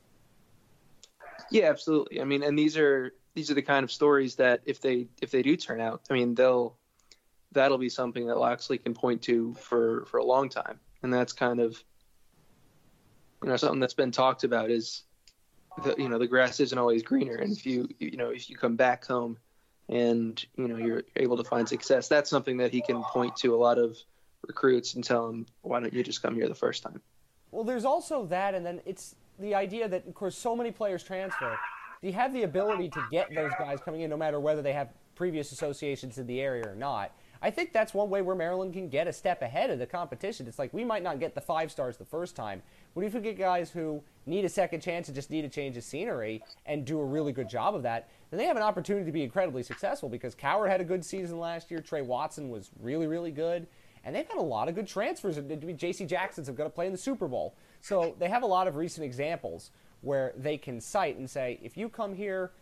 Yeah, 1.51 1.69
absolutely. 1.69 2.21
I 2.21 2.25
mean, 2.25 2.43
and 2.43 2.59
these 2.59 2.77
are 2.77 3.13
these 3.35 3.51
are 3.51 3.55
the 3.55 3.63
kind 3.63 3.85
of 3.85 3.91
stories 3.91 4.37
that 4.37 4.63
if 4.65 4.81
they 4.81 5.09
if 5.21 5.31
they 5.31 5.43
do 5.43 5.57
turn 5.57 5.81
out, 5.81 6.03
I 6.11 6.15
mean, 6.15 6.35
they'll 6.35 6.77
that'll 7.53 7.79
be 7.79 7.89
something 7.89 8.27
that 8.27 8.39
Locksley 8.39 8.79
can 8.79 8.95
point 8.95 9.23
to 9.23 9.55
for 9.55 10.05
for 10.07 10.19
a 10.19 10.25
long 10.25 10.49
time, 10.49 10.81
and 11.03 11.13
that's 11.13 11.33
kind 11.33 11.61
of 11.61 11.83
you 13.43 13.49
know 13.49 13.57
something 13.57 13.81
that's 13.81 13.95
been 13.95 14.11
talked 14.11 14.45
about 14.45 14.71
is 14.71 15.03
the, 15.83 15.95
you 15.99 16.09
know 16.09 16.19
the 16.19 16.27
grass 16.27 16.61
isn't 16.61 16.79
always 16.79 17.03
greener, 17.03 17.37
and 17.37 17.53
if 17.53 17.67
you 17.67 17.89
you 17.99 18.17
know 18.17 18.31
if 18.31 18.49
you 18.49 18.57
come 18.57 18.77
back 18.77 19.05
home 19.05 19.39
and 19.89 20.45
you 20.57 20.69
know 20.69 20.77
you're 20.77 21.03
able 21.17 21.37
to 21.37 21.45
find 21.45 21.69
success, 21.69 22.09
that's 22.09 22.31
something 22.31 22.59
that 22.59 22.71
he 22.73 22.81
can 22.81 23.03
point 23.05 23.37
to 23.37 23.55
a 23.55 23.59
lot 23.59 23.79
of 23.79 23.97
recruits 24.47 24.95
and 24.95 25.05
tell 25.05 25.27
them, 25.27 25.47
why 25.63 25.81
don't 25.81 25.93
you 25.93 26.03
just 26.03 26.23
come 26.23 26.35
here 26.35 26.49
the 26.49 26.55
first 26.55 26.83
time? 26.83 27.01
Well, 27.51 27.65
there's 27.65 27.85
also 27.85 28.27
that, 28.27 28.55
and 28.55 28.67
then 28.67 28.81
it's 28.85 29.15
the 29.39 29.55
idea 29.55 29.89
that, 29.89 30.07
of 30.07 30.15
course, 30.15 30.37
so 30.37 30.55
many 30.55 30.71
players 30.71 31.03
transfer. 31.03 31.59
Do 32.01 32.09
you 32.09 32.15
have 32.15 32.33
the 32.33 32.43
ability 32.43 32.91
to 32.91 33.05
get 33.11 33.35
those 33.35 33.53
guys 33.59 33.79
coming 33.85 34.03
in, 34.03 34.11
no 34.11 34.17
matter 34.17 34.39
whether 34.39 34.63
they 34.63 34.73
have 34.73 34.89
previous 35.15 35.53
associations 35.53 36.19
in 36.19 36.27
the 36.27 36.41
area 36.41 36.69
or 36.69 36.75
not? 36.75 37.13
I 37.41 37.51
think 37.51 37.73
that's 37.73 37.93
one 37.93 38.09
way 38.09 38.23
where 38.23 38.35
Maryland 38.35 38.73
can 38.73 38.89
get 38.89 39.07
a 39.07 39.13
step 39.13 39.43
ahead 39.43 39.69
of 39.69 39.79
the 39.79 39.87
competition. 39.87 40.47
It's 40.47 40.59
like 40.59 40.73
we 40.73 40.83
might 40.83 41.03
not 41.03 41.21
get 41.21 41.35
the 41.35 41.43
five 41.43 41.71
stars 41.71 41.99
the 41.99 42.05
first 42.05 42.35
time, 42.35 42.63
but 42.95 43.05
if 43.05 43.13
we 43.13 43.21
get 43.21 43.39
guys 43.39 43.71
who 43.71 44.03
need 44.25 44.47
a 44.47 44.49
second 44.49 44.81
chance 44.81 45.09
and 45.09 45.15
just 45.15 45.31
need 45.31 45.45
a 45.45 45.49
change 45.49 45.77
of 45.77 45.85
scenery 45.85 46.43
and 46.65 46.87
do 46.87 46.99
a 47.01 47.05
really 47.05 47.33
good 47.33 47.49
job 47.49 47.75
of 47.75 47.83
that, 47.83 48.09
then 48.31 48.39
they 48.39 48.47
have 48.47 48.57
an 48.57 48.63
opportunity 48.63 49.05
to 49.05 49.13
be 49.13 49.23
incredibly 49.23 49.63
successful 49.63 50.09
because 50.09 50.35
Coward 50.35 50.71
had 50.71 50.81
a 50.81 50.85
good 50.85 51.05
season 51.05 51.39
last 51.39 51.71
year. 51.71 51.81
Tre 51.81 52.01
Watson 52.01 52.49
was 52.49 52.71
really, 52.81 53.07
really 53.07 53.31
good 53.31 53.67
and 54.05 54.15
they've 54.15 54.29
had 54.29 54.39
a 54.39 54.43
lot 54.43 54.69
of 54.69 54.75
good 54.75 54.87
transfers. 54.87 55.39
J.C. 55.77 56.05
Jackson's 56.05 56.47
have 56.47 56.57
got 56.57 56.65
to 56.65 56.71
play 56.71 56.87
in 56.87 56.93
the 56.93 56.99
Super 56.99 57.27
Bowl, 57.27 57.55
so 57.85 58.17
they 58.19 58.31
have 58.31 58.43
a 58.43 58.47
lot 58.47 58.67
of 58.67 58.77
recent 58.77 59.05
examples 59.05 59.71
where 60.01 60.33
they 60.39 60.57
can 60.57 60.81
cite 60.81 61.19
and 61.19 61.29
say, 61.29 61.61
if 61.63 61.77
you 61.77 61.91
come 61.91 62.15
here, 62.15 62.53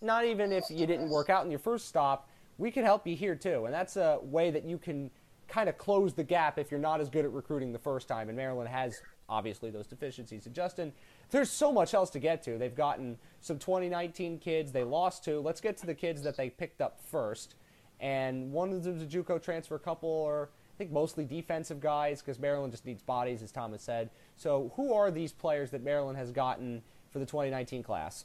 not 0.00 0.24
even 0.24 0.52
if 0.52 0.62
you 0.70 0.86
didn't 0.86 1.10
work 1.10 1.28
out 1.28 1.44
in 1.44 1.50
your 1.50 1.58
first 1.58 1.88
stop, 1.88 2.28
we 2.56 2.70
can 2.70 2.84
help 2.84 3.04
you 3.04 3.16
here 3.16 3.34
too. 3.34 3.64
And 3.64 3.74
that's 3.74 3.96
a 3.96 4.20
way 4.22 4.52
that 4.52 4.64
you 4.64 4.78
can 4.78 5.10
kind 5.48 5.68
of 5.68 5.76
close 5.76 6.14
the 6.14 6.22
gap 6.22 6.56
if 6.56 6.70
you're 6.70 6.78
not 6.78 7.00
as 7.00 7.10
good 7.10 7.24
at 7.24 7.32
recruiting 7.32 7.72
the 7.72 7.80
first 7.80 8.06
time. 8.06 8.28
And 8.28 8.36
Maryland 8.36 8.68
has 8.68 8.94
obviously 9.28 9.72
those 9.72 9.88
deficiencies. 9.88 10.46
And 10.46 10.54
Justin, 10.54 10.92
there's 11.30 11.50
so 11.50 11.72
much 11.72 11.92
else 11.92 12.10
to 12.10 12.20
get 12.20 12.40
to. 12.44 12.56
They've 12.56 12.76
gotten 12.76 13.18
some 13.40 13.58
2019 13.58 14.38
kids 14.38 14.70
they 14.70 14.84
lost 14.84 15.24
to. 15.24 15.40
Let's 15.40 15.60
get 15.60 15.76
to 15.78 15.86
the 15.86 15.96
kids 15.96 16.22
that 16.22 16.36
they 16.36 16.48
picked 16.48 16.80
up 16.80 17.00
first. 17.00 17.56
And 17.98 18.52
one 18.52 18.72
of 18.72 18.84
them's 18.84 19.02
a 19.02 19.06
JUCO 19.06 19.42
transfer, 19.42 19.80
couple 19.80 20.24
are 20.28 20.50
I 20.74 20.76
think 20.76 20.90
mostly 20.90 21.24
defensive 21.24 21.80
guys 21.80 22.20
because 22.20 22.40
Maryland 22.40 22.72
just 22.72 22.84
needs 22.84 23.00
bodies, 23.00 23.42
as 23.42 23.52
Thomas 23.52 23.80
said. 23.80 24.10
So, 24.36 24.72
who 24.76 24.92
are 24.92 25.10
these 25.10 25.32
players 25.32 25.70
that 25.70 25.82
Maryland 25.82 26.18
has 26.18 26.30
gotten 26.32 26.82
for 27.10 27.18
the 27.18 27.26
2019 27.26 27.82
class? 27.82 28.24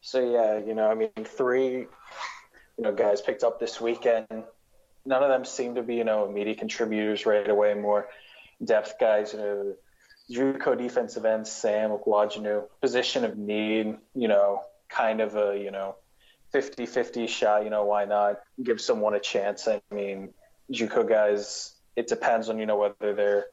So 0.00 0.20
yeah, 0.20 0.58
you 0.58 0.74
know, 0.74 0.90
I 0.90 0.94
mean, 0.94 1.10
three, 1.24 1.70
you 1.70 1.88
know, 2.78 2.92
guys 2.92 3.20
picked 3.20 3.44
up 3.44 3.60
this 3.60 3.80
weekend. 3.80 4.26
None 5.04 5.22
of 5.22 5.28
them 5.28 5.44
seem 5.44 5.74
to 5.74 5.82
be, 5.82 5.96
you 5.96 6.04
know, 6.04 6.28
immediate 6.28 6.58
contributors 6.58 7.26
right 7.26 7.48
away. 7.48 7.74
More 7.74 8.08
depth 8.64 8.94
guys, 9.00 9.32
you 9.32 9.38
know, 9.38 9.74
JUCO 10.30 10.78
defensive 10.78 11.24
end 11.24 11.46
Sam 11.46 11.90
Okuayinonu, 11.90 12.64
position 12.80 13.24
of 13.24 13.36
need, 13.36 13.96
you 14.14 14.28
know, 14.28 14.62
kind 14.88 15.20
of 15.20 15.36
a, 15.36 15.58
you 15.58 15.70
know, 15.70 15.96
50-50 16.54 17.28
shot. 17.28 17.64
You 17.64 17.70
know, 17.70 17.84
why 17.84 18.04
not 18.04 18.40
give 18.62 18.80
someone 18.80 19.14
a 19.14 19.20
chance? 19.20 19.66
I 19.66 19.80
mean, 19.90 20.32
JUCO 20.72 21.08
guys, 21.08 21.74
it 21.96 22.06
depends 22.06 22.48
on 22.48 22.58
you 22.58 22.66
know 22.66 22.76
whether 22.76 23.14
they're 23.14 23.46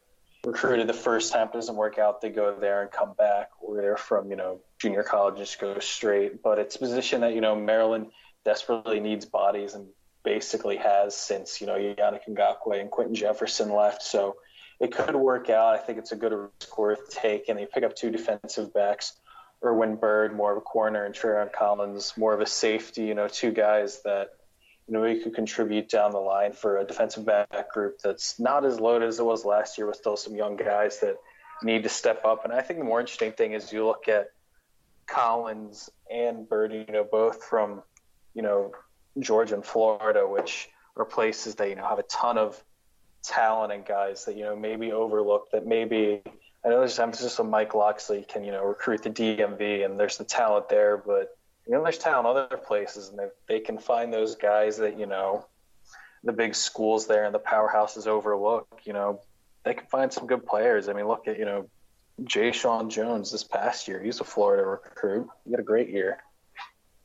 recruited 0.48 0.88
the 0.88 0.94
first 0.94 1.34
time 1.34 1.50
doesn't 1.52 1.76
work 1.76 2.00
out, 2.00 2.22
they 2.22 2.30
go 2.30 2.56
there 2.58 2.82
and 2.82 2.90
come 2.90 3.14
back, 3.18 3.50
or 3.60 3.76
they're 3.76 3.98
from 3.98 4.30
you 4.32 4.38
know 4.38 4.62
junior 4.80 5.04
college 5.04 5.38
just 5.38 5.60
go 5.60 5.78
straight. 5.80 6.42
But 6.42 6.58
it's 6.58 6.78
a 6.78 6.80
position 6.80 7.22
that 7.22 7.34
you 7.34 7.42
know 7.42 7.56
Maryland 7.56 8.08
desperately 8.46 9.00
needs 9.00 9.26
bodies 9.26 9.74
and 9.74 9.88
basically 10.24 10.78
has 10.78 11.16
since 11.16 11.60
you 11.60 11.68
know 11.68 11.76
Yannick 11.76 12.28
Ngakoue 12.30 12.80
and 12.80 12.90
Quinton 12.90 13.16
Jefferson 13.16 13.72
left. 13.72 14.02
So 14.02 14.38
it 14.80 14.92
could 14.94 15.16
work 15.16 15.50
out. 15.50 15.76
I 15.76 15.78
think 15.80 16.00
it's 16.00 16.14
a 16.14 16.16
good 16.16 16.34
risk 16.34 16.78
worth 16.78 17.10
take, 17.10 17.50
and 17.50 17.60
they 17.60 17.66
pick 17.66 17.84
up 17.84 17.96
two 17.96 18.10
defensive 18.10 18.74
backs. 18.74 19.14
Erwin 19.64 19.96
Byrd, 19.96 20.36
more 20.36 20.52
of 20.52 20.58
a 20.60 20.62
corner, 20.62 21.04
and 21.04 21.16
Treron 21.16 21.52
Collins, 21.52 22.14
more 22.16 22.34
of 22.34 22.42
a 22.42 22.46
safety. 22.46 23.04
You 23.04 23.16
know, 23.16 23.28
two 23.28 23.52
guys 23.52 24.02
that 24.04 24.30
you 24.88 24.94
know, 24.94 25.04
he 25.04 25.20
could 25.20 25.36
contribute 25.36 25.90
down 25.90 26.12
the 26.12 26.20
line 26.20 26.54
for 26.54 26.78
a 26.78 26.86
defensive 26.86 27.26
back 27.26 27.72
group 27.74 28.00
that's 28.02 28.40
not 28.40 28.66
as 28.66 28.80
loaded 28.80 29.08
as 29.08 29.20
it 29.20 29.26
was 29.26 29.44
last 29.44 29.78
year, 29.78 29.88
with 29.88 29.98
still 29.98 30.16
some 30.16 30.36
young 30.36 30.56
guys 30.56 31.00
that 31.02 31.18
need 31.62 31.84
to 31.84 31.90
step 31.90 32.24
up. 32.24 32.46
And 32.46 32.54
I 32.54 32.62
think 32.62 32.80
the 32.80 32.86
more 32.86 33.00
interesting 33.00 33.34
thing 33.34 33.54
is 33.54 33.74
you 33.74 33.86
look 33.86 34.08
at 34.08 34.30
Collins 35.08 35.90
and 36.12 36.48
Byrd, 36.48 36.74
you 36.74 36.86
know, 36.90 37.04
both 37.04 37.44
from, 37.44 37.82
you 38.34 38.42
know, 38.42 38.72
Georgia 39.20 39.56
and 39.56 39.66
Florida, 39.66 40.28
which 40.28 40.70
are 40.96 41.06
places 41.06 41.56
that, 41.56 41.70
you 41.70 41.76
know, 41.76 41.86
have 41.86 42.00
a 42.00 42.04
ton 42.04 42.38
of 42.38 42.62
talent 43.24 43.74
and 43.74 43.86
guys 43.86 44.26
that, 44.26 44.38
you 44.38 44.44
know, 44.44 44.56
maybe 44.56 44.92
overlooked 44.92 45.52
that 45.52 45.66
maybe 45.66 46.22
I 46.66 46.70
know 46.70 46.80
there's 46.80 47.00
emphasis 47.00 47.40
on 47.40 47.50
Mike 47.50 47.76
Locksley 47.76 48.26
can, 48.28 48.44
you 48.44 48.52
know, 48.52 48.64
recruit 48.64 49.04
the 49.04 49.10
DMV 49.10 49.86
and 49.86 50.00
there's 50.00 50.18
the 50.18 50.24
talent 50.24 50.70
there, 50.70 50.98
but 50.98 51.37
you 51.68 51.76
know, 51.76 51.84
there's 51.84 51.98
talent 51.98 52.28
other 52.28 52.58
places, 52.58 53.10
and 53.10 53.20
they, 53.20 53.28
they 53.48 53.60
can 53.60 53.78
find 53.78 54.14
those 54.14 54.36
guys 54.36 54.78
that 54.78 54.98
you 54.98 55.06
know, 55.06 55.46
the 56.24 56.32
big 56.32 56.56
schools 56.56 57.08
there 57.08 57.26
and 57.26 57.36
the 57.36 57.40
powerhouses 57.40 58.08
overlook. 58.08 58.68
You 58.86 58.94
know, 58.94 59.22
they 59.64 59.74
can 59.74 59.88
find 59.88 60.12
some 60.12 60.28
good 60.28 60.46
players. 60.46 60.88
I 60.88 60.94
mean, 60.94 61.08
look 61.08 61.28
at 61.28 61.38
you 61.38 61.46
know, 61.46 61.70
Jay 62.24 62.52
Sean 62.52 62.90
Jones 62.90 63.32
this 63.32 63.44
past 63.44 63.88
year. 63.88 64.02
He's 64.02 64.20
a 64.20 64.24
Florida 64.24 64.66
recruit. 64.66 65.28
He 65.46 65.52
had 65.52 65.60
a 65.60 65.64
great 65.64 65.90
year. 65.90 66.24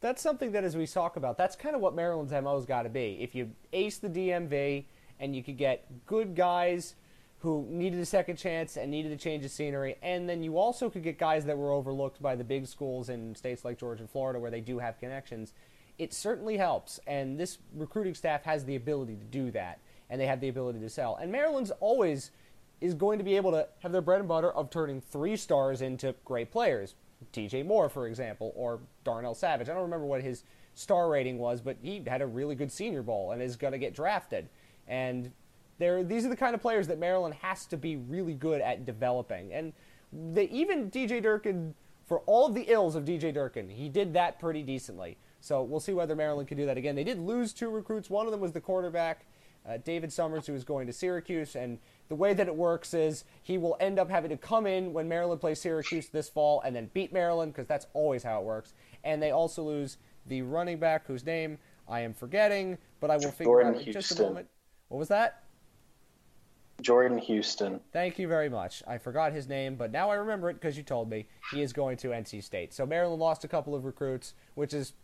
That's 0.01 0.23
something 0.23 0.53
that, 0.53 0.65
as 0.65 0.77
we 0.77 0.87
talk 0.87 1.17
about, 1.17 1.39
that's 1.39 1.55
kind 1.55 1.77
of 1.77 1.81
what 1.81 1.95
Maryland's 1.95 2.33
MO's 2.33 2.67
got 2.67 2.83
to 2.83 2.89
be. 2.89 3.19
If 3.21 3.35
you 3.35 3.53
ace 3.73 3.99
the 3.99 4.09
DMV 4.09 4.85
and 5.21 5.37
you 5.37 5.43
could 5.43 5.57
get 5.57 5.87
good 6.07 6.35
guys 6.35 6.97
who 7.43 7.67
needed 7.69 7.99
a 7.99 8.07
second 8.07 8.37
chance 8.37 8.77
and 8.77 8.89
needed 8.89 9.11
a 9.11 9.17
change 9.17 9.45
of 9.45 9.51
scenery. 9.51 9.97
And 10.01 10.29
then 10.29 10.45
you 10.45 10.59
also 10.59 10.89
could 10.89 11.03
get 11.03 11.19
guys 11.19 11.45
that 11.47 11.59
were 11.59 11.73
overlooked 11.73 12.23
by 12.23 12.37
the 12.37 12.45
big 12.45 12.69
schools 12.69 13.09
in 13.09 13.35
states 13.35 13.65
like 13.65 13.79
Georgia 13.79 14.03
and 14.03 14.11
Florida 14.11 14.39
where 14.39 14.51
they 14.51 14.61
do 14.61 14.79
have 14.79 15.01
connections. 15.01 15.53
It 15.99 16.15
certainly 16.15 16.57
helps, 16.57 17.01
and 17.05 17.39
this 17.39 17.59
recruiting 17.75 18.15
staff 18.15 18.45
has 18.45 18.65
the 18.65 18.77
ability 18.77 19.17
to 19.17 19.25
do 19.25 19.51
that, 19.51 19.81
and 20.09 20.21
they 20.21 20.27
have 20.27 20.41
the 20.41 20.49
ability 20.49 20.79
to 20.79 20.89
sell. 20.89 21.17
And 21.17 21.33
Maryland's 21.33 21.73
always 21.81 22.31
is 22.81 22.95
going 22.95 23.19
to 23.19 23.25
be 23.25 23.37
able 23.37 23.51
to 23.51 23.67
have 23.81 23.91
their 23.91 24.01
bread 24.01 24.21
and 24.21 24.29
butter 24.29 24.53
of 24.53 24.71
turning 24.71 25.01
three 25.01 25.37
stars 25.37 25.83
into 25.83 26.15
great 26.25 26.53
players. 26.53 26.95
DJ 27.33 27.67
Moore, 27.67 27.89
for 27.89 28.07
example, 28.07 28.53
or 28.55 28.81
Darnell 29.03 29.35
Savage. 29.35 29.69
I 29.69 29.73
don't 29.73 29.83
remember 29.83 30.07
what 30.07 30.23
his 30.23 30.45
star 30.75 31.09
rating 31.09 31.39
was, 31.39 31.61
but 31.61 31.77
he 31.83 32.03
had 32.07 32.23
a 32.23 32.27
really 32.27 32.55
good 32.55 32.71
senior 32.71 33.03
bowl 33.03 33.33
and 33.33 33.43
is 33.43 33.57
going 33.57 33.73
to 33.73 33.79
get 33.79 33.95
drafted. 33.95 34.49
And 34.87 35.33
they're, 35.83 36.05
these 36.05 36.25
are 36.25 36.29
the 36.29 36.37
kind 36.37 36.55
of 36.55 36.61
players 36.61 36.87
that 36.89 36.99
Maryland 36.99 37.35
has 37.43 37.67
to 37.67 37.77
be 37.77 37.97
really 37.97 38.35
good 38.35 38.61
at 38.61 38.87
developing. 38.87 39.53
And 39.53 39.73
they, 40.13 40.45
even 40.45 40.91
DJ 40.91 41.23
Durkin, 41.23 41.75
for 42.07 42.21
all 42.21 42.47
of 42.47 42.55
the 42.55 42.63
ills 42.63 42.95
of 42.95 43.05
DJ 43.05 43.33
Durkin, 43.33 43.69
he 43.69 43.89
did 43.89 44.15
that 44.15 44.39
pretty 44.39 44.63
decently. 44.63 45.17
So 45.41 45.63
we'll 45.63 45.81
see 45.81 45.93
whether 45.93 46.15
Maryland 46.15 46.49
can 46.49 46.57
do 46.57 46.67
that 46.67 46.77
again. 46.77 46.95
They 46.95 47.05
did 47.05 47.19
lose 47.19 47.53
two 47.53 47.71
recruits. 47.71 48.09
One 48.09 48.27
of 48.27 48.33
them 48.33 48.41
was 48.41 48.53
the 48.53 48.61
quarterback, 48.61 49.27
uh, 49.69 49.79
David 49.79 50.13
Summers, 50.13 50.47
who 50.47 50.55
is 50.55 50.63
going 50.63 50.87
to 50.87 50.93
Syracuse. 50.93 51.57
And 51.57 51.79
the 52.09 52.15
way 52.15 52.33
that 52.33 52.47
it 52.47 52.55
works 52.55 52.95
is 52.95 53.25
he 53.43 53.59
will 53.59 53.77
end 53.81 53.99
up 53.99 54.09
having 54.09 54.31
to 54.31 54.37
come 54.37 54.67
in 54.67 54.93
when 54.93 55.09
Maryland 55.09 55.41
plays 55.41 55.61
Syracuse 55.61 56.09
this 56.09 56.29
fall 56.29 56.61
and 56.61 56.77
then 56.77 56.91
beat 56.95 57.13
Maryland, 57.13 57.53
because 57.53 57.67
that's 57.67 57.87
always 57.93 58.23
how 58.23 58.39
it 58.41 58.45
works. 58.45 58.75
And 59.03 59.21
they 59.21 59.33
also 59.33 59.65
lose 59.65 59.97
the 60.27 60.43
running 60.43 60.79
back, 60.79 61.07
whose 61.07 61.27
name 61.27 61.59
I 61.89 62.01
am 62.01 62.15
forgetting, 62.15 62.79
but 63.01 63.11
I 63.11 63.17
will 63.17 63.33
figure 63.33 63.47
Jordan 63.47 63.75
out 63.75 63.79
in 63.79 63.85
Houston. 63.85 64.01
just 64.01 64.21
a 64.21 64.23
moment. 64.23 64.47
What 64.89 64.99
was 64.99 65.09
that? 65.09 65.43
Jordan 66.83 67.19
Houston. 67.19 67.81
Thank 67.93 68.19
you 68.19 68.29
very 68.29 68.49
much. 68.49 68.83
I 68.87 68.99
forgot 68.99 69.33
his 69.33 69.49
name, 69.49 69.77
but 69.77 69.93
now 69.93 70.11
I 70.11 70.15
remember 70.15 70.51
it 70.51 70.55
because 70.55 70.77
you 70.77 70.83
told 70.83 71.09
me. 71.09 71.27
He 71.53 71.63
is 71.63 71.73
going 71.73 71.97
to 71.99 72.09
NC 72.09 72.43
State. 72.43 72.75
So 72.75 72.85
Maryland 72.85 73.21
lost 73.21 73.45
a 73.45 73.49
couple 73.49 73.75
of 73.75 73.85
recruits, 73.85 74.35
which 74.55 74.75
is 74.75 74.95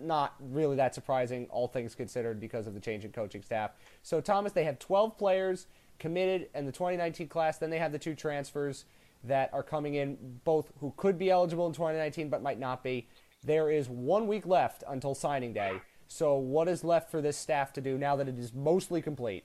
not 0.00 0.34
really 0.40 0.76
that 0.76 0.94
surprising, 0.94 1.46
all 1.50 1.68
things 1.68 1.94
considered, 1.94 2.40
because 2.40 2.66
of 2.66 2.74
the 2.74 2.80
change 2.80 3.04
in 3.04 3.12
coaching 3.12 3.42
staff. 3.42 3.72
So, 4.02 4.20
Thomas, 4.20 4.52
they 4.52 4.64
have 4.64 4.78
12 4.78 5.16
players 5.16 5.66
committed 5.98 6.48
in 6.54 6.66
the 6.66 6.72
2019 6.72 7.28
class. 7.28 7.58
Then 7.58 7.70
they 7.70 7.78
have 7.78 7.92
the 7.92 7.98
two 7.98 8.14
transfers 8.14 8.84
that 9.24 9.50
are 9.52 9.62
coming 9.62 9.94
in, 9.94 10.16
both 10.44 10.70
who 10.80 10.92
could 10.96 11.18
be 11.18 11.30
eligible 11.30 11.66
in 11.66 11.72
2019 11.72 12.28
but 12.28 12.42
might 12.42 12.58
not 12.58 12.84
be. 12.84 13.08
There 13.44 13.70
is 13.70 13.88
one 13.88 14.26
week 14.26 14.46
left 14.46 14.84
until 14.88 15.14
signing 15.14 15.52
day. 15.52 15.80
So, 16.06 16.36
what 16.36 16.68
is 16.68 16.84
left 16.84 17.10
for 17.10 17.20
this 17.20 17.36
staff 17.36 17.72
to 17.74 17.80
do 17.80 17.98
now 17.98 18.16
that 18.16 18.28
it 18.28 18.38
is 18.38 18.54
mostly 18.54 19.02
complete? 19.02 19.44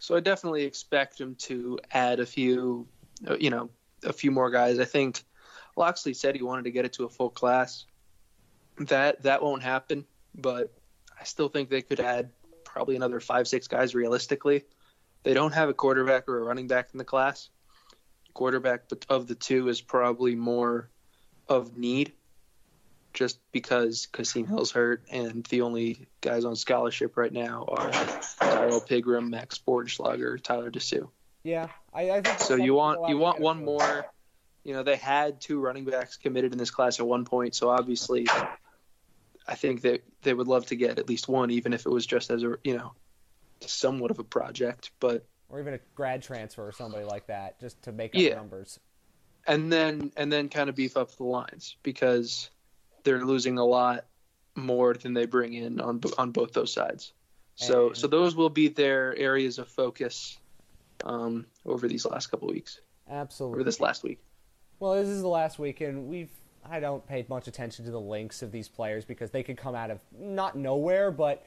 So 0.00 0.16
I 0.16 0.20
definitely 0.20 0.64
expect 0.64 1.20
him 1.20 1.34
to 1.40 1.78
add 1.92 2.20
a 2.20 2.26
few, 2.26 2.88
uh, 3.28 3.36
you 3.38 3.50
know, 3.50 3.68
a 4.02 4.14
few 4.14 4.30
more 4.30 4.50
guys. 4.50 4.78
I 4.78 4.86
think 4.86 5.22
Locksley 5.76 6.14
said 6.14 6.34
he 6.34 6.42
wanted 6.42 6.64
to 6.64 6.70
get 6.70 6.86
it 6.86 6.94
to 6.94 7.04
a 7.04 7.08
full 7.08 7.28
class. 7.28 7.84
That 8.78 9.22
that 9.22 9.42
won't 9.42 9.62
happen, 9.62 10.06
but 10.34 10.72
I 11.20 11.24
still 11.24 11.50
think 11.50 11.68
they 11.68 11.82
could 11.82 12.00
add 12.00 12.30
probably 12.64 12.96
another 12.96 13.20
five, 13.20 13.46
six 13.46 13.68
guys 13.68 13.94
realistically. 13.94 14.64
They 15.22 15.34
don't 15.34 15.52
have 15.52 15.68
a 15.68 15.74
quarterback 15.74 16.28
or 16.30 16.38
a 16.38 16.44
running 16.44 16.66
back 16.66 16.88
in 16.94 16.98
the 16.98 17.04
class. 17.04 17.50
Quarterback 18.32 18.88
but 18.88 19.04
of 19.10 19.26
the 19.26 19.34
two 19.34 19.68
is 19.68 19.82
probably 19.82 20.34
more 20.34 20.88
of 21.46 21.76
need 21.76 22.14
just 23.12 23.38
because 23.52 24.06
Kasim 24.06 24.46
Hill's 24.46 24.70
hurt, 24.70 25.02
and 25.10 25.44
the 25.44 25.62
only 25.62 26.06
guys 26.20 26.44
on 26.44 26.56
scholarship 26.56 27.16
right 27.16 27.32
now 27.32 27.64
are 27.68 27.90
Tyrrell 28.40 28.80
Pigrome, 28.80 29.30
Max 29.30 29.58
Bortenschlager, 29.58 30.40
Tyler 30.42 30.70
DeSue. 30.70 31.08
Yeah, 31.42 31.68
I, 31.92 32.10
I 32.10 32.20
think 32.20 32.38
so. 32.40 32.54
You 32.56 32.74
want 32.74 33.08
you 33.08 33.16
want 33.18 33.40
one 33.40 33.64
more. 33.64 34.06
You 34.62 34.74
know, 34.74 34.82
they 34.82 34.96
had 34.96 35.40
two 35.40 35.58
running 35.58 35.84
backs 35.86 36.16
committed 36.16 36.52
in 36.52 36.58
this 36.58 36.70
class 36.70 37.00
at 37.00 37.06
one 37.06 37.24
point, 37.24 37.54
so 37.54 37.70
obviously, 37.70 38.26
I 39.48 39.54
think 39.54 39.82
that 39.82 40.04
they 40.22 40.34
would 40.34 40.48
love 40.48 40.66
to 40.66 40.76
get 40.76 40.98
at 40.98 41.08
least 41.08 41.28
one, 41.28 41.50
even 41.50 41.72
if 41.72 41.86
it 41.86 41.88
was 41.88 42.04
just 42.06 42.30
as 42.30 42.42
a 42.42 42.56
you 42.62 42.76
know, 42.76 42.92
somewhat 43.62 44.10
of 44.10 44.18
a 44.18 44.24
project, 44.24 44.90
but 45.00 45.24
or 45.48 45.60
even 45.60 45.74
a 45.74 45.80
grad 45.94 46.22
transfer 46.22 46.66
or 46.68 46.72
somebody 46.72 47.04
like 47.04 47.26
that, 47.28 47.58
just 47.58 47.82
to 47.82 47.92
make 47.92 48.14
up 48.14 48.20
Yeah. 48.20 48.34
numbers. 48.34 48.78
and 49.46 49.72
then 49.72 50.12
and 50.18 50.30
then 50.30 50.50
kind 50.50 50.68
of 50.68 50.76
beef 50.76 50.96
up 50.98 51.16
the 51.16 51.24
lines 51.24 51.76
because 51.82 52.50
they're 53.04 53.24
losing 53.24 53.58
a 53.58 53.64
lot 53.64 54.04
more 54.56 54.94
than 54.94 55.14
they 55.14 55.26
bring 55.26 55.54
in 55.54 55.80
on 55.80 56.00
on 56.18 56.30
both 56.32 56.52
those 56.52 56.72
sides. 56.72 57.12
So 57.56 57.88
And- 57.88 57.96
so 57.96 58.06
those 58.06 58.34
will 58.34 58.50
be 58.50 58.68
their 58.68 59.16
areas 59.16 59.58
of 59.58 59.68
focus 59.68 60.38
um, 61.04 61.46
over 61.64 61.88
these 61.88 62.04
last 62.04 62.26
couple 62.28 62.48
of 62.48 62.54
weeks, 62.54 62.80
Absolutely. 63.08 63.60
or 63.60 63.64
this 63.64 63.80
last 63.80 64.02
week. 64.02 64.18
Well, 64.80 64.94
this 64.94 65.08
is 65.08 65.22
the 65.22 65.28
last 65.28 65.58
week, 65.58 65.80
and 65.80 66.08
we've 66.08 66.30
I 66.62 66.78
don't 66.78 67.06
pay 67.06 67.24
much 67.28 67.48
attention 67.48 67.86
to 67.86 67.90
the 67.90 68.00
links 68.00 68.42
of 68.42 68.52
these 68.52 68.68
players 68.68 69.06
because 69.06 69.30
they 69.30 69.42
could 69.42 69.56
come 69.56 69.74
out 69.74 69.90
of 69.90 69.98
not 70.18 70.56
nowhere, 70.56 71.10
but 71.10 71.44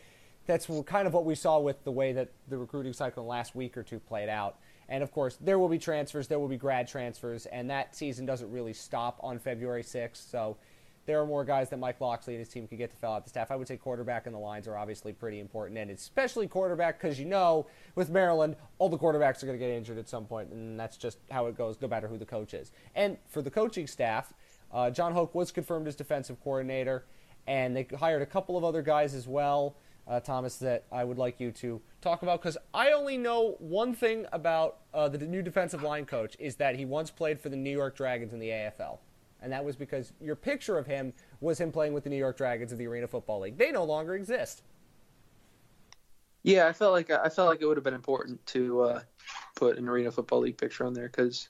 that's 0.47 0.67
kind 0.85 1.07
of 1.07 1.13
what 1.13 1.23
we 1.23 1.35
saw 1.35 1.59
with 1.59 1.83
the 1.83 1.91
way 1.91 2.13
that 2.13 2.29
the 2.47 2.57
recruiting 2.57 2.93
cycle 2.93 3.21
in 3.21 3.25
the 3.27 3.29
last 3.29 3.55
week 3.55 3.77
or 3.77 3.83
two 3.83 3.99
played 3.99 4.27
out. 4.27 4.57
And 4.89 5.03
of 5.03 5.11
course, 5.11 5.37
there 5.39 5.59
will 5.59 5.69
be 5.69 5.77
transfers, 5.77 6.27
there 6.27 6.39
will 6.39 6.47
be 6.47 6.57
grad 6.57 6.87
transfers, 6.87 7.45
and 7.45 7.69
that 7.69 7.95
season 7.95 8.25
doesn't 8.25 8.51
really 8.51 8.73
stop 8.73 9.17
on 9.21 9.37
February 9.39 9.83
6th. 9.83 10.29
So 10.29 10.57
there 11.05 11.19
are 11.21 11.25
more 11.25 11.43
guys 11.43 11.69
that 11.69 11.77
Mike 11.77 11.99
Locksley 11.99 12.33
and 12.33 12.39
his 12.39 12.49
team 12.49 12.67
could 12.67 12.77
get 12.77 12.89
to 12.91 12.95
fill 12.95 13.11
out 13.11 13.23
the 13.23 13.29
staff. 13.29 13.51
I 13.51 13.55
would 13.55 13.67
say 13.67 13.75
quarterback 13.75 14.25
and 14.25 14.33
the 14.33 14.39
lines 14.39 14.67
are 14.67 14.77
obviously 14.77 15.11
pretty 15.11 15.39
important, 15.39 15.77
and 15.77 15.91
especially 15.91 16.47
quarterback 16.47 17.01
because 17.01 17.19
you 17.19 17.25
know 17.25 17.67
with 17.95 18.09
Maryland, 18.09 18.55
all 18.79 18.89
the 18.89 18.97
quarterbacks 18.97 19.43
are 19.43 19.45
going 19.45 19.59
to 19.59 19.65
get 19.65 19.69
injured 19.69 19.97
at 19.97 20.07
some 20.07 20.25
point, 20.25 20.51
and 20.51 20.79
that's 20.79 20.95
just 20.95 21.17
how 21.29 21.47
it 21.47 21.57
goes, 21.57 21.77
no 21.81 21.87
matter 21.87 22.07
who 22.07 22.17
the 22.17 22.25
coach 22.25 22.53
is. 22.53 22.71
And 22.95 23.17
for 23.27 23.41
the 23.41 23.51
coaching 23.51 23.87
staff, 23.87 24.33
uh, 24.71 24.89
Jon 24.89 25.13
Hoke 25.13 25.35
was 25.35 25.51
confirmed 25.51 25.87
as 25.87 25.95
defensive 25.95 26.41
coordinator, 26.41 27.05
and 27.45 27.75
they 27.75 27.85
hired 27.99 28.21
a 28.21 28.25
couple 28.25 28.57
of 28.57 28.63
other 28.63 28.81
guys 28.81 29.13
as 29.13 29.27
well, 29.27 29.75
uh, 30.07 30.21
Thomas, 30.21 30.55
that 30.57 30.85
I 30.89 31.03
would 31.03 31.17
like 31.17 31.39
you 31.39 31.51
to 31.51 31.81
talk 32.01 32.21
about 32.23 32.41
because 32.41 32.57
I 32.73 32.91
only 32.91 33.17
know 33.17 33.55
one 33.59 33.93
thing 33.93 34.25
about 34.31 34.77
uh, 34.93 35.09
the 35.09 35.17
new 35.17 35.41
defensive 35.41 35.83
line 35.83 36.05
coach 36.05 36.37
is 36.39 36.55
that 36.57 36.77
he 36.77 36.85
once 36.85 37.11
played 37.11 37.41
for 37.41 37.49
the 37.49 37.57
New 37.57 37.71
York 37.71 37.97
Dragons 37.97 38.31
in 38.31 38.39
the 38.39 38.49
AFL 38.49 38.99
and 39.43 39.51
that 39.51 39.63
was 39.63 39.75
because 39.75 40.13
your 40.21 40.35
picture 40.35 40.77
of 40.77 40.87
him 40.87 41.13
was 41.41 41.59
him 41.59 41.71
playing 41.71 41.93
with 41.93 42.05
the 42.05 42.09
New 42.09 42.17
York 42.17 42.37
Dragons 42.37 42.71
of 42.71 42.77
the 42.77 42.87
Arena 42.87 43.07
Football 43.07 43.41
League. 43.41 43.57
They 43.57 43.71
no 43.71 43.83
longer 43.83 44.15
exist. 44.15 44.63
Yeah, 46.43 46.67
I 46.67 46.73
felt 46.73 46.93
like 46.93 47.11
I 47.11 47.29
felt 47.29 47.49
like 47.49 47.61
it 47.61 47.65
would 47.65 47.77
have 47.77 47.83
been 47.83 47.93
important 47.93 48.43
to 48.47 48.81
uh, 48.81 49.01
put 49.55 49.77
an 49.77 49.87
Arena 49.87 50.11
Football 50.11 50.41
League 50.41 50.57
picture 50.57 50.85
on 50.85 50.93
there 50.93 51.07
because 51.07 51.47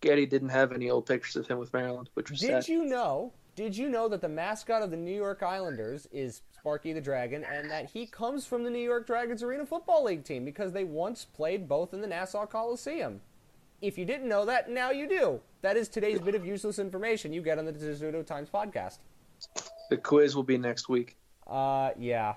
Getty 0.00 0.26
didn't 0.26 0.50
have 0.50 0.72
any 0.72 0.90
old 0.90 1.06
pictures 1.06 1.36
of 1.36 1.46
him 1.46 1.58
with 1.58 1.72
Maryland, 1.72 2.10
which 2.14 2.30
was 2.30 2.40
Did 2.40 2.64
sad. 2.64 2.68
you 2.68 2.84
know? 2.84 3.32
Did 3.54 3.76
you 3.76 3.88
know 3.88 4.06
that 4.08 4.20
the 4.20 4.28
mascot 4.28 4.82
of 4.82 4.90
the 4.90 4.98
New 4.98 5.14
York 5.14 5.42
Islanders 5.42 6.06
is 6.12 6.42
Sparky 6.58 6.92
the 6.92 7.00
Dragon, 7.00 7.42
and 7.44 7.70
that 7.70 7.88
he 7.90 8.06
comes 8.06 8.44
from 8.44 8.64
the 8.64 8.70
New 8.70 8.78
York 8.78 9.06
Dragons 9.06 9.42
Arena 9.42 9.64
Football 9.64 10.04
League 10.04 10.24
team 10.24 10.44
because 10.44 10.72
they 10.72 10.84
once 10.84 11.24
played 11.24 11.68
both 11.68 11.94
in 11.94 12.00
the 12.00 12.06
Nassau 12.06 12.44
Coliseum? 12.44 13.20
If 13.82 13.98
you 13.98 14.04
didn't 14.04 14.28
know 14.28 14.44
that, 14.46 14.70
now 14.70 14.90
you 14.90 15.08
do. 15.08 15.40
That 15.62 15.76
is 15.76 15.88
today's 15.88 16.18
bit 16.20 16.34
of 16.34 16.46
useless 16.46 16.78
information 16.78 17.32
you 17.32 17.42
get 17.42 17.58
on 17.58 17.64
the 17.66 17.72
Testudo 17.72 18.22
Times 18.22 18.48
podcast. 18.52 18.98
The 19.90 19.96
quiz 19.96 20.34
will 20.34 20.42
be 20.42 20.56
next 20.58 20.88
week. 20.88 21.16
Uh, 21.46 21.90
yeah. 21.98 22.34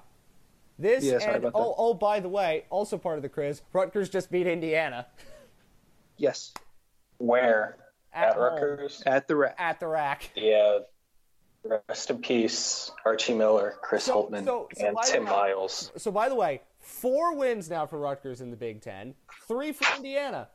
This 0.78 1.04
Yeah, 1.04 1.20
sorry 1.20 1.36
and 1.36 1.44
about 1.46 1.54
that. 1.54 1.60
oh, 1.60 1.76
oh, 1.78 1.94
by 1.94 2.20
the 2.20 2.30
way, 2.30 2.66
also 2.70 2.98
part 2.98 3.18
of 3.18 3.22
the 3.24 3.30
quiz, 3.30 3.62
Rutgers 3.74 4.10
just 4.10 4.32
beat 4.32 4.48
Indiana 4.48 5.08
Yes, 6.18 6.54
Where? 7.18 7.78
At 8.14 8.30
At. 8.32 8.38
Rutgers? 8.40 9.04
at 9.06 9.28
the 9.28 9.36
RAC. 9.36 9.56
at 9.58 9.80
the 9.80 9.88
RAC. 9.88 10.30
Yeah. 10.36 10.80
Rest 11.88 12.10
in 12.10 12.20
peace, 12.20 12.92
Archie 13.06 13.34
Miller, 13.34 13.76
Chris 13.82 14.06
So- 14.06 14.24
Holtman, 14.24 14.46
so- 14.46 14.68
so 14.76 14.88
and 14.88 14.98
Tim 15.04 15.26
way- 15.26 15.32
Miles. 15.32 15.92
So, 15.98 16.10
by 16.12 16.28
the 16.30 16.36
way, 16.36 16.62
four 16.80 17.36
wins 17.36 17.70
now 17.70 17.86
for 17.86 18.00
Rutgers 18.00 18.40
in 18.42 18.50
the 18.52 18.58
Big 18.58 18.82
Ten, 18.82 19.16
three 19.48 19.72
for 19.74 19.86
Indiana. 19.98 20.50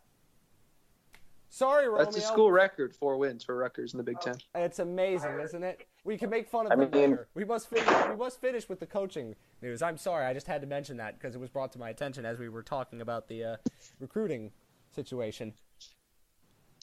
Sorry, 1.55 1.87
Romeo. 1.87 2.05
That's 2.05 2.17
a 2.17 2.21
school 2.21 2.51
record, 2.51 2.97
four 2.97 3.17
wins 3.17 3.45
for 3.45 3.57
Rutgers 3.57 3.95
in 3.95 3.99
the 3.99 4.03
Big 4.03 4.21
Ten. 4.21 4.35
It's 4.57 4.81
amazing, 4.81 5.39
isn't 5.39 5.63
it? 5.63 5.87
We 6.03 6.19
can 6.19 6.29
make 6.29 6.49
fun 6.49 6.67
of 6.67 6.73
I 6.73 6.75
them 6.75 6.91
mean- 6.91 7.11
later. 7.13 7.29
We 7.35 7.45
must 7.45 7.71
finish. 7.71 7.87
We 8.09 8.17
must 8.17 8.41
finish 8.41 8.69
with 8.69 8.81
the 8.81 8.87
coaching 8.87 9.37
news. 9.63 9.81
I'm 9.81 9.97
sorry, 9.97 10.27
I 10.27 10.35
just 10.35 10.49
had 10.49 10.63
to 10.63 10.67
mention 10.67 10.97
that 10.97 11.17
because 11.17 11.37
it 11.37 11.41
was 11.41 11.51
brought 11.51 11.71
to 11.75 11.79
my 11.79 11.91
attention 11.91 12.27
as 12.27 12.41
we 12.41 12.49
were 12.49 12.65
talking 12.65 13.01
about 13.01 13.29
the 13.29 13.45
uh, 13.45 13.57
recruiting 14.01 14.51
situation. 14.97 15.55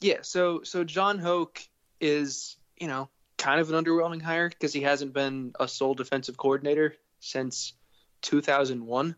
Yeah, 0.00 0.20
so 0.22 0.62
so 0.62 0.84
Jon 0.84 1.18
Hoke 1.18 1.60
is, 2.00 2.56
you 2.78 2.86
know, 2.86 3.10
kind 3.36 3.60
of 3.60 3.70
an 3.70 3.84
underwhelming 3.84 4.22
hire 4.22 4.48
because 4.48 4.72
he 4.72 4.80
hasn't 4.80 5.12
been 5.12 5.52
a 5.60 5.68
sole 5.68 5.92
defensive 5.92 6.38
coordinator 6.38 6.96
since 7.20 7.74
2001, 8.22 9.16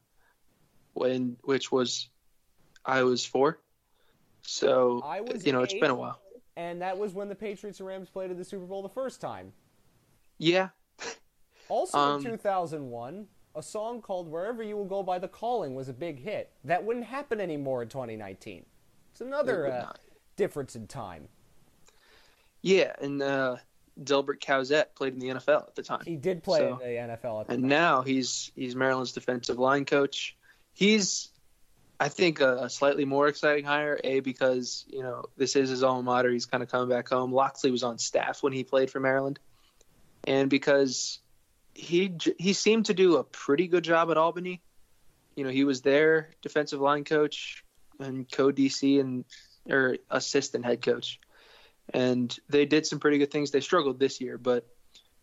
when 0.95 1.37
which 1.45 1.71
was 1.71 2.09
I 2.85 3.05
was 3.05 3.25
four. 3.25 3.61
So 4.47 5.01
I 5.05 5.21
was 5.21 5.45
you 5.47 5.53
know, 5.53 5.63
it's 5.63 5.75
been 5.75 5.91
a 5.91 5.95
while. 5.95 6.21
And 6.57 6.81
that 6.83 6.97
was 6.97 7.13
when 7.15 7.29
the 7.29 7.35
Patriots 7.35 7.81
and 7.81 7.87
Rams 7.89 8.09
played 8.09 8.31
in 8.31 8.37
the 8.37 8.45
Super 8.45 8.65
Bowl 8.67 8.83
the 8.83 8.89
first 8.89 9.21
time. 9.21 9.53
Yeah, 10.39 10.69
Also 11.69 11.99
Um, 11.99 12.25
in 12.25 12.31
2001, 12.33 13.27
a 13.57 13.63
song 13.63 14.01
called 14.03 14.29
Wherever 14.29 14.63
You 14.63 14.77
Will 14.77 14.85
Go 14.85 15.03
by 15.03 15.19
The 15.19 15.29
Calling 15.29 15.75
was 15.75 15.89
a 15.89 15.93
big 15.93 16.21
hit. 16.23 16.51
That 16.65 16.85
wouldn't 16.85 17.07
happen 17.07 17.41
anymore 17.41 17.83
in 17.83 17.89
2019. 17.89 18.65
It's 19.13 19.21
another 19.21 19.63
would 19.65 19.71
uh, 19.73 19.93
difference 20.37 20.77
in 20.77 20.87
time. 20.87 21.29
yeah, 22.63 22.93
and 23.01 23.23
uh, 23.23 23.57
Delbert 24.03 24.41
Cowsette 24.41 24.95
played 24.97 25.13
in 25.15 25.21
the 25.21 25.29
NFL 25.29 25.69
at 25.69 25.75
the 25.77 25.83
time. 25.83 26.03
He 26.05 26.17
did 26.17 26.43
play 26.43 26.59
So- 26.61 26.79
in 26.79 26.79
the 26.79 27.15
NFL 27.17 27.41
at 27.43 27.47
the 27.47 27.55
and 27.55 27.63
time. 27.63 27.69
now 27.69 28.03
he's 28.03 28.51
he's 28.57 28.75
Maryland's 28.77 29.13
defensive 29.13 29.59
line 29.59 29.85
coach. 29.85 30.37
He's, 30.73 31.29
I 32.05 32.11
think, 32.11 32.41
a, 32.41 32.65
a 32.65 32.69
slightly 32.69 33.07
more 33.07 33.29
exciting 33.29 33.65
hire. 33.65 33.99
A 34.05 34.21
because 34.21 34.85
you 34.89 35.03
know 35.03 35.25
this 35.39 35.57
is 35.57 35.71
his 35.71 35.83
alma 35.83 36.03
mater. 36.03 36.31
He's 36.31 36.45
kind 36.45 36.63
of 36.63 36.71
coming 36.71 36.91
back 36.91 37.09
home. 37.09 37.33
Locksley 37.33 37.71
was 37.71 37.83
on 37.83 37.97
staff 37.97 38.43
when 38.43 38.53
he 38.53 38.63
played 38.63 38.91
for 38.91 39.01
Maryland, 39.01 39.39
and 40.25 40.51
because 40.51 41.21
he 41.73 42.15
he 42.39 42.53
seemed 42.53 42.85
to 42.87 42.95
do 42.95 43.17
a 43.17 43.25
pretty 43.25 43.69
good 43.69 43.85
job 43.85 44.11
at 44.11 44.19
Albany. 44.19 44.61
You 45.35 45.45
know, 45.45 45.51
he 45.51 45.65
was 45.65 45.81
their 45.81 46.29
defensive 46.43 46.79
line 46.79 47.05
coach 47.05 47.65
and 47.99 48.31
co 48.31 48.53
DC 48.53 49.01
and 49.01 49.25
or 49.71 49.97
assistant 50.11 50.67
head 50.67 50.83
coach, 50.83 51.19
and 51.95 52.37
they 52.51 52.67
did 52.67 52.87
some 52.87 53.01
pretty 53.01 53.17
good 53.17 53.31
things. 53.31 53.51
They 53.51 53.63
struggled 53.63 53.99
this 53.99 54.21
year, 54.21 54.37
but 54.37 54.67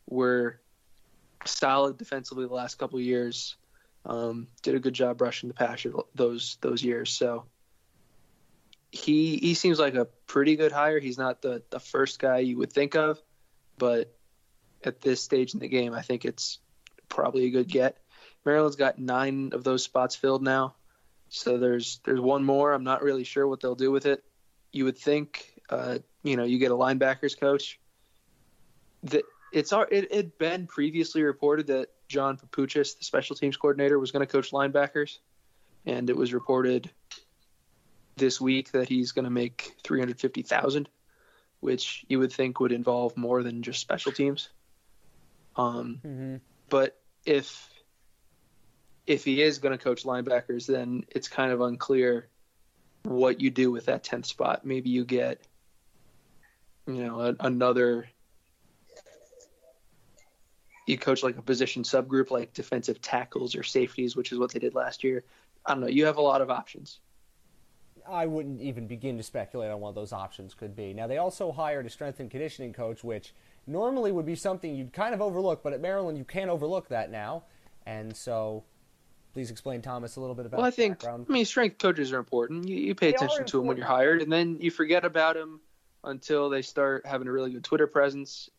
were 0.09 0.59
solid 1.45 1.99
defensively 1.99 2.47
the 2.47 2.55
last 2.55 2.79
couple 2.79 2.97
of 2.97 3.05
years. 3.05 3.55
Um, 4.05 4.47
did 4.63 4.75
a 4.75 4.79
good 4.79 4.95
job 4.95 5.21
rushing 5.21 5.47
the 5.47 5.53
passer 5.53 5.93
those 6.15 6.57
those 6.61 6.83
years. 6.83 7.11
So 7.11 7.45
he 8.91 9.37
he 9.37 9.53
seems 9.53 9.79
like 9.79 9.95
a 9.95 10.05
pretty 10.27 10.55
good 10.55 10.71
hire. 10.71 10.99
He's 10.99 11.17
not 11.17 11.41
the 11.41 11.63
the 11.69 11.79
first 11.79 12.19
guy 12.19 12.39
you 12.39 12.57
would 12.57 12.73
think 12.73 12.95
of, 12.95 13.21
but 13.77 14.13
at 14.83 15.01
this 15.01 15.21
stage 15.21 15.53
in 15.53 15.59
the 15.59 15.67
game, 15.67 15.93
I 15.93 16.01
think 16.01 16.25
it's 16.25 16.59
probably 17.09 17.45
a 17.45 17.49
good 17.51 17.67
get. 17.67 17.97
Maryland's 18.45 18.75
got 18.75 18.99
nine 18.99 19.51
of 19.53 19.63
those 19.63 19.83
spots 19.83 20.15
filled 20.15 20.41
now, 20.43 20.75
so 21.29 21.57
there's 21.57 21.99
there's 22.05 22.19
one 22.19 22.43
more. 22.43 22.73
I'm 22.73 22.83
not 22.83 23.03
really 23.03 23.23
sure 23.23 23.47
what 23.47 23.61
they'll 23.61 23.75
do 23.75 23.91
with 23.91 24.05
it. 24.05 24.23
You 24.71 24.85
would 24.85 24.97
think, 24.97 25.53
uh, 25.69 25.99
you 26.23 26.37
know, 26.37 26.43
you 26.43 26.57
get 26.57 26.71
a 26.71 26.75
linebackers 26.75 27.39
coach. 27.39 27.79
That 29.03 29.23
it's 29.53 29.71
it 29.73 30.13
had 30.13 30.37
been 30.37 30.67
previously 30.67 31.23
reported 31.23 31.67
that 31.67 31.89
John 32.11 32.37
Papuchis, 32.37 32.97
the 32.97 33.05
special 33.05 33.35
teams 33.35 33.57
coordinator, 33.57 33.97
was 33.97 34.11
going 34.11 34.25
to 34.25 34.31
coach 34.31 34.51
linebackers, 34.51 35.17
and 35.85 36.09
it 36.09 36.15
was 36.17 36.33
reported 36.33 36.89
this 38.17 38.39
week 38.39 38.71
that 38.73 38.89
he's 38.89 39.13
going 39.13 39.25
to 39.25 39.31
make 39.31 39.75
three 39.83 39.99
hundred 39.99 40.19
fifty 40.19 40.41
thousand, 40.41 40.89
which 41.61 42.05
you 42.09 42.19
would 42.19 42.33
think 42.33 42.59
would 42.59 42.71
involve 42.71 43.15
more 43.17 43.41
than 43.41 43.63
just 43.63 43.79
special 43.79 44.11
teams. 44.11 44.49
Um, 45.55 45.99
hmm 46.03 46.35
but 46.69 46.97
if 47.25 47.69
if 49.05 49.25
he 49.25 49.41
is 49.41 49.59
going 49.59 49.77
to 49.77 49.83
coach 49.83 50.03
linebackers, 50.03 50.67
then 50.67 51.03
it's 51.09 51.27
kind 51.27 51.51
of 51.51 51.61
unclear 51.61 52.27
what 53.03 53.41
you 53.41 53.49
do 53.49 53.71
with 53.71 53.85
that 53.85 54.03
tenth 54.03 54.25
spot. 54.25 54.65
Maybe 54.65 54.89
you 54.89 55.03
get, 55.03 55.41
you 56.87 57.03
know, 57.03 57.19
a, 57.19 57.35
another. 57.39 58.07
You 60.91 60.97
coach 60.97 61.23
like 61.23 61.37
a 61.37 61.41
position 61.41 61.83
subgroup, 61.83 62.31
like 62.31 62.53
defensive 62.53 63.01
tackles 63.01 63.55
or 63.55 63.63
safeties, 63.63 64.17
which 64.17 64.33
is 64.33 64.37
what 64.37 64.51
they 64.51 64.59
did 64.59 64.75
last 64.75 65.05
year. 65.05 65.23
I 65.65 65.73
don't 65.73 65.79
know. 65.79 65.87
You 65.87 66.05
have 66.05 66.17
a 66.17 66.21
lot 66.21 66.41
of 66.41 66.49
options. 66.49 66.99
I 68.09 68.25
wouldn't 68.25 68.59
even 68.59 68.87
begin 68.87 69.15
to 69.15 69.23
speculate 69.23 69.71
on 69.71 69.79
what 69.79 69.95
those 69.95 70.11
options 70.11 70.53
could 70.53 70.75
be. 70.75 70.93
Now, 70.93 71.07
they 71.07 71.17
also 71.17 71.53
hired 71.53 71.85
a 71.85 71.89
strength 71.89 72.19
and 72.19 72.29
conditioning 72.29 72.73
coach, 72.73 73.05
which 73.05 73.33
normally 73.65 74.11
would 74.11 74.25
be 74.25 74.35
something 74.35 74.75
you'd 74.75 74.91
kind 74.91 75.13
of 75.13 75.21
overlook, 75.21 75.63
but 75.63 75.71
at 75.71 75.79
Maryland, 75.79 76.17
you 76.17 76.25
can't 76.25 76.49
overlook 76.49 76.89
that 76.89 77.09
now. 77.09 77.43
And 77.85 78.13
so, 78.13 78.65
please 79.33 79.49
explain, 79.49 79.81
Thomas, 79.81 80.17
a 80.17 80.19
little 80.19 80.35
bit 80.35 80.45
about 80.45 80.57
Well, 80.57 80.67
I 80.67 80.71
think 80.71 80.99
background. 80.99 81.27
I 81.29 81.31
mean 81.31 81.45
strength 81.45 81.77
coaches 81.77 82.11
are 82.11 82.19
important. 82.19 82.67
You, 82.67 82.75
you 82.75 82.95
pay 82.95 83.11
They 83.11 83.15
attention 83.15 83.45
to 83.45 83.57
them 83.59 83.67
when 83.67 83.77
you're 83.77 83.85
hired, 83.85 84.21
and 84.21 84.31
then 84.31 84.57
you 84.59 84.71
forget 84.71 85.05
about 85.05 85.35
them 85.35 85.61
until 86.03 86.49
they 86.49 86.63
start 86.63 87.05
having 87.05 87.29
a 87.29 87.31
really 87.31 87.51
good 87.51 87.63
Twitter 87.63 87.87
presence, 87.87 88.49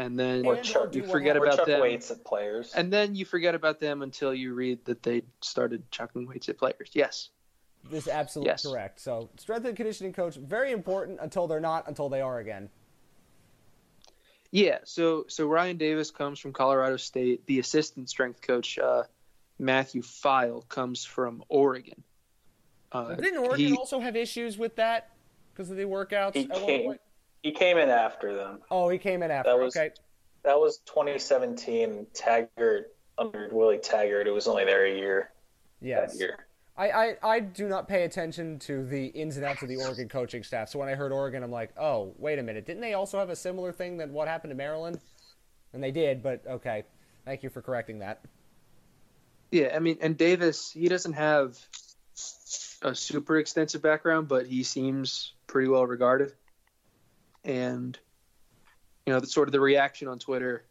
and 0.00 0.18
then 0.18 0.46
Or 0.46 0.56
you 0.56 0.62
Chuck- 0.62 0.92
do 0.92 1.00
what 1.02 1.10
forget 1.10 1.36
about 1.36 1.56
Chuck 1.58 1.66
them. 1.66 1.80
Waits 1.80 2.10
at 2.10 2.24
players. 2.24 2.72
And 2.74 2.92
then 2.92 3.14
you 3.14 3.24
forget 3.24 3.54
about 3.54 3.80
them 3.80 4.02
until 4.02 4.32
you 4.34 4.54
read 4.54 4.84
that 4.86 5.02
they 5.02 5.22
started 5.40 5.88
chucking 5.90 6.26
weights 6.26 6.48
at 6.48 6.58
players. 6.58 6.90
Yes. 6.92 7.30
This 7.90 8.06
is 8.06 8.12
absolutely 8.12 8.50
Yes. 8.50 8.66
correct. 8.66 9.00
So, 9.00 9.30
strength 9.38 9.64
and 9.66 9.76
conditioning 9.76 10.12
coach, 10.12 10.36
very 10.36 10.72
important 10.72 11.18
until 11.20 11.46
they're 11.46 11.60
not, 11.60 11.88
until 11.88 12.08
they 12.08 12.20
are 12.20 12.38
again. 12.38 12.68
Yeah. 14.50 14.78
So 14.84 15.26
so 15.28 15.46
Ryan 15.46 15.76
Davis 15.76 16.10
comes 16.10 16.38
from 16.38 16.52
Colorado 16.52 16.96
State. 16.96 17.46
The 17.46 17.58
assistant 17.60 18.10
strength 18.10 18.42
coach 18.42 18.78
uh, 18.78 19.04
Matthew 19.58 20.02
File 20.02 20.62
comes 20.62 21.04
from 21.04 21.44
Oregon. 21.48 22.02
Uh, 22.92 23.14
Didn't 23.14 23.38
Oregon 23.38 23.58
he- 23.68 23.76
also 23.76 24.00
have 24.00 24.16
issues 24.16 24.58
with 24.58 24.76
that 24.76 25.10
because 25.52 25.70
of 25.70 25.76
the 25.76 25.84
workouts? 25.84 26.34
He 26.34 26.46
came, 26.46 26.84
point? 26.86 27.00
He 27.42 27.52
came 27.52 27.78
in 27.78 27.88
after 27.88 28.34
them. 28.34 28.60
Oh, 28.70 28.88
he 28.88 28.98
came 28.98 29.22
in 29.22 29.30
after. 29.30 29.50
That 29.50 29.58
was- 29.58 29.76
okay. 29.76 29.90
That 30.42 30.58
was 30.58 30.78
2017. 30.86 32.06
Taggart 32.14 32.94
under 33.18 33.48
Willie 33.52 33.78
Taggart. 33.78 34.26
It 34.26 34.30
was 34.30 34.48
only 34.48 34.64
there 34.64 34.86
a 34.86 34.96
year. 34.96 35.32
Yes. 35.82 36.18
Year. 36.18 36.46
I, 36.76 36.90
I, 36.90 37.16
I 37.22 37.40
do 37.40 37.68
not 37.68 37.88
pay 37.88 38.04
attention 38.04 38.58
to 38.60 38.86
the 38.86 39.06
ins 39.08 39.36
and 39.36 39.44
outs 39.44 39.62
of 39.62 39.68
the 39.68 39.76
Oregon 39.76 40.08
coaching 40.08 40.42
staff. 40.42 40.70
So 40.70 40.78
when 40.78 40.88
I 40.88 40.94
heard 40.94 41.12
Oregon, 41.12 41.42
I'm 41.42 41.50
like, 41.50 41.78
oh, 41.78 42.14
wait 42.16 42.38
a 42.38 42.42
minute. 42.42 42.64
Didn't 42.64 42.80
they 42.80 42.94
also 42.94 43.18
have 43.18 43.28
a 43.28 43.36
similar 43.36 43.70
thing 43.70 43.98
than 43.98 44.14
what 44.14 44.28
happened 44.28 44.50
to 44.50 44.54
Maryland? 44.54 44.98
And 45.74 45.82
they 45.84 45.90
did, 45.90 46.22
but 46.22 46.42
okay. 46.46 46.84
Thank 47.26 47.42
you 47.42 47.50
for 47.50 47.60
correcting 47.60 47.98
that. 47.98 48.24
Yeah, 49.50 49.72
I 49.74 49.78
mean, 49.78 49.98
and 50.00 50.16
Davis, 50.16 50.70
he 50.70 50.88
doesn't 50.88 51.12
have 51.12 51.58
a 52.82 52.94
super 52.94 53.36
extensive 53.36 53.82
background, 53.82 54.28
but 54.28 54.46
he 54.46 54.62
seems 54.62 55.34
pretty 55.46 55.68
well 55.68 55.86
regarded. 55.86 56.32
And 57.44 57.98
you 59.06 59.12
know, 59.12 59.20
the 59.20 59.26
sort 59.26 59.48
of 59.48 59.52
the 59.52 59.60
reaction 59.60 60.08
on 60.08 60.18
Twitter. 60.18 60.64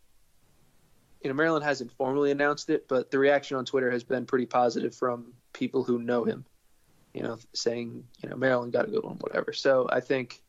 You 1.21 1.29
know, 1.29 1.35
Maryland 1.35 1.65
hasn't 1.65 1.91
formally 1.91 2.31
announced 2.31 2.69
it, 2.69 2.87
but 2.87 3.11
the 3.11 3.19
reaction 3.19 3.57
on 3.57 3.65
Twitter 3.65 3.91
has 3.91 4.03
been 4.03 4.25
pretty 4.25 4.45
positive 4.45 4.95
from 4.95 5.33
people 5.51 5.83
who 5.83 5.99
know 5.99 6.23
him. 6.23 6.45
You 7.13 7.23
know, 7.23 7.39
saying, 7.53 8.05
you 8.23 8.29
know, 8.29 8.37
Maryland 8.37 8.71
got 8.71 8.87
a 8.87 8.91
good 8.91 9.03
one, 9.03 9.17
whatever. 9.17 9.51
So 9.51 9.89
I 9.91 9.99
think 9.99 10.39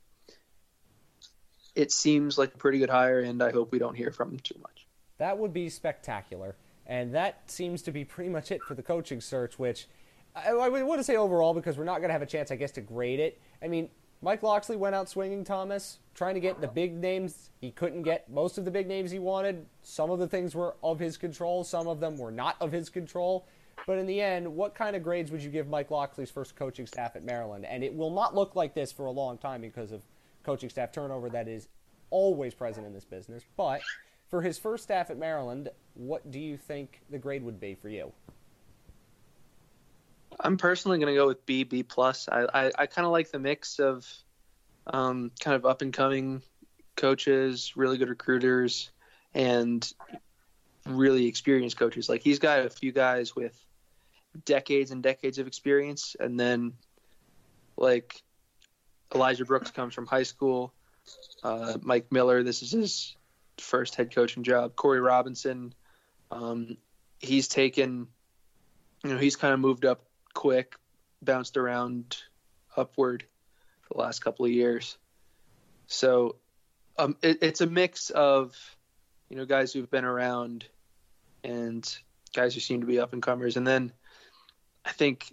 it 1.74 1.90
seems 1.90 2.36
like 2.38 2.54
a 2.54 2.58
pretty 2.58 2.78
good 2.78 2.90
hire, 2.90 3.20
and 3.20 3.42
I 3.42 3.50
hope 3.50 3.72
we 3.72 3.78
don't 3.78 3.96
hear 3.96 4.12
from 4.12 4.32
him 4.32 4.38
too 4.40 4.56
much. 4.60 4.86
That 5.18 5.38
would 5.38 5.52
be 5.52 5.68
spectacular. 5.68 6.56
And 6.86 7.14
that 7.14 7.50
seems 7.50 7.82
to 7.82 7.92
be 7.92 8.04
pretty 8.04 8.30
much 8.30 8.50
it 8.50 8.62
for 8.62 8.74
the 8.74 8.82
coaching 8.82 9.20
search, 9.20 9.58
which 9.58 9.86
I, 10.34 10.50
I 10.50 10.68
want 10.68 10.98
to 10.98 11.04
say 11.04 11.16
overall 11.16 11.54
because 11.54 11.78
we're 11.78 11.84
not 11.84 11.98
going 11.98 12.08
to 12.08 12.12
have 12.12 12.22
a 12.22 12.26
chance, 12.26 12.50
I 12.50 12.56
guess, 12.56 12.72
to 12.72 12.80
grade 12.80 13.20
it. 13.20 13.40
I 13.62 13.68
mean, 13.68 13.88
Mike 14.22 14.42
Locksley 14.42 14.76
went 14.76 14.94
out 14.94 15.08
swinging, 15.08 15.44
Thomas, 15.44 15.98
trying 16.14 16.34
to 16.34 16.40
get 16.40 16.60
the 16.60 16.68
big 16.68 16.94
names. 16.94 17.50
He 17.58 17.70
couldn't 17.70 18.02
get 18.02 18.30
most 18.30 18.58
of 18.58 18.66
the 18.66 18.70
big 18.70 18.86
names 18.86 19.10
he 19.10 19.18
wanted. 19.18 19.64
Some 19.82 20.10
of 20.10 20.18
the 20.18 20.28
things 20.28 20.54
were 20.54 20.76
of 20.82 20.98
his 20.98 21.16
control, 21.16 21.64
some 21.64 21.88
of 21.88 22.00
them 22.00 22.18
were 22.18 22.30
not 22.30 22.56
of 22.60 22.70
his 22.70 22.90
control. 22.90 23.46
But 23.86 23.96
in 23.96 24.04
the 24.04 24.20
end, 24.20 24.54
what 24.54 24.74
kind 24.74 24.94
of 24.94 25.02
grades 25.02 25.30
would 25.30 25.42
you 25.42 25.48
give 25.48 25.68
Mike 25.68 25.90
Locksley's 25.90 26.30
first 26.30 26.54
coaching 26.54 26.86
staff 26.86 27.16
at 27.16 27.24
Maryland? 27.24 27.64
And 27.64 27.82
it 27.82 27.94
will 27.94 28.10
not 28.10 28.34
look 28.34 28.54
like 28.54 28.74
this 28.74 28.92
for 28.92 29.06
a 29.06 29.10
long 29.10 29.38
time 29.38 29.62
because 29.62 29.90
of 29.90 30.02
coaching 30.44 30.68
staff 30.68 30.92
turnover 30.92 31.30
that 31.30 31.48
is 31.48 31.68
always 32.10 32.52
present 32.52 32.86
in 32.86 32.92
this 32.92 33.06
business. 33.06 33.42
But 33.56 33.80
for 34.28 34.42
his 34.42 34.58
first 34.58 34.84
staff 34.84 35.08
at 35.08 35.16
Maryland, 35.16 35.70
what 35.94 36.30
do 36.30 36.38
you 36.38 36.58
think 36.58 37.00
the 37.08 37.18
grade 37.18 37.42
would 37.42 37.58
be 37.58 37.74
for 37.74 37.88
you? 37.88 38.12
I'm 40.42 40.56
personally 40.56 40.98
going 40.98 41.12
to 41.12 41.18
go 41.18 41.26
with 41.26 41.44
B, 41.46 41.64
B 41.64 41.82
plus. 41.82 42.28
I, 42.28 42.46
I, 42.52 42.70
I 42.78 42.86
kind 42.86 43.06
of 43.06 43.12
like 43.12 43.30
the 43.30 43.38
mix 43.38 43.78
of 43.78 44.06
um, 44.86 45.30
kind 45.40 45.54
of 45.54 45.66
up 45.66 45.82
and 45.82 45.92
coming 45.92 46.42
coaches, 46.96 47.76
really 47.76 47.98
good 47.98 48.08
recruiters, 48.08 48.90
and 49.34 49.90
really 50.86 51.26
experienced 51.26 51.78
coaches. 51.78 52.08
Like 52.08 52.22
he's 52.22 52.38
got 52.38 52.60
a 52.60 52.70
few 52.70 52.92
guys 52.92 53.36
with 53.36 53.58
decades 54.44 54.90
and 54.90 55.02
decades 55.02 55.38
of 55.38 55.46
experience, 55.46 56.16
and 56.18 56.38
then 56.38 56.72
like 57.76 58.22
Elijah 59.14 59.44
Brooks 59.44 59.70
comes 59.70 59.94
from 59.94 60.06
high 60.06 60.22
school. 60.22 60.72
Uh, 61.42 61.78
Mike 61.82 62.12
Miller, 62.12 62.42
this 62.42 62.62
is 62.62 62.70
his 62.70 63.16
first 63.58 63.94
head 63.94 64.14
coaching 64.14 64.42
job. 64.42 64.76
Corey 64.76 65.00
Robinson, 65.00 65.74
um, 66.30 66.76
he's 67.18 67.48
taken, 67.48 68.06
you 69.04 69.10
know, 69.10 69.18
he's 69.18 69.36
kind 69.36 69.52
of 69.52 69.60
moved 69.60 69.84
up 69.84 70.02
quick, 70.34 70.74
bounced 71.22 71.56
around 71.56 72.16
upward 72.76 73.24
for 73.82 73.94
the 73.94 74.00
last 74.00 74.20
couple 74.20 74.44
of 74.46 74.52
years. 74.52 74.96
So 75.86 76.36
um, 76.98 77.16
it, 77.22 77.38
it's 77.42 77.60
a 77.60 77.66
mix 77.66 78.10
of, 78.10 78.56
you 79.28 79.36
know, 79.36 79.44
guys 79.44 79.72
who've 79.72 79.90
been 79.90 80.04
around 80.04 80.66
and 81.42 81.86
guys 82.34 82.54
who 82.54 82.60
seem 82.60 82.80
to 82.80 82.86
be 82.86 83.00
up 83.00 83.12
and 83.12 83.22
comers. 83.22 83.56
And 83.56 83.66
then 83.66 83.92
I 84.84 84.92
think 84.92 85.32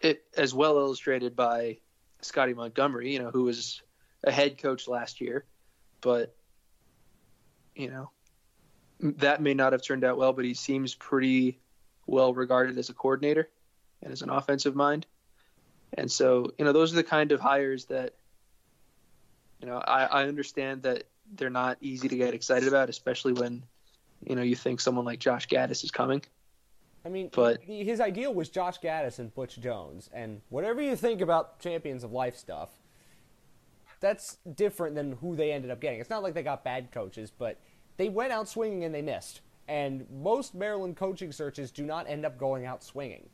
it 0.00 0.24
as 0.36 0.54
well 0.54 0.78
illustrated 0.78 1.34
by 1.34 1.78
Scottie 2.20 2.54
Montgomery, 2.54 3.12
you 3.12 3.18
know, 3.18 3.30
who 3.30 3.44
was 3.44 3.82
a 4.24 4.30
head 4.30 4.58
coach 4.58 4.88
last 4.88 5.20
year, 5.20 5.44
but 6.00 6.34
you 7.74 7.88
know, 7.88 8.10
that 9.00 9.40
may 9.40 9.54
not 9.54 9.72
have 9.72 9.82
turned 9.82 10.04
out 10.04 10.18
well, 10.18 10.32
but 10.32 10.44
he 10.44 10.54
seems 10.54 10.94
pretty 10.94 11.60
well 12.06 12.34
regarded 12.34 12.76
as 12.76 12.88
a 12.88 12.94
coordinator 12.94 13.48
and 14.02 14.12
as 14.12 14.22
an 14.22 14.30
offensive 14.30 14.74
mind. 14.74 15.06
And 15.94 16.10
so, 16.10 16.52
you 16.58 16.64
know, 16.64 16.72
those 16.72 16.92
are 16.92 16.96
the 16.96 17.04
kind 17.04 17.32
of 17.32 17.40
hires 17.40 17.86
that, 17.86 18.14
you 19.60 19.66
know, 19.66 19.78
I, 19.78 20.04
I 20.04 20.24
understand 20.24 20.82
that 20.82 21.04
they're 21.34 21.50
not 21.50 21.78
easy 21.80 22.08
to 22.08 22.16
get 22.16 22.34
excited 22.34 22.68
about, 22.68 22.88
especially 22.88 23.32
when, 23.32 23.62
you 24.26 24.36
know, 24.36 24.42
you 24.42 24.56
think 24.56 24.80
someone 24.80 25.04
like 25.04 25.18
Josh 25.18 25.48
Gattis 25.48 25.82
is 25.84 25.90
coming. 25.90 26.22
I 27.04 27.08
mean, 27.08 27.30
But- 27.32 27.62
his 27.62 28.00
ideal 28.00 28.34
was 28.34 28.48
Josh 28.48 28.78
Gattis 28.80 29.18
and 29.18 29.34
Butch 29.34 29.58
Jones. 29.58 30.10
And 30.12 30.42
whatever 30.50 30.82
you 30.82 30.96
think 30.96 31.20
about 31.20 31.58
Champions 31.60 32.04
of 32.04 32.12
Life 32.12 32.36
stuff, 32.36 32.70
that's 34.00 34.36
different 34.54 34.94
than 34.94 35.12
who 35.12 35.34
they 35.34 35.52
ended 35.52 35.70
up 35.70 35.80
getting. 35.80 36.00
It's 36.00 36.10
not 36.10 36.22
like 36.22 36.34
they 36.34 36.42
got 36.42 36.64
bad 36.64 36.92
coaches, 36.92 37.32
but 37.36 37.58
they 37.96 38.08
went 38.08 38.32
out 38.32 38.48
swinging 38.48 38.84
and 38.84 38.94
they 38.94 39.02
missed. 39.02 39.40
And 39.66 40.06
most 40.10 40.54
Maryland 40.54 40.96
coaching 40.96 41.32
searches 41.32 41.70
do 41.70 41.84
not 41.84 42.08
end 42.08 42.24
up 42.24 42.38
going 42.38 42.64
out 42.64 42.82
swinging. 42.82 43.28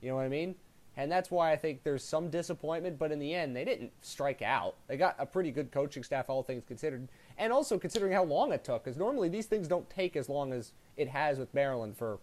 You 0.00 0.10
know 0.10 0.16
what 0.16 0.24
I 0.24 0.28
mean? 0.28 0.54
And 0.96 1.10
that's 1.10 1.30
why 1.30 1.52
I 1.52 1.56
think 1.56 1.82
there's 1.82 2.02
some 2.04 2.30
disappointment, 2.30 2.98
but 2.98 3.12
in 3.12 3.18
the 3.18 3.34
end, 3.34 3.54
they 3.54 3.64
didn't 3.64 3.92
strike 4.02 4.42
out. 4.42 4.74
They 4.88 4.96
got 4.96 5.14
a 5.18 5.24
pretty 5.24 5.50
good 5.50 5.70
coaching 5.70 6.02
staff, 6.02 6.28
all 6.28 6.42
things 6.42 6.64
considered. 6.66 7.08
And 7.38 7.52
also 7.52 7.78
considering 7.78 8.12
how 8.12 8.24
long 8.24 8.52
it 8.52 8.64
took, 8.64 8.84
because 8.84 8.98
normally 8.98 9.28
these 9.28 9.46
things 9.46 9.68
don't 9.68 9.88
take 9.88 10.16
as 10.16 10.28
long 10.28 10.52
as 10.52 10.72
it 10.96 11.08
has 11.08 11.38
with 11.38 11.54
Maryland 11.54 11.96
for 11.96 12.18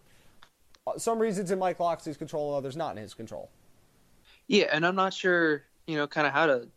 uh, 0.86 0.98
some 0.98 1.18
reasons 1.18 1.50
in 1.50 1.60
Mike 1.60 1.80
Locksley's 1.80 2.18
control 2.18 2.50
and 2.50 2.58
others 2.58 2.76
not 2.76 2.96
in 2.96 3.02
his 3.02 3.14
control. 3.14 3.50
Yeah, 4.48 4.66
and 4.72 4.86
I'm 4.86 4.96
not 4.96 5.14
sure, 5.14 5.64
you 5.88 5.96
know, 5.96 6.08
kind 6.08 6.28
of 6.28 6.34
how 6.34 6.46
to 6.48 6.68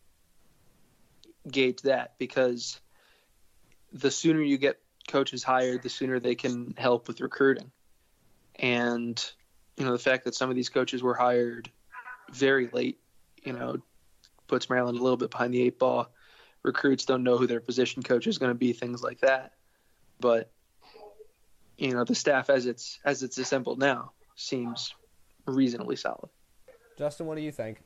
gauge 1.50 1.82
that 1.82 2.14
because 2.18 2.80
the 3.92 4.10
sooner 4.10 4.40
you 4.40 4.58
get 4.58 4.78
coaches 5.08 5.42
hired, 5.42 5.82
the 5.82 5.88
sooner 5.88 6.20
they 6.20 6.34
can 6.34 6.74
help 6.78 7.08
with 7.08 7.20
recruiting. 7.20 7.70
And, 8.54 9.22
you 9.80 9.86
know, 9.86 9.92
the 9.92 9.98
fact 9.98 10.24
that 10.24 10.34
some 10.34 10.50
of 10.50 10.56
these 10.56 10.68
coaches 10.68 11.02
were 11.02 11.14
hired 11.14 11.70
very 12.30 12.68
late, 12.70 13.00
you 13.42 13.54
know, 13.54 13.78
puts 14.46 14.68
Maryland 14.68 14.98
a 14.98 15.02
little 15.02 15.16
bit 15.16 15.30
behind 15.30 15.54
the 15.54 15.62
eight 15.62 15.78
ball. 15.78 16.10
Recruits 16.62 17.06
don't 17.06 17.22
know 17.22 17.38
who 17.38 17.46
their 17.46 17.60
position 17.60 18.02
coach 18.02 18.26
is 18.26 18.36
going 18.36 18.50
to 18.50 18.54
be, 18.54 18.74
things 18.74 19.02
like 19.02 19.20
that. 19.20 19.54
But, 20.20 20.50
you 21.78 21.94
know, 21.94 22.04
the 22.04 22.14
staff 22.14 22.50
as 22.50 22.66
it's 22.66 23.00
as 23.06 23.22
it's 23.22 23.38
assembled 23.38 23.78
now 23.78 24.12
seems 24.36 24.94
reasonably 25.46 25.96
solid. 25.96 26.28
Justin, 26.98 27.24
what 27.24 27.36
do 27.36 27.40
you 27.40 27.52
think? 27.52 27.80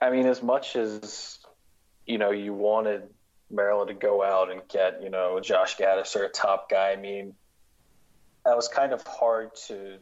I 0.00 0.10
mean, 0.10 0.26
as 0.26 0.44
much 0.44 0.76
as 0.76 1.40
you 2.06 2.18
know, 2.18 2.30
you 2.30 2.54
wanted 2.54 3.02
Maryland 3.50 3.88
to 3.88 3.94
go 3.94 4.22
out 4.22 4.52
and 4.52 4.62
get 4.68 5.02
you 5.02 5.10
know 5.10 5.40
Josh 5.40 5.76
Gattis 5.76 6.14
or 6.14 6.22
a 6.22 6.28
top 6.28 6.70
guy. 6.70 6.92
I 6.92 6.96
mean, 6.96 7.34
that 8.44 8.56
was 8.56 8.68
kind 8.68 8.92
of 8.92 9.02
hard 9.06 9.54
to 9.66 9.98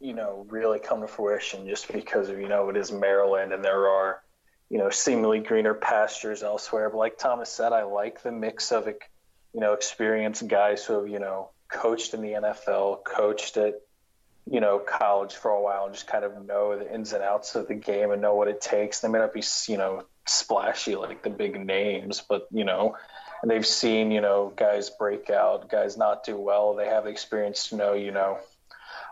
you 0.00 0.14
know 0.14 0.46
really 0.48 0.78
come 0.78 1.00
to 1.00 1.08
fruition 1.08 1.66
just 1.66 1.92
because 1.92 2.28
of 2.28 2.38
you 2.38 2.48
know 2.48 2.68
it 2.68 2.76
is 2.76 2.92
Maryland 2.92 3.52
and 3.52 3.64
there 3.64 3.88
are 3.88 4.22
you 4.70 4.78
know 4.78 4.90
seemingly 4.90 5.40
greener 5.40 5.74
pastures 5.74 6.42
elsewhere. 6.42 6.90
But 6.90 6.98
like 6.98 7.18
Thomas 7.18 7.50
said, 7.50 7.72
I 7.72 7.82
like 7.82 8.22
the 8.22 8.32
mix 8.32 8.72
of 8.72 8.86
you 8.86 9.60
know 9.60 9.72
experienced 9.72 10.46
guys 10.46 10.84
who 10.84 11.00
have 11.00 11.08
you 11.08 11.18
know 11.18 11.50
coached 11.68 12.14
in 12.14 12.22
the 12.22 12.32
NFL, 12.32 13.04
coached 13.04 13.56
at 13.56 13.80
you 14.50 14.60
know, 14.60 14.78
college 14.78 15.34
for 15.34 15.50
a 15.50 15.60
while 15.60 15.84
and 15.84 15.94
just 15.94 16.06
kind 16.06 16.24
of 16.24 16.46
know 16.46 16.78
the 16.78 16.92
ins 16.92 17.12
and 17.12 17.22
outs 17.22 17.54
of 17.54 17.68
the 17.68 17.74
game 17.74 18.10
and 18.10 18.22
know 18.22 18.34
what 18.34 18.48
it 18.48 18.60
takes. 18.60 19.00
They 19.00 19.08
may 19.08 19.18
not 19.18 19.34
be, 19.34 19.42
you 19.68 19.76
know, 19.76 20.04
splashy 20.26 20.96
like 20.96 21.22
the 21.22 21.30
big 21.30 21.64
names, 21.64 22.22
but, 22.26 22.46
you 22.50 22.64
know, 22.64 22.96
and 23.42 23.50
they've 23.50 23.66
seen, 23.66 24.10
you 24.10 24.20
know, 24.20 24.52
guys 24.56 24.90
break 24.90 25.30
out, 25.30 25.68
guys 25.68 25.96
not 25.96 26.24
do 26.24 26.36
well. 26.36 26.74
They 26.74 26.86
have 26.86 27.04
the 27.04 27.10
experience 27.10 27.68
to 27.68 27.76
know, 27.76 27.92
you 27.94 28.10
know, 28.10 28.38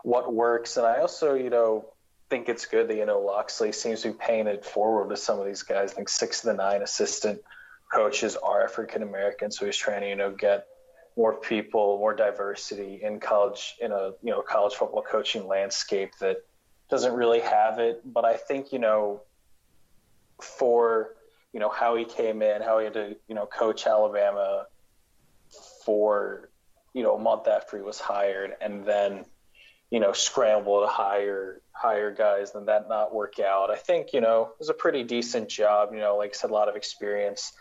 what 0.03 0.33
works. 0.33 0.77
And 0.77 0.85
I 0.85 0.99
also, 0.99 1.33
you 1.33 1.49
know, 1.49 1.85
think 2.29 2.49
it's 2.49 2.65
good 2.65 2.89
that, 2.89 2.97
you 2.97 3.05
know, 3.05 3.21
Locksley 3.21 3.71
seems 3.71 4.01
to 4.01 4.09
be 4.09 4.17
paying 4.17 4.47
it 4.47 4.65
forward 4.65 5.09
with 5.09 5.19
some 5.19 5.39
of 5.39 5.45
these 5.45 5.63
guys. 5.63 5.91
I 5.91 5.95
think 5.95 6.09
six 6.09 6.43
of 6.43 6.55
the 6.55 6.61
nine 6.61 6.81
assistant 6.81 7.41
coaches 7.91 8.35
are 8.35 8.63
African 8.63 9.01
American. 9.01 9.51
So 9.51 9.65
he's 9.65 9.77
trying 9.77 10.01
to, 10.01 10.09
you 10.09 10.15
know, 10.15 10.31
get 10.31 10.67
more 11.17 11.33
people, 11.33 11.97
more 11.97 12.13
diversity 12.13 12.99
in 13.01 13.19
college 13.19 13.75
in 13.81 13.91
a 13.91 14.11
you 14.21 14.31
know 14.31 14.41
college 14.41 14.75
football 14.75 15.01
coaching 15.01 15.47
landscape 15.47 16.13
that 16.19 16.37
doesn't 16.89 17.13
really 17.13 17.39
have 17.39 17.79
it. 17.79 18.01
But 18.05 18.23
I 18.23 18.37
think 18.37 18.71
you 18.71 18.79
know 18.79 19.21
for 20.39 21.15
you 21.53 21.59
know 21.59 21.69
how 21.69 21.95
he 21.95 22.05
came 22.05 22.41
in, 22.41 22.61
how 22.61 22.79
he 22.79 22.85
had 22.85 22.93
to 22.93 23.15
you 23.27 23.35
know 23.35 23.45
coach 23.45 23.87
Alabama 23.87 24.65
for 25.85 26.49
you 26.93 27.03
know 27.03 27.15
a 27.15 27.19
month 27.19 27.47
after 27.47 27.77
he 27.77 27.83
was 27.83 27.99
hired, 27.99 28.55
and 28.61 28.85
then 28.85 29.25
you 29.89 29.99
know 29.99 30.11
scramble 30.11 30.81
to 30.81 30.87
hire 30.87 31.61
hire 31.71 32.11
guys, 32.11 32.55
and 32.55 32.67
that 32.67 32.89
not 32.89 33.13
work 33.13 33.39
out. 33.39 33.69
I 33.69 33.75
think 33.75 34.13
you 34.13 34.21
know 34.21 34.49
it 34.53 34.59
was 34.59 34.69
a 34.69 34.73
pretty 34.73 35.03
decent 35.03 35.49
job. 35.49 35.89
You 35.93 35.99
know, 35.99 36.17
like 36.17 36.31
I 36.31 36.33
said, 36.33 36.49
a 36.49 36.53
lot 36.53 36.69
of 36.69 36.75
experience 36.75 37.53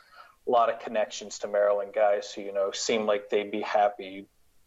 a 0.47 0.51
lot 0.51 0.73
of 0.73 0.81
connections 0.81 1.39
to 1.41 1.49
Maryland 1.49 1.93
guys 1.95 2.33
who 2.33 2.43
you 2.43 2.53
know 2.53 2.71
seem 2.73 3.07
like 3.07 3.29
they'd 3.31 3.51
be 3.51 3.61
happy 3.61 4.27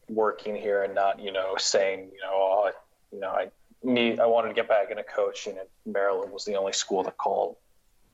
working 0.09 0.55
here 0.55 0.83
and 0.83 0.93
not 0.95 1.19
you 1.19 1.31
know 1.31 1.55
saying 1.57 2.09
you 2.13 2.21
know 2.21 2.33
oh 2.33 2.71
you 3.11 3.19
know 3.19 3.29
I 3.29 3.49
need 3.83 4.19
I 4.19 4.25
wanted 4.25 4.49
to 4.49 4.53
get 4.53 4.67
back 4.67 4.89
into 4.89 5.03
coaching 5.03 5.57
and 5.57 5.67
Maryland 5.85 6.31
was 6.31 6.45
the 6.45 6.55
only 6.55 6.73
school 6.73 7.03
that 7.03 7.17
called. 7.17 7.55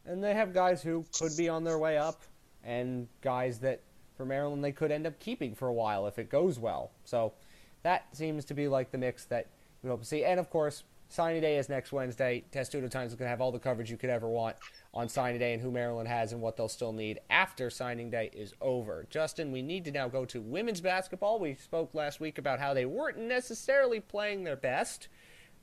And 0.05 0.23
they 0.23 0.33
have 0.33 0.53
guys 0.53 0.81
who 0.81 1.05
could 1.17 1.35
be 1.35 1.49
on 1.49 1.63
their 1.63 1.79
way 1.79 1.97
up, 1.97 2.21
and 2.63 3.07
guys 3.21 3.59
that 3.59 3.81
for 4.15 4.25
Maryland 4.25 4.63
they 4.63 4.71
could 4.71 4.91
end 4.91 5.05
up 5.05 5.19
keeping 5.19 5.55
for 5.55 5.67
a 5.67 5.73
while 5.73 6.07
if 6.07 6.19
it 6.19 6.29
goes 6.29 6.59
well. 6.59 6.91
So 7.03 7.33
that 7.83 8.15
seems 8.15 8.45
to 8.45 8.53
be 8.53 8.67
like 8.67 8.91
the 8.91 8.97
mix 8.97 9.25
that 9.25 9.47
we 9.83 9.89
hope 9.89 10.01
to 10.01 10.05
see. 10.05 10.23
And 10.23 10.39
of 10.39 10.49
course, 10.49 10.83
signing 11.09 11.41
day 11.41 11.57
is 11.57 11.69
next 11.69 11.91
Wednesday. 11.91 12.43
Testudo 12.51 12.87
Times 12.87 13.11
is 13.11 13.17
going 13.17 13.25
to 13.25 13.29
have 13.29 13.41
all 13.41 13.51
the 13.51 13.59
coverage 13.59 13.91
you 13.91 13.97
could 13.97 14.09
ever 14.09 14.27
want 14.27 14.55
on 14.93 15.09
signing 15.09 15.39
day 15.39 15.53
and 15.53 15.61
who 15.61 15.71
Maryland 15.71 16.07
has 16.07 16.31
and 16.31 16.41
what 16.41 16.57
they'll 16.57 16.67
still 16.67 16.93
need 16.93 17.19
after 17.29 17.69
signing 17.69 18.09
day 18.09 18.29
is 18.33 18.53
over. 18.61 19.05
Justin, 19.09 19.51
we 19.51 19.61
need 19.61 19.85
to 19.85 19.91
now 19.91 20.07
go 20.07 20.25
to 20.25 20.41
women's 20.41 20.81
basketball. 20.81 21.39
We 21.39 21.55
spoke 21.55 21.93
last 21.93 22.19
week 22.19 22.37
about 22.37 22.59
how 22.59 22.73
they 22.73 22.85
weren't 22.85 23.17
necessarily 23.17 23.99
playing 23.99 24.43
their 24.43 24.55
best. 24.55 25.07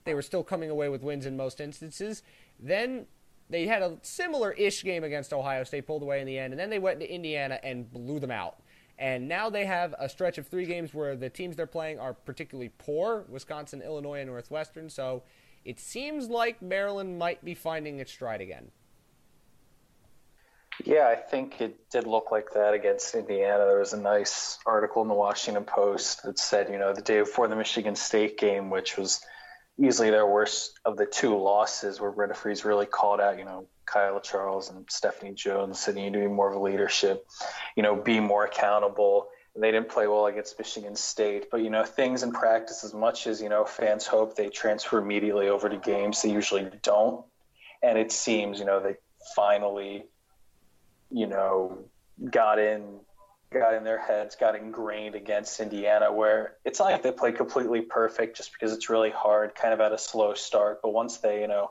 They 0.05 0.15
were 0.15 0.23
still 0.23 0.45
coming 0.45 0.71
away 0.71 0.89
with 0.89 1.03
wins 1.03 1.27
in 1.27 1.37
most 1.37 1.61
instances. 1.61 2.23
Then 2.59 3.07
they 3.53 3.67
had 3.67 3.83
a 3.83 3.97
similar 4.03 4.53
ish 4.53 4.83
game 4.83 5.05
against 5.05 5.33
Ohio 5.33 5.65
State, 5.65 5.87
pulled 5.87 6.03
away 6.03 6.21
in 6.21 6.27
the 6.27 6.39
end, 6.39 6.53
and 6.53 6.59
then 6.61 6.71
they 6.71 6.79
went 6.79 7.01
to 7.01 7.11
Indiana 7.11 7.61
and 7.63 7.91
blew 7.93 8.19
them 8.19 8.31
out. 8.31 8.57
And 8.99 9.29
now 9.29 9.51
they 9.51 9.65
have 9.65 9.95
a 9.99 10.09
stretch 10.09 10.39
of 10.39 10.47
three 10.47 10.67
games 10.67 10.95
where 10.95 11.17
the 11.17 11.29
teams 11.29 11.57
they're 11.57 11.67
playing 11.67 11.99
are 11.99 12.15
particularly 12.15 12.71
poor 12.79 13.25
Wisconsin, 13.29 13.83
Illinois, 13.83 14.21
and 14.21 14.31
Northwestern. 14.31 14.89
So 14.91 15.23
it 15.65 15.81
seems 15.81 16.29
like 16.29 16.63
Maryland 16.63 17.19
might 17.19 17.45
be 17.45 17.55
finding 17.55 17.99
its 17.99 18.13
stride 18.13 18.41
again. 18.41 18.71
Yeah, 20.85 21.07
I 21.07 21.17
think 21.17 21.61
it 21.61 21.91
did 21.91 22.07
look 22.07 22.31
like 22.33 22.53
that 22.55 22.75
against 22.75 23.15
Indiana. 23.15 23.67
There 23.67 23.79
was 23.79 23.93
a 23.93 24.01
nice 24.01 24.59
article 24.67 25.03
in 25.03 25.09
the 25.09 25.15
Washington 25.15 25.65
Post 25.65 26.23
that 26.25 26.39
said, 26.39 26.71
you 26.71 26.79
know, 26.79 26.93
the 26.93 27.03
day 27.03 27.21
before 27.21 27.47
the 27.47 27.57
Michigan 27.57 27.95
State 27.95 28.39
game, 28.39 28.71
which 28.71 28.97
was 28.97 29.21
easily 29.79 30.11
their 30.11 30.27
worst 30.27 30.79
of 30.85 30.97
the 30.97 31.07
two 31.07 31.37
losses, 31.37 32.01
where 32.01 32.11
Brenda 32.11 32.35
Frese 32.35 32.65
really 32.65 32.87
called 32.87 33.21
out, 33.21 33.39
you 33.39 33.45
know, 33.45 33.67
Kaila 33.87 34.23
Charles 34.23 34.71
and 34.71 34.87
Stephanie 34.89 35.35
Jones 35.35 35.79
said 35.79 35.97
you 35.97 36.03
need 36.03 36.13
to 36.15 36.21
be 36.21 36.29
more 36.29 36.49
of 36.49 36.57
a 36.57 36.63
leadership, 36.63 37.27
you 37.77 37.83
know, 37.83 37.97
be 37.97 38.21
more 38.21 38.45
accountable. 38.45 39.29
They 39.55 39.71
didn't 39.71 39.91
play 39.91 40.07
well 40.07 40.27
against 40.27 40.59
Michigan 40.59 40.97
State, 40.97 41.49
but 41.51 41.59
you 41.59 41.69
know, 41.69 41.85
things 41.85 42.23
in 42.23 42.33
practice, 42.33 42.85
as 42.85 42.95
much 42.95 43.27
as 43.27 43.43
you 43.43 43.49
know, 43.49 43.65
fans 43.65 44.07
hope 44.07 44.35
they 44.35 44.49
transfer 44.49 44.99
immediately 44.99 45.49
over 45.49 45.69
to 45.69 45.77
games, 45.77 46.23
they 46.23 46.31
usually 46.31 46.69
don't. 46.83 47.25
And 47.83 47.99
it 47.99 48.13
seems, 48.13 48.61
you 48.61 48.65
know, 48.65 48.81
they 48.81 48.97
finally, 49.35 50.05
you 51.11 51.27
know, 51.27 51.85
got 52.31 52.59
in 52.59 53.01
got 53.53 53.75
in 53.75 53.85
their 53.85 53.99
heads, 53.99 54.37
got 54.37 54.57
ingrained 54.57 55.15
against 55.15 55.61
Indiana, 55.61 56.13
where 56.13 56.57
it's 56.65 56.79
not 56.79 56.91
like 56.91 57.03
they 57.03 57.13
play 57.13 57.33
completely 57.33 57.83
perfect 57.83 58.37
just 58.37 58.53
because 58.53 58.73
it's 58.73 58.89
really 58.91 59.11
hard, 59.11 59.55
kind 59.55 59.73
of 59.73 59.81
at 59.81 59.93
a 59.93 59.99
slow 59.99 60.35
start. 60.35 60.81
But 60.83 60.93
once 60.93 61.19
they, 61.19 61.41
you 61.41 61.49
know, 61.49 61.71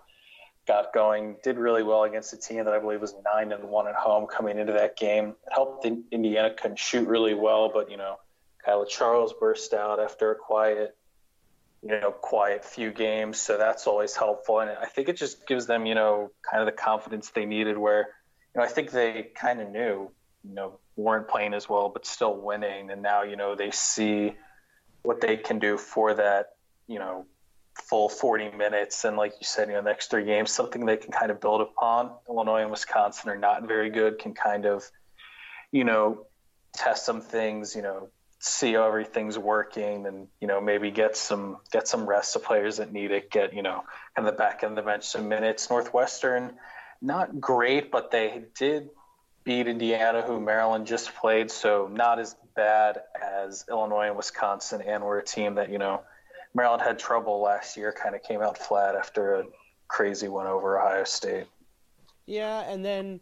got 0.68 0.94
going, 0.94 1.38
did 1.44 1.58
really 1.58 1.84
well 1.84 2.04
against 2.04 2.34
a 2.34 2.38
team 2.38 2.66
that 2.66 2.74
I 2.74 2.80
believe 2.80 3.02
was 3.02 3.16
nine 3.34 3.52
and 3.52 3.64
one 3.66 3.88
at 3.88 3.96
home 3.96 4.28
coming 4.28 4.58
into 4.58 4.74
that 4.74 4.96
game. 4.98 5.30
It 5.30 5.54
helped 5.54 5.86
Indiana 5.86 6.54
couldn't 6.54 6.80
shoot 6.80 7.08
really 7.08 7.34
well, 7.34 7.72
but 7.74 7.90
you 7.90 7.98
know, 7.98 8.18
Kaila 8.66 8.88
Charles 8.88 9.34
burst 9.40 9.74
out 9.74 10.00
after 10.00 10.32
a 10.32 10.36
quiet, 10.36 10.96
you 11.82 11.90
know, 11.90 12.12
quiet 12.12 12.64
few 12.64 12.92
games, 12.92 13.40
so 13.40 13.58
that's 13.58 13.88
always 13.88 14.16
helpful. 14.16 14.60
And 14.60 14.70
I 14.70 14.86
think 14.86 15.10
it 15.10 15.18
just 15.18 15.48
gives 15.48 15.66
them, 15.66 15.86
you 15.86 15.96
know, 15.96 16.32
kind 16.50 16.62
of 16.62 16.68
the 16.68 16.80
confidence 16.80 17.32
they 17.32 17.46
needed. 17.46 17.78
Where, 17.78 18.10
you 18.54 18.62
know, 18.62 18.64
I 18.64 18.68
think 18.68 18.92
they 18.92 19.32
kind 19.36 19.62
of 19.62 19.70
knew, 19.70 20.12
you 20.44 20.54
know, 20.54 20.80
weren't 20.96 21.28
playing 21.28 21.54
as 21.54 21.70
well, 21.70 21.90
but 21.90 22.06
still 22.06 22.36
winning, 22.36 22.90
and 22.92 23.02
now 23.02 23.24
you 23.24 23.36
know 23.36 23.56
they 23.56 23.72
see 23.72 24.34
what 25.04 25.22
they 25.22 25.38
can 25.38 25.60
do 25.60 25.78
for 25.78 26.14
that, 26.14 26.50
you 26.88 27.00
know, 27.00 27.26
full 27.76 28.10
40 28.10 28.52
minutes. 28.52 29.06
And 29.06 29.18
like 29.18 29.34
you 29.40 29.46
said 29.46 29.68
you 29.68 29.74
know 29.74 29.82
the 29.82 29.90
next 29.90 30.12
three 30.12 30.26
games 30.26 30.52
something 30.52 30.86
they 30.86 30.98
can 30.98 31.12
kind 31.12 31.32
of 31.32 31.40
build 31.40 31.62
upon. 31.62 32.12
Illinois 32.30 32.62
and 32.62 32.72
wisconsin 32.72 33.30
are 33.30 33.38
not 33.38 33.68
very 33.68 33.90
good 33.90 34.20
can 34.20 34.34
kind 34.34 34.66
of 34.66 34.90
you 35.72 35.84
know 35.84 36.26
test 36.74 37.06
some 37.06 37.22
things 37.22 37.76
you 37.76 37.82
know 37.82 38.10
see 38.40 38.74
how 38.74 38.88
everything's 38.88 39.38
working 39.38 40.06
and 40.06 40.28
you 40.40 40.48
know 40.48 40.60
maybe 40.60 40.92
get 40.92 41.16
some 41.16 41.58
get 41.72 41.88
some 41.88 42.08
rest 42.08 42.36
of 42.36 42.44
players 42.44 42.78
that 42.78 42.92
need 42.92 43.12
it 43.12 43.30
get 43.30 43.54
you 43.54 43.62
know 43.62 43.84
in 44.18 44.24
the 44.24 44.32
back 44.32 44.64
end 44.64 44.78
of 44.78 44.84
the 44.84 44.90
bench 44.90 45.06
some 45.06 45.28
minutes. 45.30 45.70
Northwestern 45.70 46.54
not 47.02 47.40
great 47.40 47.92
but 47.92 48.12
they 48.12 48.44
did 48.58 48.90
beat 49.44 49.68
indiana 49.68 50.22
who 50.22 50.40
maryland 50.40 50.86
just 50.86 51.14
played 51.16 51.50
so 51.50 51.90
not 51.92 52.20
as 52.20 52.36
bad 52.56 53.02
as 53.22 53.66
illinois 53.70 54.08
and 54.08 54.16
wisconsin 54.16 54.82
and 54.82 55.04
we're 55.04 55.20
a 55.20 55.26
team 55.26 55.56
that 55.56 55.70
you 55.70 55.78
know 55.78 56.02
Maryland 56.54 56.82
had 56.82 57.00
trouble 57.00 57.42
last 57.42 57.78
year, 57.78 57.94
kind 57.94 58.16
of 58.16 58.24
came 58.24 58.42
out 58.42 58.58
flat 58.58 58.96
after 58.96 59.36
a 59.36 59.46
crazy 59.88 60.28
one 60.28 60.48
over 60.48 60.80
Ohio 60.80 61.04
State. 61.04 61.46
Yeah, 62.26 62.62
and 62.62 62.84
then 62.84 63.22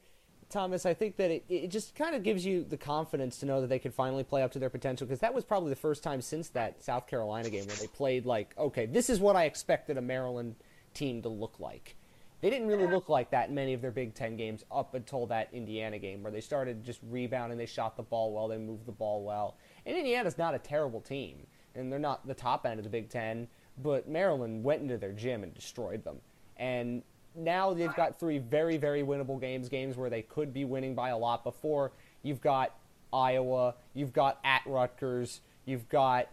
Thomas, 0.50 0.86
I 0.86 0.94
think 0.94 1.18
that 1.18 1.30
it, 1.32 1.46
it 1.48 1.68
just 1.70 1.96
kind 1.96 2.16
of 2.16 2.24
gives 2.24 2.46
you 2.46 2.64
the 2.64 2.78
confidence 2.78 3.38
to 3.40 3.46
know 3.46 3.62
that 3.62 3.68
they 3.68 3.80
could 3.80 3.94
finally 3.94 4.24
play 4.24 4.42
up 4.42 4.52
to 4.54 4.60
their 4.60 4.70
potential 4.70 5.06
because 5.06 5.20
that 5.20 5.34
was 5.34 5.44
probably 5.46 5.70
the 5.70 5.76
first 5.76 6.04
time 6.04 6.22
since 6.22 6.50
that 6.50 6.84
South 6.84 7.08
Carolina 7.08 7.50
game 7.50 7.66
where 7.68 7.76
they 7.76 7.88
played 7.88 8.26
like, 8.26 8.56
okay, 8.58 8.86
this 8.86 9.10
is 9.10 9.20
what 9.20 9.36
I 9.36 9.46
expected 9.46 9.98
a 9.98 10.02
Maryland 10.02 10.56
team 10.94 11.22
to 11.22 11.30
look 11.30 11.60
like. 11.60 11.96
They 12.42 12.50
didn't 12.50 12.68
really 12.68 12.88
look 12.88 13.10
like 13.10 13.32
that 13.32 13.50
in 13.50 13.56
many 13.56 13.74
of 13.74 13.82
their 13.82 13.92
Big 13.92 14.14
Ten 14.14 14.38
games 14.38 14.64
up 14.72 14.94
until 14.94 15.26
that 15.28 15.50
Indiana 15.52 16.00
game 16.00 16.24
where 16.24 16.32
they 16.32 16.42
started 16.42 16.84
just 16.84 17.00
rebounding, 17.10 17.58
they 17.58 17.66
shot 17.66 17.98
the 17.98 18.04
ball 18.04 18.34
well, 18.34 18.48
they 18.48 18.58
moved 18.58 18.86
the 18.86 18.94
ball 18.94 19.24
well. 19.24 19.58
And 19.86 19.98
Indiana's 19.98 20.38
not 20.38 20.56
a 20.56 20.60
terrible 20.60 21.02
team 21.02 21.46
and 21.76 21.92
they're 21.92 22.00
not 22.00 22.26
the 22.28 22.34
top 22.34 22.66
end 22.66 22.80
of 22.80 22.84
the 22.84 22.90
Big 22.90 23.10
Ten, 23.10 23.48
but 23.82 24.08
Maryland 24.08 24.64
went 24.64 24.82
into 24.82 24.98
their 24.98 25.12
gym 25.12 25.44
and 25.44 25.54
destroyed 25.54 26.04
them. 26.04 26.18
And 26.58 27.04
now 27.36 27.74
they've 27.74 27.94
got 27.96 28.20
three 28.20 28.38
very, 28.38 28.78
very 28.78 29.04
winnable 29.04 29.40
games, 29.40 29.70
games 29.70 29.98
where 29.98 30.10
they 30.10 30.22
could 30.22 30.54
be 30.54 30.66
winning 30.66 30.96
by 30.96 31.10
a 31.10 31.18
lot 31.18 31.44
before. 31.44 31.92
You've 32.24 32.42
got 32.42 32.76
Iowa, 33.14 33.76
you've 33.94 34.14
got 34.14 34.40
at 34.44 34.62
Rutgers, 34.66 35.42
you've 35.66 35.88
got 35.90 36.30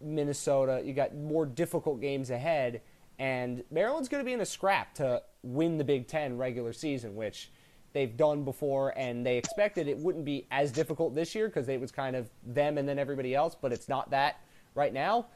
Minnesota, 0.00 0.82
you 0.84 0.92
got 0.92 1.14
more 1.14 1.46
difficult 1.46 2.00
games 2.00 2.30
ahead, 2.30 2.80
and 3.20 3.62
Maryland's 3.70 4.08
going 4.08 4.22
to 4.22 4.24
be 4.24 4.32
in 4.32 4.40
a 4.40 4.46
scrap 4.46 4.94
to 4.94 5.22
win 5.42 5.76
the 5.76 5.84
Big 5.84 6.08
Ten 6.08 6.38
regular 6.38 6.72
season, 6.72 7.14
which 7.14 7.52
they've 7.92 8.16
done 8.16 8.44
before, 8.44 8.96
and 8.96 9.26
they 9.26 9.36
expected 9.36 9.88
it 9.88 9.98
wouldn't 9.98 10.24
be 10.24 10.46
as 10.50 10.72
difficult 10.72 11.14
this 11.14 11.34
year 11.34 11.46
because 11.46 11.68
it 11.68 11.78
was 11.78 11.92
kind 11.92 12.16
of 12.16 12.30
them 12.46 12.78
and 12.78 12.88
then 12.88 12.98
everybody 12.98 13.34
else, 13.34 13.54
but 13.60 13.74
it's 13.74 13.90
not 13.90 14.10
that 14.10 14.40
right 14.74 14.94
now, 14.94 15.26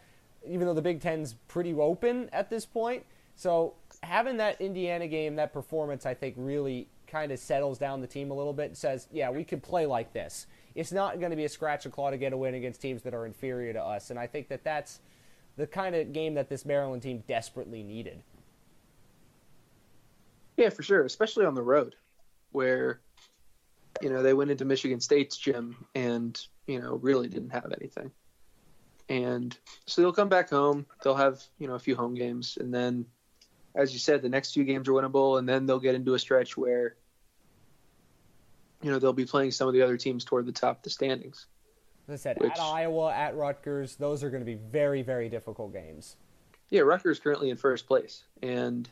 even 0.49 0.67
though 0.67 0.73
the 0.73 0.81
Big 0.81 1.03
Ten's 1.03 1.35
pretty 1.47 1.75
open 1.75 2.31
at 2.33 2.49
this 2.49 2.65
point. 2.65 3.05
So 3.37 3.75
having 4.03 4.39
that 4.39 4.63
Indiana 4.63 5.07
game, 5.07 5.37
that 5.37 5.53
performance, 5.53 6.07
I 6.07 6.15
think 6.15 6.37
really 6.39 6.89
kind 7.07 7.33
of 7.33 7.39
settles 7.39 7.77
down 7.77 8.01
the 8.01 8.07
team 8.07 8.31
a 8.31 8.35
little 8.35 8.55
bit 8.55 8.67
and 8.67 8.77
says, 8.77 9.09
yeah, 9.13 9.29
we 9.29 9.45
could 9.45 9.63
play 9.63 9.85
like 9.85 10.15
this. 10.15 10.47
It's 10.75 10.91
not 10.91 11.19
going 11.21 11.31
to 11.31 11.37
be 11.37 11.45
a 11.45 11.51
scratch 11.51 11.85
and 11.85 11.93
claw 11.93 12.11
to 12.11 12.17
get 12.17 12.33
a 12.33 12.37
win 12.37 12.55
against 12.55 12.81
teams 12.81 13.03
that 13.03 13.13
are 13.13 13.27
inferior 13.27 13.75
to 13.75 13.83
us. 13.83 14.09
And 14.09 14.19
I 14.19 14.27
think 14.27 14.49
that 14.49 14.65
that's 14.65 15.01
the 15.57 15.67
kind 15.67 15.95
of 15.95 16.13
game 16.13 16.35
that 16.35 16.49
this 16.49 16.65
Maryland 16.65 17.03
team 17.03 17.23
desperately 17.29 17.83
needed. 17.83 18.23
Yeah, 20.57 20.71
for 20.71 20.83
sure, 20.83 21.05
especially 21.05 21.47
on 21.47 21.55
the 21.55 21.63
road 21.63 21.95
where 22.53 23.01
you 24.01 24.11
know 24.11 24.23
they 24.23 24.35
went 24.35 24.51
into 24.51 24.65
Michigan 24.65 25.01
State's 25.01 25.37
gym 25.37 25.85
and 25.95 26.41
you 26.67 26.81
know 26.81 26.95
really 26.97 27.29
didn't 27.29 27.51
have 27.51 27.73
anything 27.81 28.11
and 29.09 29.57
so 29.87 30.03
they'll 30.03 30.13
come 30.13 30.29
back 30.29 30.51
home. 30.51 30.87
They'll 31.03 31.15
have 31.15 31.43
you 31.59 31.67
know 31.67 31.75
a 31.75 31.79
few 31.79 31.97
home 31.97 32.15
games, 32.15 32.57
and 32.59 32.73
then, 32.73 33.07
as 33.75 33.93
you 33.93 33.99
said, 33.99 34.23
the 34.23 34.29
next 34.29 34.55
few 34.55 34.65
games 34.65 34.89
are 34.89 34.93
winnable, 34.93 35.39
and 35.39 35.49
then 35.49 35.67
they'll 35.67 35.81
get 35.81 35.95
into 35.95 36.15
a 36.15 36.19
stretch 36.19 36.57
where, 36.57 36.97
you 38.83 38.91
know, 38.91 38.99
they'll 38.99 39.13
be 39.13 39.27
playing 39.27 39.51
some 39.51 39.69
of 39.69 39.75
the 39.75 39.83
other 39.83 39.97
teams 39.97 40.25
toward 40.25 40.47
the 40.47 40.53
top 40.53 40.79
of 40.79 40.83
the 40.83 40.91
standings. 40.91 41.47
As 42.09 42.15
I 42.15 42.23
said, 42.23 42.37
which, 42.41 42.53
at 42.53 42.61
Iowa, 42.61 43.13
at 43.13 43.37
Rutgers, 43.37 43.97
those 43.97 44.23
are 44.23 44.31
going 44.31 44.43
to 44.43 44.47
be 44.47 44.57
very, 44.57 45.03
very 45.03 45.29
difficult 45.29 45.73
games. 45.73 46.17
Yeah, 46.71 46.83
Rutgers 46.83 47.19
currently 47.19 47.51
in 47.51 47.57
first 47.57 47.87
place, 47.87 48.25
and 48.43 48.89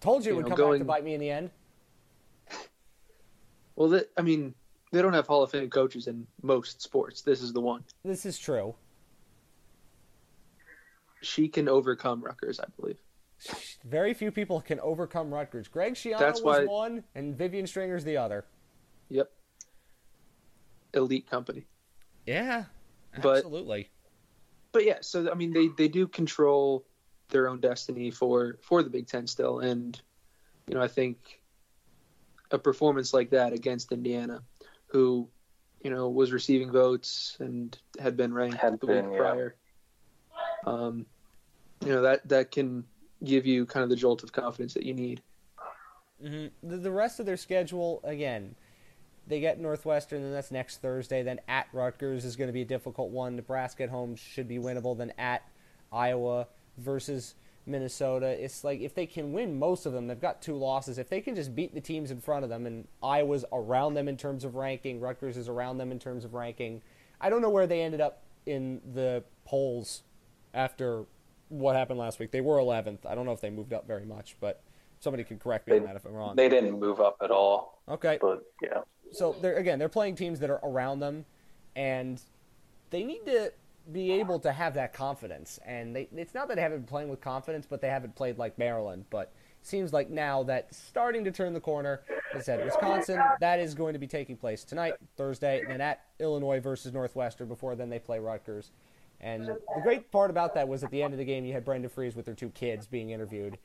told 0.00 0.24
you, 0.24 0.32
you 0.32 0.34
it 0.34 0.42
would 0.42 0.50
know, 0.50 0.56
come 0.56 0.58
going, 0.58 0.80
back 0.80 0.86
to 0.86 0.92
bite 0.92 1.04
me 1.04 1.14
in 1.14 1.20
the 1.20 1.30
end. 1.30 1.50
Well, 3.76 3.88
that, 3.90 4.10
I 4.16 4.22
mean, 4.22 4.54
they 4.92 5.02
don't 5.02 5.14
have 5.14 5.26
Hall 5.26 5.42
of 5.42 5.50
Fame 5.50 5.70
coaches 5.70 6.06
in 6.06 6.26
most 6.42 6.82
sports. 6.82 7.22
This 7.22 7.42
is 7.42 7.52
the 7.52 7.60
one. 7.60 7.84
This 8.04 8.26
is 8.26 8.38
true 8.38 8.74
she 11.24 11.48
can 11.48 11.68
overcome 11.68 12.22
Rutgers, 12.22 12.60
I 12.60 12.66
believe. 12.78 12.98
Very 13.84 14.14
few 14.14 14.30
people 14.30 14.60
can 14.60 14.78
overcome 14.80 15.32
Rutgers. 15.32 15.68
Greg 15.68 15.94
Schiano 15.94 16.18
That's 16.18 16.40
was 16.40 16.60
why... 16.60 16.64
one, 16.64 17.04
and 17.14 17.36
Vivian 17.36 17.66
Stringer's 17.66 18.04
the 18.04 18.16
other. 18.16 18.44
Yep. 19.08 19.30
Elite 20.94 21.28
company. 21.28 21.66
Yeah, 22.26 22.64
absolutely. 23.16 23.90
But, 24.72 24.80
but 24.80 24.84
yeah, 24.84 24.98
so 25.00 25.30
I 25.30 25.34
mean, 25.34 25.52
they 25.52 25.68
they 25.76 25.88
do 25.88 26.06
control 26.06 26.84
their 27.28 27.48
own 27.48 27.60
destiny 27.60 28.10
for 28.10 28.58
for 28.62 28.82
the 28.82 28.90
Big 28.90 29.06
Ten 29.06 29.26
still, 29.26 29.60
and 29.60 30.00
you 30.66 30.74
know, 30.74 30.82
I 30.82 30.88
think 30.88 31.40
a 32.50 32.58
performance 32.58 33.12
like 33.12 33.30
that 33.30 33.52
against 33.52 33.92
Indiana, 33.92 34.42
who 34.86 35.28
you 35.82 35.90
know 35.90 36.08
was 36.08 36.32
receiving 36.32 36.70
votes 36.70 37.36
and 37.40 37.76
had 38.00 38.16
been 38.16 38.32
ranked 38.32 38.56
had 38.56 38.80
the 38.80 38.86
been, 38.86 39.10
week 39.10 39.18
prior. 39.18 39.56
Yeah. 40.66 40.72
Um, 40.72 41.06
you 41.84 41.90
know 41.90 42.02
that 42.02 42.26
that 42.28 42.50
can 42.50 42.84
give 43.22 43.46
you 43.46 43.66
kind 43.66 43.84
of 43.84 43.90
the 43.90 43.96
jolt 43.96 44.22
of 44.22 44.32
confidence 44.32 44.74
that 44.74 44.84
you 44.84 44.94
need. 44.94 45.22
Mm-hmm. 46.22 46.68
The, 46.68 46.76
the 46.76 46.90
rest 46.90 47.20
of 47.20 47.26
their 47.26 47.36
schedule, 47.36 48.00
again, 48.04 48.54
they 49.26 49.40
get 49.40 49.58
Northwestern, 49.60 50.22
and 50.22 50.34
that's 50.34 50.50
next 50.50 50.82
Thursday. 50.82 51.22
Then 51.22 51.40
at 51.48 51.66
Rutgers 51.72 52.24
is 52.24 52.36
going 52.36 52.48
to 52.48 52.52
be 52.52 52.62
a 52.62 52.66
difficult 52.66 53.10
one. 53.10 53.36
Nebraska 53.36 53.84
at 53.84 53.90
home 53.90 54.16
should 54.16 54.48
be 54.48 54.58
winnable. 54.58 54.96
Then 54.96 55.12
at 55.18 55.42
Iowa 55.92 56.48
versus 56.78 57.34
Minnesota. 57.66 58.26
It's 58.26 58.64
like 58.64 58.80
if 58.80 58.94
they 58.94 59.06
can 59.06 59.32
win 59.32 59.58
most 59.58 59.86
of 59.86 59.92
them, 59.92 60.06
they've 60.06 60.20
got 60.20 60.42
two 60.42 60.54
losses. 60.56 60.98
If 60.98 61.08
they 61.08 61.20
can 61.20 61.34
just 61.34 61.54
beat 61.54 61.74
the 61.74 61.80
teams 61.80 62.10
in 62.10 62.20
front 62.20 62.44
of 62.44 62.50
them, 62.50 62.66
and 62.66 62.86
Iowa's 63.02 63.44
around 63.52 63.94
them 63.94 64.08
in 64.08 64.16
terms 64.16 64.44
of 64.44 64.54
ranking, 64.54 65.00
Rutgers 65.00 65.36
is 65.36 65.48
around 65.48 65.78
them 65.78 65.90
in 65.90 65.98
terms 65.98 66.24
of 66.24 66.34
ranking. 66.34 66.82
I 67.20 67.30
don't 67.30 67.40
know 67.42 67.50
where 67.50 67.66
they 67.66 67.80
ended 67.82 68.00
up 68.00 68.22
in 68.44 68.80
the 68.92 69.24
polls 69.46 70.02
after 70.52 71.04
what 71.48 71.76
happened 71.76 71.98
last 71.98 72.18
week. 72.18 72.30
They 72.32 72.40
were 72.40 72.58
11th. 72.58 73.06
I 73.06 73.14
don't 73.14 73.24
know 73.24 73.32
if 73.32 73.40
they 73.40 73.50
moved 73.50 73.72
up 73.72 73.86
very 73.86 74.04
much, 74.04 74.36
but 74.40 74.62
somebody 75.00 75.24
can 75.24 75.38
correct 75.38 75.66
me 75.66 75.74
They- 75.74 75.78
on 75.80 75.86
that 75.86 75.96
if 75.96 76.04
I'm 76.04 76.12
wrong. 76.12 76.36
They 76.36 76.48
didn't 76.48 76.78
move 76.78 77.00
up 77.00 77.16
at 77.22 77.30
all, 77.30 77.80
okay. 77.88 78.18
but 78.20 78.42
yeah. 78.62 78.80
So 79.14 79.34
they're 79.40 79.56
again 79.56 79.78
they're 79.78 79.88
playing 79.88 80.16
teams 80.16 80.40
that 80.40 80.50
are 80.50 80.60
around 80.62 81.00
them, 81.00 81.24
and 81.76 82.20
they 82.90 83.04
need 83.04 83.24
to 83.26 83.52
be 83.92 84.12
able 84.12 84.38
to 84.40 84.52
have 84.52 84.74
that 84.74 84.94
confidence. 84.94 85.58
And 85.64 85.94
they, 85.94 86.08
it's 86.16 86.34
not 86.34 86.48
that 86.48 86.56
they 86.56 86.62
haven't 86.62 86.80
been 86.80 86.88
playing 86.88 87.08
with 87.08 87.20
confidence, 87.20 87.66
but 87.68 87.80
they 87.80 87.88
haven't 87.88 88.14
played 88.14 88.38
like 88.38 88.58
Maryland. 88.58 89.04
But 89.10 89.32
it 89.60 89.66
seems 89.66 89.92
like 89.92 90.10
now 90.10 90.42
that 90.44 90.74
starting 90.74 91.24
to 91.24 91.30
turn 91.30 91.52
the 91.52 91.60
corner. 91.60 92.02
I 92.34 92.40
said, 92.40 92.64
Wisconsin 92.64 93.20
that 93.40 93.60
is 93.60 93.74
going 93.74 93.92
to 93.92 93.98
be 93.98 94.06
taking 94.06 94.36
place 94.36 94.64
tonight, 94.64 94.94
Thursday, 95.16 95.60
and 95.60 95.70
then 95.70 95.80
at 95.80 96.04
Illinois 96.18 96.60
versus 96.60 96.92
Northwestern. 96.92 97.48
Before 97.48 97.76
then 97.76 97.90
they 97.90 97.98
play 97.98 98.18
Rutgers. 98.18 98.72
And 99.20 99.46
the 99.46 99.80
great 99.82 100.10
part 100.10 100.30
about 100.30 100.54
that 100.54 100.66
was 100.68 100.82
at 100.84 100.90
the 100.90 101.02
end 101.02 101.14
of 101.14 101.18
the 101.18 101.24
game, 101.24 101.44
you 101.44 101.52
had 101.52 101.64
Brenda 101.64 101.88
Frese 101.88 102.16
with 102.16 102.26
her 102.26 102.34
two 102.34 102.50
kids 102.50 102.86
being 102.86 103.10
interviewed 103.10 103.58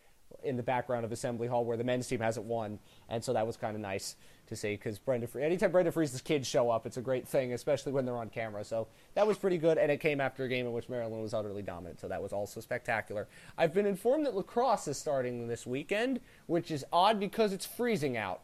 in 0.43 0.55
the 0.55 0.63
background 0.63 1.05
of 1.05 1.11
Assembly 1.11 1.47
Hall, 1.47 1.65
where 1.65 1.75
the 1.75 1.83
men's 1.83 2.07
team 2.07 2.19
hasn't 2.19 2.45
won, 2.45 2.79
and 3.09 3.23
so 3.23 3.33
that 3.33 3.45
was 3.45 3.57
kind 3.57 3.75
of 3.75 3.81
nice 3.81 4.15
to 4.49 4.55
see 4.55 4.71
because 4.71 4.99
Brenda, 4.99 5.27
Frese, 5.27 5.43
anytime 5.43 5.71
Brenda 5.71 5.91
Frese' 5.91 6.23
kids 6.23 6.47
show 6.47 6.69
up, 6.69 6.85
it's 6.85 6.97
a 6.97 7.01
great 7.01 7.27
thing, 7.27 7.53
especially 7.53 7.91
when 7.91 8.05
they're 8.05 8.17
on 8.17 8.29
camera. 8.29 8.63
So 8.63 8.87
that 9.15 9.25
was 9.25 9.37
pretty 9.37 9.57
good, 9.57 9.77
and 9.77 9.91
it 9.91 9.99
came 9.99 10.19
after 10.19 10.43
a 10.43 10.47
game 10.47 10.65
in 10.65 10.73
which 10.73 10.89
Maryland 10.89 11.21
was 11.21 11.33
utterly 11.33 11.61
dominant, 11.61 11.99
so 11.99 12.07
that 12.07 12.21
was 12.21 12.33
also 12.33 12.59
spectacular. 12.59 13.27
I've 13.57 13.73
been 13.73 13.85
informed 13.85 14.25
that 14.25 14.35
lacrosse 14.35 14.87
is 14.87 14.97
starting 14.97 15.47
this 15.47 15.65
weekend, 15.65 16.19
which 16.47 16.71
is 16.71 16.85
odd 16.91 17.19
because 17.19 17.53
it's 17.53 17.65
freezing 17.65 18.17
out, 18.17 18.41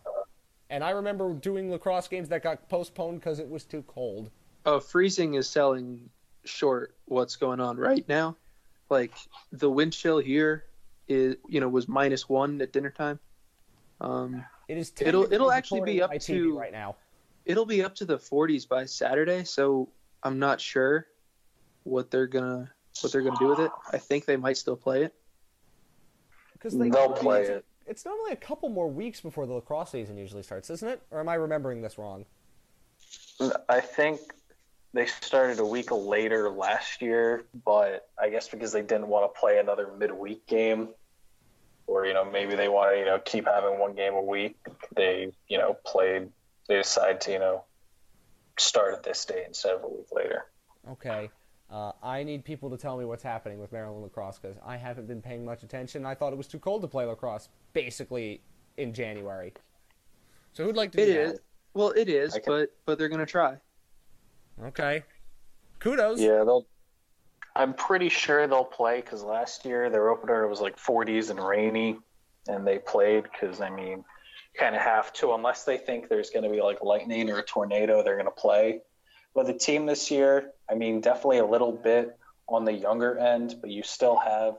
and 0.70 0.84
I 0.84 0.92
remember 0.92 1.34
doing 1.34 1.70
lacrosse 1.70 2.08
games 2.08 2.30
that 2.30 2.44
got 2.44 2.70
postponed 2.70 3.20
because 3.20 3.40
it 3.40 3.50
was 3.50 3.64
too 3.66 3.84
cold. 3.88 4.32
Oh, 4.66 4.80
freezing 4.80 5.36
is 5.36 5.50
selling 5.50 6.10
short 6.44 6.96
what's 7.06 7.36
going 7.36 7.60
on 7.60 7.78
right 7.78 8.08
now. 8.08 8.36
Like 8.90 9.14
the 9.52 9.70
wind 9.70 9.94
chill 9.94 10.20
here 10.20 10.66
is, 11.08 11.36
you 11.48 11.60
know, 11.60 11.68
was 11.68 11.88
minus 11.88 12.30
one 12.30 12.62
at 12.62 12.72
dinner 12.72 12.92
time. 12.92 13.20
Um, 14.02 14.44
It 14.68 14.78
is. 14.78 14.92
'It'll- 15.00 15.32
it'll 15.32 15.52
actually 15.52 15.82
be 15.82 16.02
up 16.02 16.10
my 16.10 16.18
TV 16.18 16.40
to- 16.40 16.58
right 16.58 16.72
now. 16.72 16.96
it'll 17.46 17.66
be 17.66 17.84
up 17.84 17.96
to 17.96 18.06
the 18.06 18.18
40s 18.18 18.66
by 18.68 18.86
Saturday, 18.86 19.44
so 19.44 19.90
I'm 20.24 20.40
not 20.40 20.60
sure 20.60 21.08
what 21.84 22.10
they're 22.10 22.28
gonna 22.28 22.72
what 23.02 23.12
they're 23.12 23.22
gonna 23.22 23.38
do 23.40 23.48
with 23.48 23.60
it. 23.60 23.72
I 23.92 23.98
think 23.98 24.26
they 24.26 24.38
might 24.38 24.58
still 24.58 24.78
play 24.78 25.04
it. 25.04 25.14
Because 26.54 26.78
They'll 26.78 27.14
play 27.14 27.42
it's, 27.42 27.50
it. 27.50 27.66
It's 27.86 28.06
normally 28.06 28.32
a 28.32 28.38
couple 28.38 28.70
more 28.70 28.88
weeks 28.90 29.22
before 29.22 29.46
the 29.46 29.54
lacrosse 29.54 29.92
season 29.92 30.18
usually 30.18 30.42
starts, 30.44 30.70
isn't 30.70 30.88
it? 30.88 31.02
Or 31.12 31.20
am 31.20 31.30
I 31.30 31.36
remembering 31.36 31.82
this 31.82 31.98
wrong? 31.98 32.26
I 33.70 33.82
think 33.82 34.22
they 34.94 35.06
started 35.06 35.60
a 35.60 35.66
week 35.66 35.92
later 35.92 36.50
last 36.50 37.02
year, 37.02 37.46
but 37.66 38.10
I 38.18 38.30
guess 38.30 38.48
because 38.50 38.72
they 38.72 38.82
didn't 38.82 39.08
want 39.08 39.32
to 39.32 39.40
play 39.40 39.60
another 39.60 39.92
midweek 39.98 40.48
game, 40.48 40.90
or 41.88 42.06
you 42.06 42.14
know 42.14 42.26
maybe 42.26 42.56
they 42.56 42.68
want 42.68 42.94
to 42.94 43.00
you 43.00 43.06
know 43.06 43.20
keep 43.20 43.46
having 43.46 43.80
one 43.80 43.94
game 43.96 44.14
a 44.14 44.22
week, 44.22 44.58
they 44.96 45.32
you 45.48 45.58
know 45.58 45.78
played. 45.86 46.30
They 46.68 46.78
decided 46.78 47.22
to 47.22 47.32
you 47.32 47.40
know 47.40 47.64
start 48.58 48.94
at 48.94 49.04
this 49.04 49.26
day 49.26 49.44
instead 49.46 49.76
of 49.76 49.84
a 49.84 49.88
week 49.88 50.08
later. 50.12 50.46
Okay. 50.92 51.30
Uh, 51.70 51.92
I 52.04 52.24
need 52.24 52.46
people 52.46 52.70
to 52.70 52.78
tell 52.78 52.96
me 52.96 53.06
what's 53.06 53.24
happening 53.24 53.60
with 53.60 53.72
Maryland 53.72 54.04
lacrosse 54.04 54.38
because 54.38 54.56
I 54.64 54.78
haven't 54.78 55.08
been 55.08 55.22
paying 55.22 55.44
much 55.44 55.64
attention. 55.64 56.06
I 56.06 56.14
thought 56.14 56.32
it 56.32 56.38
was 56.38 56.48
too 56.48 56.60
cold 56.60 56.84
to 56.84 56.88
play 56.88 57.06
lacrosse 57.06 57.50
basically 57.74 58.42
in 58.78 58.94
January. 58.94 59.52
So 60.54 60.64
who'd 60.64 60.76
like 60.76 60.92
to 60.94 61.02
It 61.02 61.06
do 61.06 61.20
is. 61.20 61.40
Well, 61.74 61.90
it 61.92 62.08
is, 62.08 62.34
can- 62.34 62.44
but 62.46 62.70
but 62.86 62.98
they're 62.98 63.10
gonna 63.10 63.26
try. 63.26 63.58
Okay. 64.64 65.04
Kudos. 65.80 66.20
Yeah, 66.20 66.44
they'll. 66.44 66.66
I'm 67.56 67.74
pretty 67.74 68.10
sure 68.10 68.48
they'll 68.48 68.66
play 68.66 69.00
because 69.00 69.24
last 69.24 69.66
year 69.66 69.90
their 69.90 70.10
opener 70.10 70.46
was 70.48 70.60
like 70.60 70.78
40s 70.78 71.30
and 71.30 71.40
rainy, 71.40 71.98
and 72.48 72.68
they 72.68 72.80
played 72.80 73.24
because 73.24 73.62
I 73.62 73.70
mean, 73.70 74.04
kind 74.58 74.76
of 74.76 74.82
have 74.82 75.14
to 75.14 75.34
unless 75.34 75.64
they 75.64 75.78
think 75.78 76.10
there's 76.10 76.30
going 76.30 76.44
to 76.44 76.50
be 76.50 76.62
like 76.62 76.84
lightning 76.84 77.30
or 77.30 77.40
a 77.40 77.44
tornado, 77.44 78.04
they're 78.04 78.16
going 78.16 78.26
to 78.26 78.32
play. 78.32 78.82
But 79.34 79.48
the 79.48 79.54
team 79.54 79.86
this 79.86 80.12
year, 80.12 80.52
I 80.70 80.76
mean, 80.76 81.02
definitely 81.02 81.40
a 81.40 81.46
little 81.46 81.72
bit 81.72 82.18
on 82.48 82.66
the 82.66 82.74
younger 82.74 83.18
end, 83.18 83.56
but 83.62 83.70
you 83.70 83.84
still 83.84 84.18
have 84.18 84.56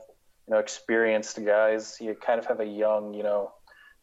you 0.47 0.53
know 0.53 0.59
experienced 0.59 1.43
guys. 1.45 1.97
You 2.01 2.15
kind 2.15 2.39
of 2.39 2.47
have 2.47 2.61
a 2.61 2.65
young 2.65 3.13
you 3.13 3.23
know 3.23 3.51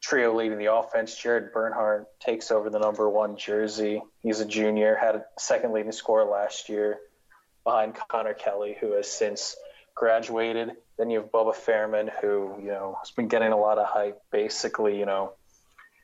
trio 0.01 0.37
leading 0.37 0.59
the 0.59 0.73
offense. 0.73 1.17
Jared 1.17 1.53
Bernhardt 1.53 2.07
takes 2.21 2.53
over 2.53 2.71
the 2.71 2.79
number 2.79 3.11
one 3.11 3.37
jersey. 3.37 4.03
He's 4.23 4.39
a 4.39 4.47
junior, 4.47 4.95
had 4.95 5.17
a 5.17 5.25
second 5.37 5.73
leading 5.73 5.91
scorer 5.91 6.25
last 6.25 6.69
year 6.69 7.01
behind 7.65 7.97
Connor 8.09 8.35
Kelly, 8.35 8.77
who 8.79 8.93
has 8.93 9.11
since 9.11 9.57
graduated. 9.95 10.73
Then 10.99 11.11
you 11.11 11.21
have 11.21 11.33
Bubba 11.33 11.55
Fairman, 11.55 12.11
who, 12.21 12.55
you 12.61 12.69
know, 12.69 12.97
has 13.01 13.11
been 13.11 13.29
getting 13.29 13.53
a 13.53 13.57
lot 13.57 13.79
of 13.79 13.87
hype 13.87 14.21
basically, 14.31 14.99
you 14.99 15.07
know, 15.07 15.33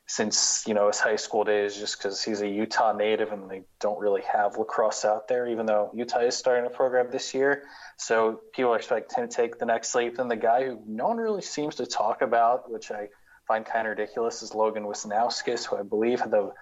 since, 0.07 0.63
you 0.67 0.73
know, 0.73 0.87
his 0.87 0.99
high 0.99 1.15
school 1.15 1.45
days, 1.45 1.77
just 1.77 1.97
because 1.97 2.21
he's 2.21 2.41
a 2.41 2.47
Utah 2.47 2.91
native 2.91 3.31
and 3.31 3.49
they 3.49 3.61
don't 3.79 3.99
really 3.99 4.23
have 4.23 4.57
lacrosse 4.57 5.05
out 5.05 5.27
there, 5.29 5.47
even 5.47 5.65
though 5.65 5.89
Utah 5.93 6.19
is 6.19 6.35
starting 6.35 6.65
a 6.65 6.69
program 6.69 7.09
this 7.11 7.33
year. 7.33 7.63
So 7.97 8.41
people 8.53 8.73
expect 8.73 9.13
him 9.13 9.29
to 9.29 9.33
take 9.33 9.57
the 9.57 9.65
next 9.65 9.95
leap. 9.95 10.17
Then 10.17 10.27
the 10.27 10.35
guy 10.35 10.65
who 10.65 10.81
no 10.85 11.07
one 11.07 11.17
really 11.17 11.41
seems 11.41 11.75
to 11.75 11.85
talk 11.85 12.21
about, 12.21 12.69
which 12.69 12.91
I 12.91 13.07
find 13.47 13.65
kind 13.65 13.87
of 13.87 13.91
ridiculous, 13.91 14.41
is 14.41 14.53
Logan 14.53 14.83
Wisnauskas, 14.83 15.65
who 15.65 15.77
I 15.77 15.83
believe 15.83 16.19
had 16.19 16.31
the 16.31 16.53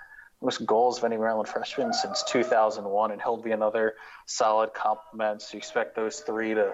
most 0.41 0.65
goals 0.65 0.97
of 0.99 1.03
any 1.03 1.17
Maryland 1.17 1.49
freshman 1.49 1.93
since 1.93 2.23
2001, 2.23 3.11
and 3.11 3.21
he'll 3.21 3.37
be 3.37 3.51
another 3.51 3.95
solid 4.25 4.73
complement. 4.73 5.41
So 5.41 5.49
you 5.53 5.57
expect 5.57 5.95
those 5.95 6.19
three 6.21 6.53
to 6.53 6.73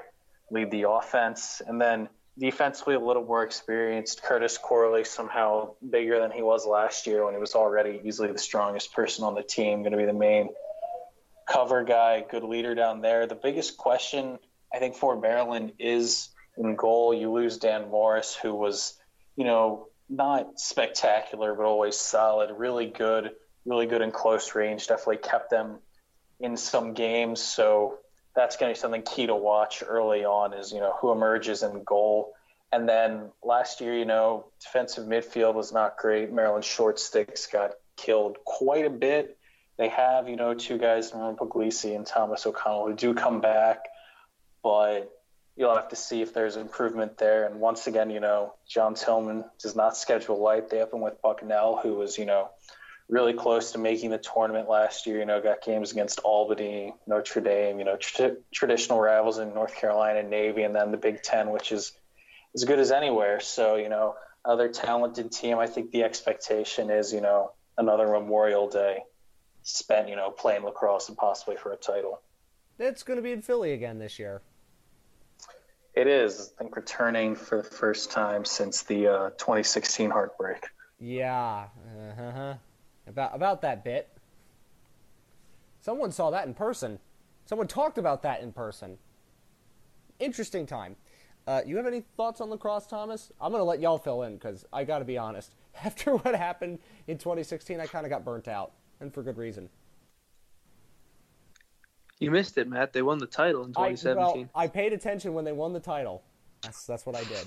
lead 0.51 0.71
the 0.71 0.89
offense, 0.89 1.61
and 1.65 1.81
then 1.81 2.09
defensively 2.37 2.95
a 2.95 2.99
little 2.99 3.25
more 3.25 3.43
experienced. 3.43 4.21
Curtis 4.21 4.57
Corley 4.57 5.03
somehow 5.03 5.73
bigger 5.87 6.19
than 6.19 6.31
he 6.31 6.41
was 6.41 6.65
last 6.65 7.07
year 7.07 7.25
when 7.25 7.33
he 7.33 7.39
was 7.39 7.55
already 7.55 8.01
easily 8.03 8.31
the 8.31 8.37
strongest 8.37 8.93
person 8.93 9.23
on 9.23 9.35
the 9.35 9.43
team, 9.43 9.79
going 9.79 9.93
to 9.93 9.97
be 9.97 10.05
the 10.05 10.13
main 10.13 10.49
cover 11.47 11.83
guy, 11.83 12.23
good 12.29 12.43
leader 12.43 12.75
down 12.75 13.01
there. 13.01 13.25
The 13.25 13.35
biggest 13.35 13.77
question 13.77 14.37
I 14.73 14.79
think 14.79 14.95
for 14.95 15.19
Maryland 15.19 15.73
is 15.79 16.29
in 16.57 16.75
goal. 16.75 17.13
You 17.13 17.31
lose 17.31 17.57
Dan 17.57 17.89
Morris, 17.89 18.35
who 18.35 18.53
was, 18.53 18.97
you 19.35 19.45
know, 19.45 19.87
not 20.09 20.59
spectacular, 20.59 21.55
but 21.55 21.65
always 21.65 21.97
solid, 21.97 22.51
really 22.55 22.87
good, 22.87 23.31
really 23.65 23.85
good 23.85 24.01
in 24.01 24.11
close 24.11 24.55
range. 24.55 24.87
Definitely 24.87 25.17
kept 25.17 25.49
them 25.49 25.79
in 26.39 26.57
some 26.57 26.93
games. 26.93 27.41
So 27.41 27.99
that's 28.35 28.57
going 28.57 28.73
to 28.73 28.77
be 28.77 28.79
something 28.79 29.01
key 29.01 29.27
to 29.27 29.35
watch 29.35 29.83
early 29.85 30.25
on 30.25 30.53
is, 30.53 30.71
you 30.71 30.79
know, 30.79 30.93
who 30.99 31.11
emerges 31.11 31.63
in 31.63 31.83
goal. 31.83 32.33
And 32.71 32.89
then 32.89 33.31
last 33.43 33.79
year, 33.79 33.95
you 33.95 34.05
know, 34.05 34.47
defensive 34.59 35.05
midfield 35.05 35.53
was 35.53 35.71
not 35.71 35.97
great. 35.97 36.31
Maryland 36.31 36.65
short 36.65 36.99
sticks 36.99 37.47
got 37.47 37.71
killed 37.95 38.37
quite 38.43 38.85
a 38.85 38.89
bit. 38.89 39.37
They 39.77 39.89
have, 39.89 40.29
you 40.29 40.35
know, 40.35 40.53
two 40.53 40.77
guys, 40.77 41.13
Norman 41.13 41.37
Puglisi 41.37 41.95
and 41.95 42.05
Thomas 42.05 42.45
O'Connell, 42.45 42.87
who 42.87 42.93
do 42.93 43.13
come 43.13 43.41
back, 43.41 43.85
but 44.63 45.11
you'll 45.55 45.75
have 45.75 45.89
to 45.89 45.95
see 45.95 46.21
if 46.21 46.33
there's 46.33 46.57
improvement 46.57 47.17
there. 47.17 47.45
And 47.45 47.59
once 47.59 47.87
again, 47.87 48.09
you 48.09 48.19
know, 48.19 48.53
John 48.67 48.95
Tillman 48.95 49.45
does 49.61 49.75
not 49.75 49.95
schedule 49.95 50.41
light. 50.41 50.69
They 50.69 50.77
have 50.77 50.91
him 50.91 51.01
with 51.01 51.21
Bucknell, 51.21 51.77
who 51.81 51.95
was, 51.95 52.17
you 52.17 52.25
know, 52.25 52.49
really 53.07 53.33
close 53.33 53.71
to 53.73 53.77
making 53.77 54.09
the 54.09 54.17
tournament 54.17 54.67
last 54.67 55.05
year. 55.05 55.19
You 55.19 55.25
know, 55.25 55.41
got 55.41 55.61
games 55.63 55.91
against 55.91 56.19
Albany, 56.19 56.93
Notre 57.07 57.41
Dame, 57.41 57.79
you 57.79 57.85
know, 57.85 57.97
tr- 57.97 58.39
traditional 58.53 58.99
rivals 58.99 59.37
in 59.37 59.53
North 59.53 59.75
Carolina, 59.75 60.23
Navy, 60.23 60.63
and 60.63 60.75
then 60.75 60.91
the 60.91 60.97
Big 60.97 61.21
Ten, 61.21 61.51
which 61.51 61.71
is 61.71 61.91
as 62.55 62.63
good 62.63 62.79
as 62.79 62.91
anywhere. 62.91 63.39
So, 63.39 63.75
you 63.75 63.89
know, 63.89 64.15
other 64.43 64.69
talented 64.69 65.31
team. 65.31 65.57
I 65.57 65.67
think 65.67 65.91
the 65.91 66.03
expectation 66.03 66.89
is, 66.89 67.13
you 67.13 67.21
know, 67.21 67.51
another 67.77 68.07
Memorial 68.07 68.69
Day 68.69 69.03
spent, 69.63 70.09
you 70.09 70.15
know, 70.15 70.29
playing 70.29 70.63
lacrosse 70.63 71.09
and 71.09 71.17
possibly 71.17 71.57
for 71.57 71.71
a 71.71 71.77
title. 71.77 72.21
It's 72.77 73.03
going 73.03 73.17
to 73.17 73.23
be 73.23 73.31
in 73.31 73.41
Philly 73.41 73.73
again 73.73 73.99
this 73.99 74.19
year. 74.19 74.41
It 75.95 76.07
is, 76.07 76.53
I 76.59 76.63
think, 76.63 76.75
returning 76.75 77.35
for 77.35 77.61
the 77.61 77.69
first 77.69 78.11
time 78.11 78.43
since 78.43 78.83
the 78.83 79.07
uh, 79.07 79.29
2016 79.31 80.11
heartbreak. 80.11 80.65
Yeah. 80.99 81.67
Uh-huh. 82.19 82.55
About 83.07 83.35
about 83.35 83.61
that 83.61 83.83
bit. 83.83 84.09
Someone 85.79 86.11
saw 86.11 86.31
that 86.31 86.47
in 86.47 86.53
person. 86.53 86.99
Someone 87.45 87.67
talked 87.67 87.97
about 87.97 88.23
that 88.23 88.41
in 88.41 88.51
person. 88.51 88.97
Interesting 90.19 90.65
time. 90.65 90.95
Uh, 91.47 91.61
you 91.65 91.77
have 91.77 91.85
any 91.85 92.01
thoughts 92.17 92.41
on 92.41 92.49
lacrosse, 92.49 92.87
Thomas? 92.87 93.31
I'm 93.39 93.51
going 93.51 93.59
to 93.59 93.65
let 93.65 93.79
y'all 93.79 93.99
fill 93.99 94.23
in 94.23 94.33
because 94.33 94.65
I 94.73 94.83
got 94.83 94.99
to 94.99 95.05
be 95.05 95.17
honest. 95.17 95.53
After 95.83 96.15
what 96.15 96.33
happened 96.33 96.79
in 97.07 97.17
2016, 97.19 97.79
I 97.79 97.85
kind 97.85 98.05
of 98.05 98.09
got 98.09 98.25
burnt 98.25 98.47
out. 98.47 98.71
and 98.99 99.13
for 99.13 99.21
good 99.21 99.37
reason. 99.37 99.69
You 102.19 102.31
missed 102.31 102.57
it, 102.57 102.67
Matt. 102.67 102.93
They 102.93 103.01
won 103.01 103.19
the 103.19 103.27
title 103.27 103.63
in 103.65 103.73
I, 103.75 103.91
2017. 103.91 104.17
well, 104.17 104.49
I 104.55 104.67
paid 104.67 104.93
attention 104.93 105.33
when 105.33 105.45
they 105.45 105.51
won 105.51 105.73
the 105.73 105.79
title. 105.79 106.23
That's 106.61 106.85
that's 106.85 107.05
what 107.05 107.15
I 107.15 107.23
did. 107.25 107.45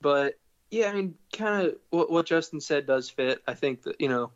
But 0.00 0.34
yeah, 0.72 0.88
I 0.88 0.94
mean, 0.94 1.14
kind 1.34 1.66
of 1.66 1.76
what, 1.90 2.10
what 2.10 2.24
Justin 2.24 2.58
said 2.58 2.86
does 2.86 3.10
fit. 3.10 3.42
I 3.46 3.52
think 3.52 3.82
that 3.82 4.00
you 4.00 4.08
know, 4.08 4.32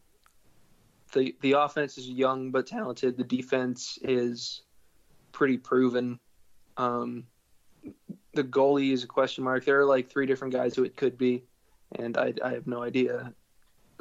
the 1.15 1.35
the 1.41 1.53
offense 1.53 1.97
is 1.97 2.11
young 2.11 2.51
but 2.51 2.67
talented. 2.67 3.17
The 3.17 3.25
defense 3.25 3.99
is 4.03 4.61
pretty 5.33 5.57
proven. 5.57 6.21
Um, 6.77 7.25
the 8.35 8.45
goalie 8.45 8.93
is 8.93 9.03
a 9.03 9.07
question 9.07 9.45
mark. 9.45 9.65
There 9.65 9.81
are 9.81 9.87
like 9.87 10.11
three 10.11 10.27
different 10.27 10.53
guys 10.53 10.77
who 10.77 10.85
it 10.85 10.95
could 10.95 11.17
be, 11.17 11.43
and 11.99 12.19
I 12.19 12.35
I 12.45 12.51
have 12.51 12.67
no 12.67 12.83
idea 12.83 13.33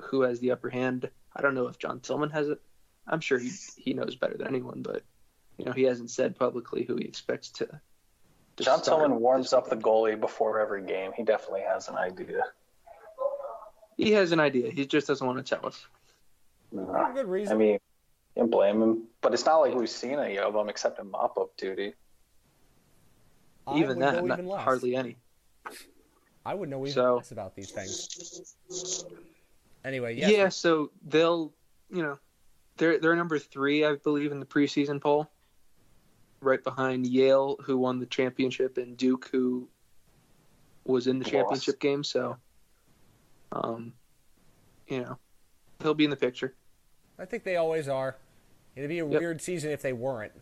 who 0.02 0.22
has 0.24 0.42
the 0.42 0.52
upper 0.52 0.70
hand. 0.70 1.10
I 1.34 1.42
don't 1.42 1.56
know 1.56 1.68
if 1.68 1.80
John 1.80 2.02
Tillman 2.02 2.32
has 2.32 2.50
it. 2.50 2.60
I'm 3.08 3.22
sure 3.22 3.40
he 3.40 3.52
he 3.78 3.94
knows 3.94 4.18
better 4.18 4.36
than 4.36 4.48
anyone, 4.48 4.82
but 4.82 5.04
you 5.58 5.64
know 5.64 5.72
he 5.72 5.84
hasn't 5.84 6.12
said 6.12 6.36
publicly 6.36 6.84
who 6.84 6.98
he 6.98 7.06
expects 7.06 7.50
to. 7.52 7.80
To 8.58 8.64
John 8.64 8.82
start 8.82 8.99
Tillman 9.01 9.20
warms 9.20 9.53
up 9.53 9.70
the 9.70 9.76
goalie 9.76 10.20
before 10.20 10.60
every 10.60 10.84
game. 10.84 11.12
He 11.16 11.24
definitely 11.24 11.62
has 11.62 11.88
an 11.89 11.95
idea. 11.95 12.41
He 13.97 14.12
has 14.12 14.32
an 14.32 14.39
idea. 14.39 14.72
He 14.72 14.86
just 14.86 15.08
doesn't 15.08 15.26
want 15.26 15.43
to 15.45 15.56
tell 15.56 15.66
us. 15.66 15.86
For 16.74 17.12
good 17.14 17.28
reason. 17.28 17.53
I 17.53 17.58
mean, 17.58 17.72
you 17.74 17.80
can't 18.38 18.51
blame 18.51 18.82
him. 18.82 19.03
But 19.22 19.34
it's 19.34 19.45
not 19.45 19.58
like 19.58 19.74
we've 19.74 19.89
seen 19.89 20.20
any 20.20 20.38
of 20.38 20.53
them 20.53 20.70
except 20.70 20.99
in 20.99 21.10
mop-up 21.10 21.56
duty. 21.58 21.93
I 23.68 23.78
even 23.78 23.88
would 23.89 23.99
that, 23.99 24.26
not, 24.26 24.39
even 24.39 24.49
hardly 24.58 24.95
any. 24.95 25.18
I 26.45 26.53
would 26.53 26.70
know 26.70 26.82
even 26.82 26.93
So- 26.93 27.16
less 27.16 27.32
about 27.32 27.56
these 27.56 27.72
things. 27.72 29.06
Anyway, 29.84 30.16
Yeah. 30.16 30.30
yes, 30.30 30.56
so 30.56 30.91
they'll, 31.08 31.53
you 31.89 32.01
know, 32.03 32.18
they're 32.78 32.97
they're 32.99 33.16
number 33.16 33.38
three, 33.39 33.86
I 33.86 33.95
believe, 33.95 34.32
in 34.32 34.39
the 34.39 34.45
preseason 34.45 34.99
poll, 34.99 35.30
right 36.46 36.64
behind 36.64 37.06
Yale, 37.08 37.58
who 37.64 37.78
won 37.78 38.00
the 38.00 38.06
championship, 38.06 38.78
and 38.78 38.96
Duke, 38.96 39.28
who 39.32 39.68
was 40.86 41.08
in 41.08 41.20
the 41.20 41.24
Lost. 41.26 41.32
championship 41.34 41.80
game. 41.80 42.04
So, 42.04 42.38
um, 43.52 43.93
you 44.88 45.02
know, 45.02 45.18
he'll 45.82 45.93
be 45.93 46.04
in 46.06 46.10
the 46.10 46.16
picture. 46.16 46.54
I 47.20 47.26
think 47.26 47.43
they 47.43 47.56
always 47.56 47.88
are. 47.88 48.16
It'd 48.76 48.89
be 48.89 49.00
a 49.00 49.08
Yep. 49.08 49.20
weird 49.22 49.41
season 49.41 49.72
if 49.72 49.82
they 49.82 49.93
weren't. 49.93 50.34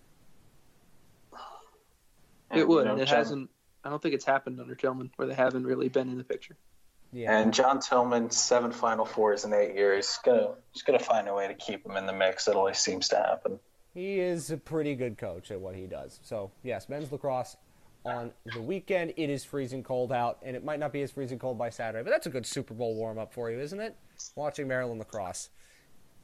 And, 2.49 2.59
it 2.59 2.67
would, 2.67 2.79
you 2.79 2.85
know, 2.85 2.91
and 2.93 3.01
it 3.01 3.05
John- 3.05 3.17
hasn't. 3.17 3.49
I 3.83 3.89
don't 3.89 4.01
think 4.01 4.15
it's 4.15 4.25
happened 4.25 4.59
under 4.61 4.75
Tillman, 4.75 5.11
where 5.17 5.27
they 5.27 5.33
haven't 5.33 5.65
really 5.65 5.89
been 5.89 6.07
in 6.09 6.17
the 6.17 6.23
picture. 6.23 6.55
Yeah. 7.11 7.37
And 7.37 7.53
John 7.53 7.79
Tillman, 7.79 8.29
seven 8.31 8.71
Final 8.71 9.05
Fours 9.05 9.43
in 9.45 9.53
eight 9.53 9.75
years. 9.75 10.17
Gonna 10.23 10.55
he's 10.71 10.83
gonna 10.83 10.99
find 10.99 11.27
a 11.27 11.33
way 11.33 11.47
to 11.47 11.53
keep 11.53 11.85
him 11.85 11.95
in 11.97 12.05
the 12.05 12.13
mix. 12.13 12.47
It 12.47 12.55
always 12.55 12.77
seems 12.79 13.09
to 13.09 13.17
happen. 13.17 13.59
He 13.93 14.19
is 14.19 14.49
a 14.49 14.57
pretty 14.57 14.95
good 14.95 15.17
coach 15.17 15.51
at 15.51 15.59
what 15.59 15.75
he 15.75 15.85
does. 15.85 16.19
So, 16.23 16.51
yes, 16.63 16.89
men's 16.89 17.11
lacrosse 17.11 17.57
on 18.05 18.31
the 18.53 18.61
weekend. 18.61 19.13
It 19.17 19.29
is 19.29 19.45
freezing 19.45 19.83
cold 19.83 20.11
out, 20.11 20.39
and 20.41 20.55
it 20.55 20.63
might 20.63 20.79
not 20.79 20.91
be 20.91 21.03
as 21.03 21.11
freezing 21.11 21.37
cold 21.37 21.57
by 21.57 21.69
Saturday, 21.69 22.03
but 22.03 22.09
that's 22.09 22.25
a 22.25 22.31
good 22.31 22.45
Super 22.45 22.73
Bowl 22.73 22.95
warm 22.95 23.19
up 23.19 23.33
for 23.33 23.51
you, 23.51 23.59
isn't 23.59 23.79
it? 23.79 23.95
Watching 24.35 24.67
Maryland 24.67 24.99
lacrosse. 24.99 25.49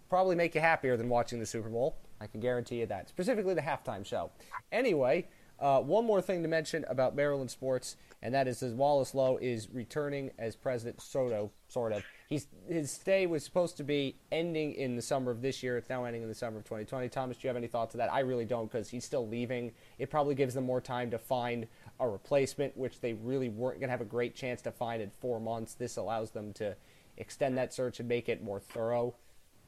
Probably 0.09 0.36
make 0.36 0.55
you 0.55 0.61
happier 0.61 0.97
than 0.97 1.09
watching 1.09 1.39
the 1.39 1.45
Super 1.45 1.70
Bowl. 1.70 1.97
I 2.20 2.26
can 2.26 2.39
guarantee 2.39 2.80
you 2.80 2.88
that. 2.88 3.07
Specifically, 3.07 3.53
the 3.53 3.61
halftime 3.61 4.03
show. 4.05 4.32
Anyway, 4.72 5.28
uh, 5.60 5.82
one 5.82 6.05
more 6.05 6.22
thing 6.22 6.41
to 6.43 6.47
mention 6.47 6.86
about 6.88 7.16
Maryland 7.16 7.51
sports, 7.51 7.97
and 8.22 8.34
that 8.34 8.47
is 8.47 8.62
that 8.62 8.74
Wallace 8.76 9.14
Loh 9.14 9.38
is 9.41 9.70
returning 9.70 10.32
as 10.38 10.55
president, 10.55 11.01
Soto. 11.01 11.51
Sort 11.68 11.91
of. 11.91 12.03
He's 12.28 12.47
his 12.68 12.91
stay 12.91 13.28
was 13.28 13.43
supposed 13.43 13.78
to 13.78 13.84
be 13.84 14.16
ending 14.32 14.74
in 14.74 14.95
the 14.95 15.01
summer 15.01 15.32
of 15.32 15.41
this 15.41 15.62
year. 15.62 15.78
It's 15.78 15.89
now 15.89 16.05
ending 16.05 16.24
in 16.24 16.30
the 16.30 16.36
summer 16.36 16.57
of 16.57 16.64
2020. 16.64 17.10
Thomas, 17.10 17.38
do 17.38 17.47
you 17.47 17.49
have 17.49 17.57
any 17.57 17.68
thoughts 17.68 17.93
of 17.93 17.99
that? 17.99 18.12
I 18.12 18.20
really 18.22 18.45
don't, 18.45 18.72
because 18.72 18.89
he's 18.89 19.05
still 19.05 19.28
leaving. 19.28 19.72
It 19.97 20.10
probably 20.10 20.36
gives 20.36 20.53
them 20.53 20.66
more 20.66 20.82
time 20.82 21.12
to 21.12 21.20
find 21.20 21.68
a 21.99 22.07
replacement, 22.07 22.76
which 22.78 23.01
they 23.01 23.14
really 23.14 23.49
weren't 23.49 23.80
going 23.80 23.89
to 23.89 23.91
have 23.91 24.01
a 24.01 24.05
great 24.05 24.36
chance 24.36 24.62
to 24.64 24.72
find 24.72 25.01
in 25.01 25.12
four 25.20 25.39
months. 25.39 25.74
This 25.74 25.97
allows 25.97 26.32
them 26.32 26.53
to 26.53 26.76
extend 27.18 27.57
that 27.57 27.74
search 27.74 27.99
and 27.99 28.07
make 28.07 28.30
it 28.30 28.41
more 28.41 28.60
thorough 28.60 29.16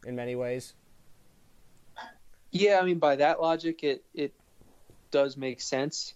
in 0.05 0.15
many 0.15 0.35
ways. 0.35 0.73
Yeah, 2.51 2.79
I 2.81 2.85
mean, 2.85 2.99
by 2.99 3.15
that 3.17 3.41
logic, 3.41 3.83
it 3.83 4.03
it 4.13 4.33
does 5.11 5.37
make 5.37 5.61
sense. 5.61 6.13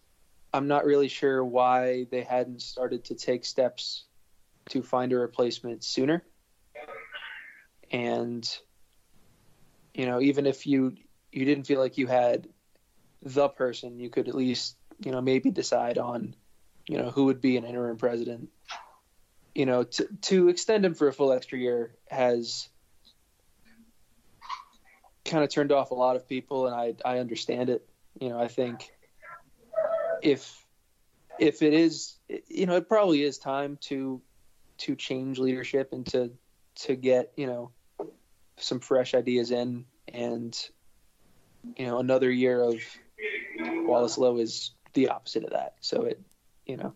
I'm 0.53 0.67
not 0.67 0.85
really 0.85 1.09
sure 1.09 1.43
why 1.43 2.07
they 2.11 2.23
hadn't 2.23 2.61
started 2.61 3.05
to 3.05 3.15
take 3.15 3.45
steps 3.45 4.05
to 4.69 4.81
find 4.81 5.11
a 5.11 5.17
replacement 5.17 5.83
sooner. 5.83 6.23
And 7.91 8.47
you 9.93 10.05
know, 10.05 10.19
even 10.21 10.45
if 10.45 10.65
you 10.65 10.95
you 11.31 11.45
didn't 11.45 11.65
feel 11.65 11.79
like 11.79 11.97
you 11.97 12.07
had 12.07 12.47
the 13.21 13.49
person, 13.49 13.99
you 13.99 14.09
could 14.09 14.27
at 14.27 14.35
least 14.35 14.77
you 15.03 15.11
know 15.11 15.21
maybe 15.21 15.51
decide 15.51 15.97
on 15.97 16.35
you 16.87 16.97
know 16.97 17.11
who 17.11 17.25
would 17.25 17.41
be 17.41 17.57
an 17.57 17.65
interim 17.65 17.97
president. 17.97 18.49
You 19.53 19.65
know, 19.65 19.83
to 19.83 20.07
to 20.23 20.49
extend 20.49 20.85
him 20.85 20.95
for 20.95 21.07
a 21.07 21.13
full 21.13 21.31
extra 21.31 21.57
year 21.57 21.95
has 22.09 22.67
kind 25.23 25.43
of 25.43 25.49
turned 25.49 25.71
off 25.71 25.91
a 25.91 25.95
lot 25.95 26.15
of 26.15 26.27
people, 26.27 26.67
and 26.67 26.75
I 26.75 26.95
I 27.03 27.19
understand 27.19 27.69
it. 27.69 27.87
You 28.19 28.29
know, 28.29 28.39
I 28.39 28.47
think 28.47 28.89
if 30.21 30.65
if 31.39 31.61
it 31.61 31.73
is, 31.73 32.15
you 32.47 32.65
know, 32.65 32.75
it 32.75 32.87
probably 32.87 33.23
is 33.23 33.37
time 33.37 33.77
to 33.81 34.21
to 34.79 34.95
change 34.95 35.39
leadership 35.39 35.89
and 35.91 36.05
to 36.07 36.31
to 36.75 36.95
get 36.95 37.31
you 37.35 37.47
know 37.47 37.71
some 38.57 38.79
fresh 38.79 39.13
ideas 39.13 39.51
in, 39.51 39.85
and 40.07 40.57
you 41.77 41.85
know, 41.85 41.99
another 41.99 42.31
year 42.31 42.61
of 42.61 42.75
Wallace 43.59 44.17
Loh 44.17 44.37
is 44.37 44.71
the 44.93 45.09
opposite 45.09 45.43
of 45.43 45.51
that. 45.51 45.75
So 45.81 46.03
it, 46.03 46.21
you 46.65 46.77
know, 46.77 46.93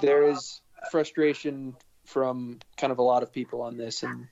there 0.00 0.28
is 0.28 0.60
frustration 0.90 1.76
from 2.04 2.58
kind 2.76 2.92
of 2.92 2.98
a 2.98 3.02
lot 3.02 3.22
of 3.22 3.32
people 3.32 3.62
on 3.62 3.76
this, 3.76 4.02
and 4.02 4.26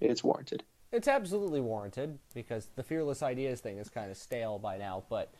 it's 0.00 0.22
warranted. 0.22 0.62
It's 0.94 1.08
absolutely 1.08 1.60
warranted 1.60 2.18
because 2.34 2.68
the 2.76 2.82
fearless 2.84 3.20
ideas 3.20 3.60
thing 3.60 3.78
is 3.78 3.88
kind 3.88 4.12
of 4.12 4.16
stale 4.16 4.60
by 4.60 4.78
now. 4.78 5.02
But 5.10 5.34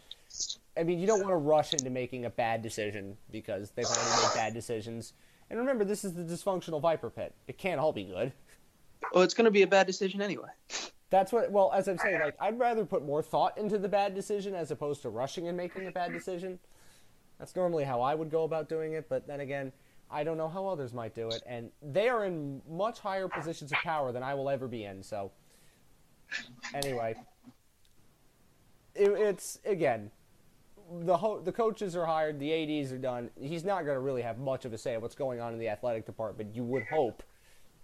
I 0.77 0.83
mean, 0.83 0.99
you 0.99 1.07
don't 1.07 1.21
want 1.21 1.31
to 1.31 1.37
rush 1.37 1.73
into 1.73 1.91
making 1.91 2.25
a 2.25 2.31
bad 2.31 2.61
decision 2.61 3.17
because 3.31 3.71
they've 3.71 3.87
already 3.87 4.23
made 4.23 4.35
bad 4.35 4.53
decisions. 4.53 5.13
And 5.49 5.59
remember, 5.59 5.85
this 5.85 6.05
is 6.05 6.15
the 6.15 6.23
dysfunctional 6.23 6.81
Viper 6.81 7.09
Pit. 7.09 7.35
It 7.47 7.57
can't 7.57 7.79
all 7.79 7.93
be 7.93 8.03
good. 8.03 8.33
Well, 9.13 9.23
it's 9.23 9.35
going 9.35 9.45
to 9.45 9.53
be 9.53 9.63
a 9.63 9.67
bad 9.67 9.87
decision 9.87 10.21
anyway. 10.21 10.49
That's 11.11 11.31
what. 11.31 11.53
Well, 11.53 11.71
as 11.73 11.87
I'm 11.87 11.99
saying, 11.99 12.19
like 12.21 12.35
I'd 12.41 12.59
rather 12.59 12.85
put 12.85 13.05
more 13.05 13.23
thought 13.23 13.57
into 13.57 13.79
the 13.79 13.89
bad 13.89 14.13
decision 14.13 14.57
as 14.57 14.73
opposed 14.73 15.03
to 15.03 15.09
rushing 15.09 15.47
and 15.47 15.57
making 15.57 15.87
a 15.87 15.93
bad 15.93 16.13
decision. 16.13 16.59
That's 17.39 17.55
normally 17.55 17.85
how 17.85 18.01
I 18.01 18.17
would 18.17 18.31
go 18.31 18.43
about 18.43 18.69
doing 18.69 18.95
it. 18.95 19.09
But 19.09 19.29
then 19.29 19.39
again, 19.39 19.71
I 20.11 20.25
don't 20.25 20.37
know 20.37 20.49
how 20.49 20.67
others 20.67 20.93
might 20.93 21.15
do 21.15 21.29
it, 21.29 21.43
and 21.47 21.71
they 21.81 22.09
are 22.09 22.25
in 22.25 22.61
much 22.69 22.99
higher 22.99 23.29
positions 23.29 23.71
of 23.71 23.79
power 23.79 24.11
than 24.11 24.23
I 24.23 24.35
will 24.35 24.51
ever 24.51 24.67
be 24.67 24.85
in. 24.85 25.03
So, 25.03 25.31
anyway, 26.75 27.14
it, 28.95 29.11
it's 29.11 29.59
again 29.64 30.11
the 31.01 31.16
ho- 31.16 31.41
the 31.41 31.53
coaches 31.53 31.97
are 31.97 32.05
hired, 32.05 32.39
the 32.39 32.53
ads 32.53 32.93
are 32.93 32.99
done. 32.99 33.31
He's 33.41 33.64
not 33.64 33.85
going 33.85 33.97
to 33.97 34.01
really 34.01 34.22
have 34.22 34.39
much 34.39 34.64
of 34.64 34.72
a 34.72 34.79
say 34.79 34.95
of 34.95 35.03
what's 35.03 35.14
going 35.14 35.41
on 35.41 35.53
in 35.53 35.59
the 35.59 35.68
athletic 35.68 36.07
department. 36.07 36.55
You 36.55 36.64
would 36.64 36.85
hope 36.85 37.22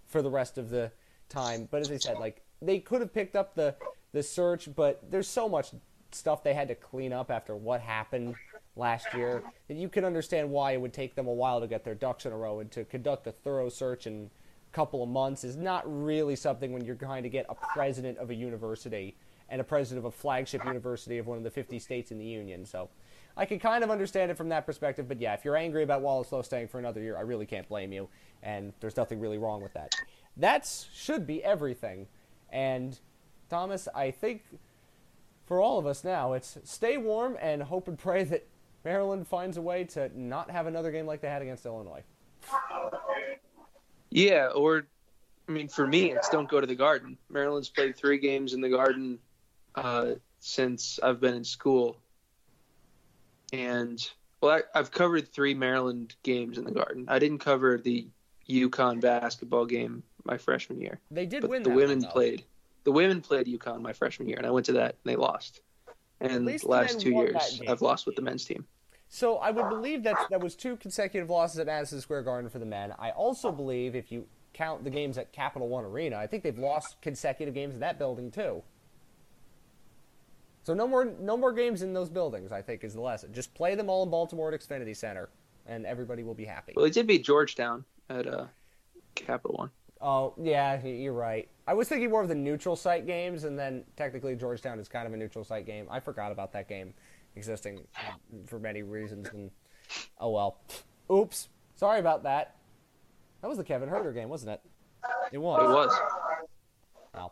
for 0.05 0.21
the 0.21 0.29
rest 0.29 0.57
of 0.57 0.69
the 0.69 0.91
time, 1.29 1.67
but 1.71 1.81
as 1.81 1.91
I 1.91 1.97
said, 1.97 2.19
like 2.19 2.43
they 2.61 2.79
could 2.79 3.01
have 3.01 3.13
picked 3.13 3.35
up 3.35 3.55
the 3.55 3.75
the 4.13 4.21
search, 4.21 4.69
but 4.75 5.09
there's 5.09 5.27
so 5.27 5.47
much 5.47 5.71
stuff 6.11 6.43
they 6.43 6.53
had 6.53 6.67
to 6.67 6.75
clean 6.75 7.13
up 7.13 7.31
after 7.31 7.55
what 7.55 7.79
happened 7.81 8.35
last 8.75 9.07
year 9.13 9.43
that 9.67 9.77
you 9.77 9.87
can 9.89 10.03
understand 10.03 10.49
why 10.49 10.71
it 10.71 10.81
would 10.81 10.93
take 10.93 11.15
them 11.15 11.27
a 11.27 11.33
while 11.33 11.59
to 11.61 11.67
get 11.67 11.83
their 11.83 11.95
ducks 11.95 12.25
in 12.25 12.31
a 12.33 12.37
row 12.37 12.59
and 12.59 12.71
to 12.71 12.83
conduct 12.85 13.27
a 13.27 13.31
thorough 13.31 13.69
search 13.69 14.07
in 14.07 14.29
a 14.29 14.40
couple 14.71 15.03
of 15.03 15.09
months 15.09 15.43
is 15.43 15.55
not 15.55 15.83
really 15.85 16.35
something 16.35 16.71
when 16.71 16.85
you're 16.85 16.95
trying 16.95 17.23
to 17.23 17.29
get 17.29 17.45
a 17.49 17.55
president 17.55 18.17
of 18.17 18.29
a 18.29 18.35
university 18.35 19.15
and 19.49 19.59
a 19.59 19.63
president 19.63 20.05
of 20.05 20.13
a 20.13 20.15
flagship 20.15 20.63
university 20.65 21.17
of 21.17 21.27
one 21.27 21.37
of 21.37 21.43
the 21.43 21.51
50 21.51 21.77
states 21.79 22.11
in 22.11 22.17
the 22.17 22.25
union. 22.25 22.65
So 22.65 22.89
I 23.35 23.45
can 23.45 23.59
kind 23.59 23.83
of 23.83 23.91
understand 23.91 24.31
it 24.31 24.37
from 24.37 24.49
that 24.49 24.65
perspective, 24.65 25.07
but 25.07 25.19
yeah, 25.19 25.33
if 25.33 25.43
you're 25.45 25.57
angry 25.57 25.83
about 25.83 26.01
Wallace 26.01 26.31
Loh 26.31 26.41
staying 26.41 26.69
for 26.69 26.79
another 26.79 27.01
year, 27.01 27.17
I 27.17 27.21
really 27.21 27.45
can't 27.45 27.67
blame 27.67 27.91
you, 27.91 28.07
and 28.43 28.73
there's 28.79 28.97
nothing 28.97 29.19
really 29.19 29.37
wrong 29.37 29.61
with 29.61 29.73
that. 29.73 29.93
That 30.37 30.69
should 30.93 31.27
be 31.27 31.43
everything. 31.43 32.07
And 32.49 32.97
Thomas, 33.49 33.87
I 33.93 34.11
think 34.11 34.43
for 35.45 35.59
all 35.59 35.77
of 35.77 35.85
us 35.85 36.03
now, 36.03 36.33
it's 36.33 36.57
stay 36.63 36.97
warm 36.97 37.37
and 37.41 37.63
hope 37.63 37.87
and 37.87 37.97
pray 37.97 38.23
that 38.25 38.47
Maryland 38.83 39.27
finds 39.27 39.57
a 39.57 39.61
way 39.61 39.83
to 39.83 40.09
not 40.15 40.49
have 40.49 40.67
another 40.67 40.91
game 40.91 41.05
like 41.05 41.21
they 41.21 41.29
had 41.29 41.41
against 41.41 41.65
Illinois. 41.65 42.03
Yeah, 44.11 44.47
or 44.47 44.85
I 45.47 45.51
mean, 45.51 45.67
for 45.67 45.87
me, 45.87 46.11
it's 46.11 46.29
don't 46.29 46.49
go 46.49 46.61
to 46.61 46.67
the 46.67 46.75
Garden. 46.75 47.17
Maryland's 47.29 47.69
played 47.69 47.95
three 47.95 48.19
games 48.19 48.53
in 48.53 48.61
the 48.61 48.69
Garden 48.69 49.17
uh, 49.75 50.11
since 50.39 50.99
I've 51.01 51.19
been 51.19 51.33
in 51.33 51.43
school, 51.43 51.97
and 53.53 54.05
well, 54.41 54.51
I, 54.51 54.79
I've 54.79 54.91
covered 54.91 55.27
three 55.27 55.53
Maryland 55.53 56.15
games 56.23 56.57
in 56.57 56.65
the 56.65 56.71
Garden. 56.71 57.05
I 57.07 57.19
didn't 57.19 57.39
cover 57.39 57.77
the 57.77 58.07
UConn 58.49 58.99
basketball 59.01 59.65
game 59.65 60.03
my 60.25 60.37
freshman 60.37 60.79
year, 60.79 60.99
They 61.09 61.25
did 61.25 61.41
but 61.41 61.49
win 61.49 61.63
the 61.63 61.69
women 61.69 62.01
one, 62.01 62.11
played. 62.11 62.43
the 62.83 62.91
women 62.91 63.21
played 63.21 63.47
UConn 63.47 63.81
my 63.81 63.93
freshman 63.93 64.27
year, 64.27 64.37
and 64.37 64.45
I 64.45 64.51
went 64.51 64.65
to 64.67 64.73
that 64.73 64.95
and 65.03 65.11
they 65.11 65.15
lost. 65.15 65.61
And 66.19 66.47
the 66.47 66.59
last 66.65 66.99
two 66.99 67.11
years. 67.11 67.61
I've 67.67 67.81
lost 67.81 68.05
with 68.05 68.15
the 68.15 68.21
men's 68.21 68.45
team. 68.45 68.65
So 69.13 69.39
I 69.39 69.51
would 69.51 69.67
believe 69.67 70.03
that 70.03 70.15
that 70.29 70.39
was 70.39 70.55
two 70.55 70.77
consecutive 70.77 71.29
losses 71.29 71.59
at 71.59 71.65
Madison 71.65 71.99
Square 71.99 72.21
Garden 72.21 72.49
for 72.49 72.59
the 72.59 72.65
men. 72.65 72.93
I 72.97 73.09
also 73.11 73.51
believe 73.51 73.93
if 73.93 74.09
you 74.09 74.25
count 74.53 74.85
the 74.85 74.89
games 74.89 75.17
at 75.17 75.33
Capital 75.33 75.67
One 75.67 75.83
Arena, 75.83 76.15
I 76.15 76.27
think 76.27 76.43
they've 76.43 76.57
lost 76.57 76.95
consecutive 77.01 77.53
games 77.53 77.73
in 77.73 77.81
that 77.81 77.99
building 77.99 78.31
too. 78.31 78.63
So 80.63 80.73
no 80.73 80.87
more 80.87 81.13
no 81.19 81.35
more 81.35 81.51
games 81.51 81.81
in 81.81 81.91
those 81.91 82.09
buildings, 82.09 82.53
I 82.53 82.61
think 82.61 82.85
is 82.85 82.93
the 82.93 83.01
lesson. 83.01 83.33
Just 83.33 83.53
play 83.53 83.75
them 83.75 83.89
all 83.89 84.03
in 84.03 84.09
Baltimore 84.09 84.53
at 84.53 84.57
Xfinity 84.57 84.95
Center 84.95 85.27
and 85.65 85.85
everybody 85.85 86.23
will 86.23 86.33
be 86.33 86.45
happy. 86.45 86.71
Well, 86.73 86.85
they 86.85 86.91
did 86.91 87.05
beat 87.05 87.25
Georgetown 87.25 87.83
at 88.09 88.27
uh, 88.27 88.45
Capital 89.15 89.57
One. 89.57 89.71
Oh, 89.99 90.33
yeah, 90.41 90.81
you're 90.85 91.11
right. 91.11 91.49
I 91.67 91.73
was 91.73 91.89
thinking 91.89 92.09
more 92.09 92.21
of 92.21 92.29
the 92.29 92.35
neutral 92.35 92.77
site 92.77 93.05
games 93.05 93.43
and 93.43 93.59
then 93.59 93.83
technically 93.97 94.37
Georgetown 94.37 94.79
is 94.79 94.87
kind 94.87 95.05
of 95.05 95.13
a 95.13 95.17
neutral 95.17 95.43
site 95.43 95.65
game. 95.65 95.87
I 95.91 95.99
forgot 95.99 96.31
about 96.31 96.53
that 96.53 96.69
game 96.69 96.93
existing 97.35 97.79
for 98.45 98.59
many 98.59 98.83
reasons 98.83 99.29
and 99.29 99.51
oh 100.19 100.31
well. 100.31 100.57
Oops. 101.11 101.49
Sorry 101.75 101.99
about 101.99 102.23
that. 102.23 102.55
That 103.41 103.47
was 103.47 103.57
the 103.57 103.63
Kevin 103.63 103.89
Huerter 103.89 104.13
game, 104.13 104.29
wasn't 104.29 104.51
it? 104.51 104.61
It 105.31 105.37
was. 105.39 105.61
It 105.61 105.73
was. 105.73 105.91
Wow. 107.13 107.31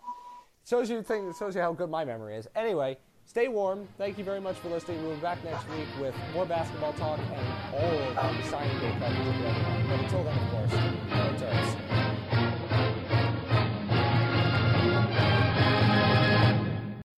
Shows 0.68 0.89
you 0.89 1.02
thing 1.04 1.34
shows 1.38 1.56
you 1.56 1.62
how 1.62 1.74
good 1.74 1.89
my 1.89 2.04
memory 2.06 2.36
is. 2.36 2.47
Anyway, 2.56 2.97
stay 3.26 3.47
warm. 3.47 3.88
Thank 3.97 4.18
you 4.18 4.24
very 4.24 4.41
much 4.41 4.58
for 4.58 4.70
listening. 4.70 5.04
We'll 5.04 5.16
be 5.16 5.22
back 5.22 5.43
next 5.43 5.70
week 5.70 5.88
with 6.00 6.16
more 6.34 6.45
basketball 6.45 6.93
talk 6.93 7.20
and 7.20 7.76
all 7.76 8.30
of 8.30 8.38
the 8.38 8.43
signing 8.50 8.80
day 8.80 8.91
coverage 9.00 9.28
of 9.28 9.38
the 9.38 9.50
other 9.50 9.64
one. 9.64 9.88
But 9.88 10.00
until 10.00 10.24
then, 10.24 10.38
of 10.38 10.52
course, 10.52 10.72
go 10.72 11.45
Terps. 11.45 11.68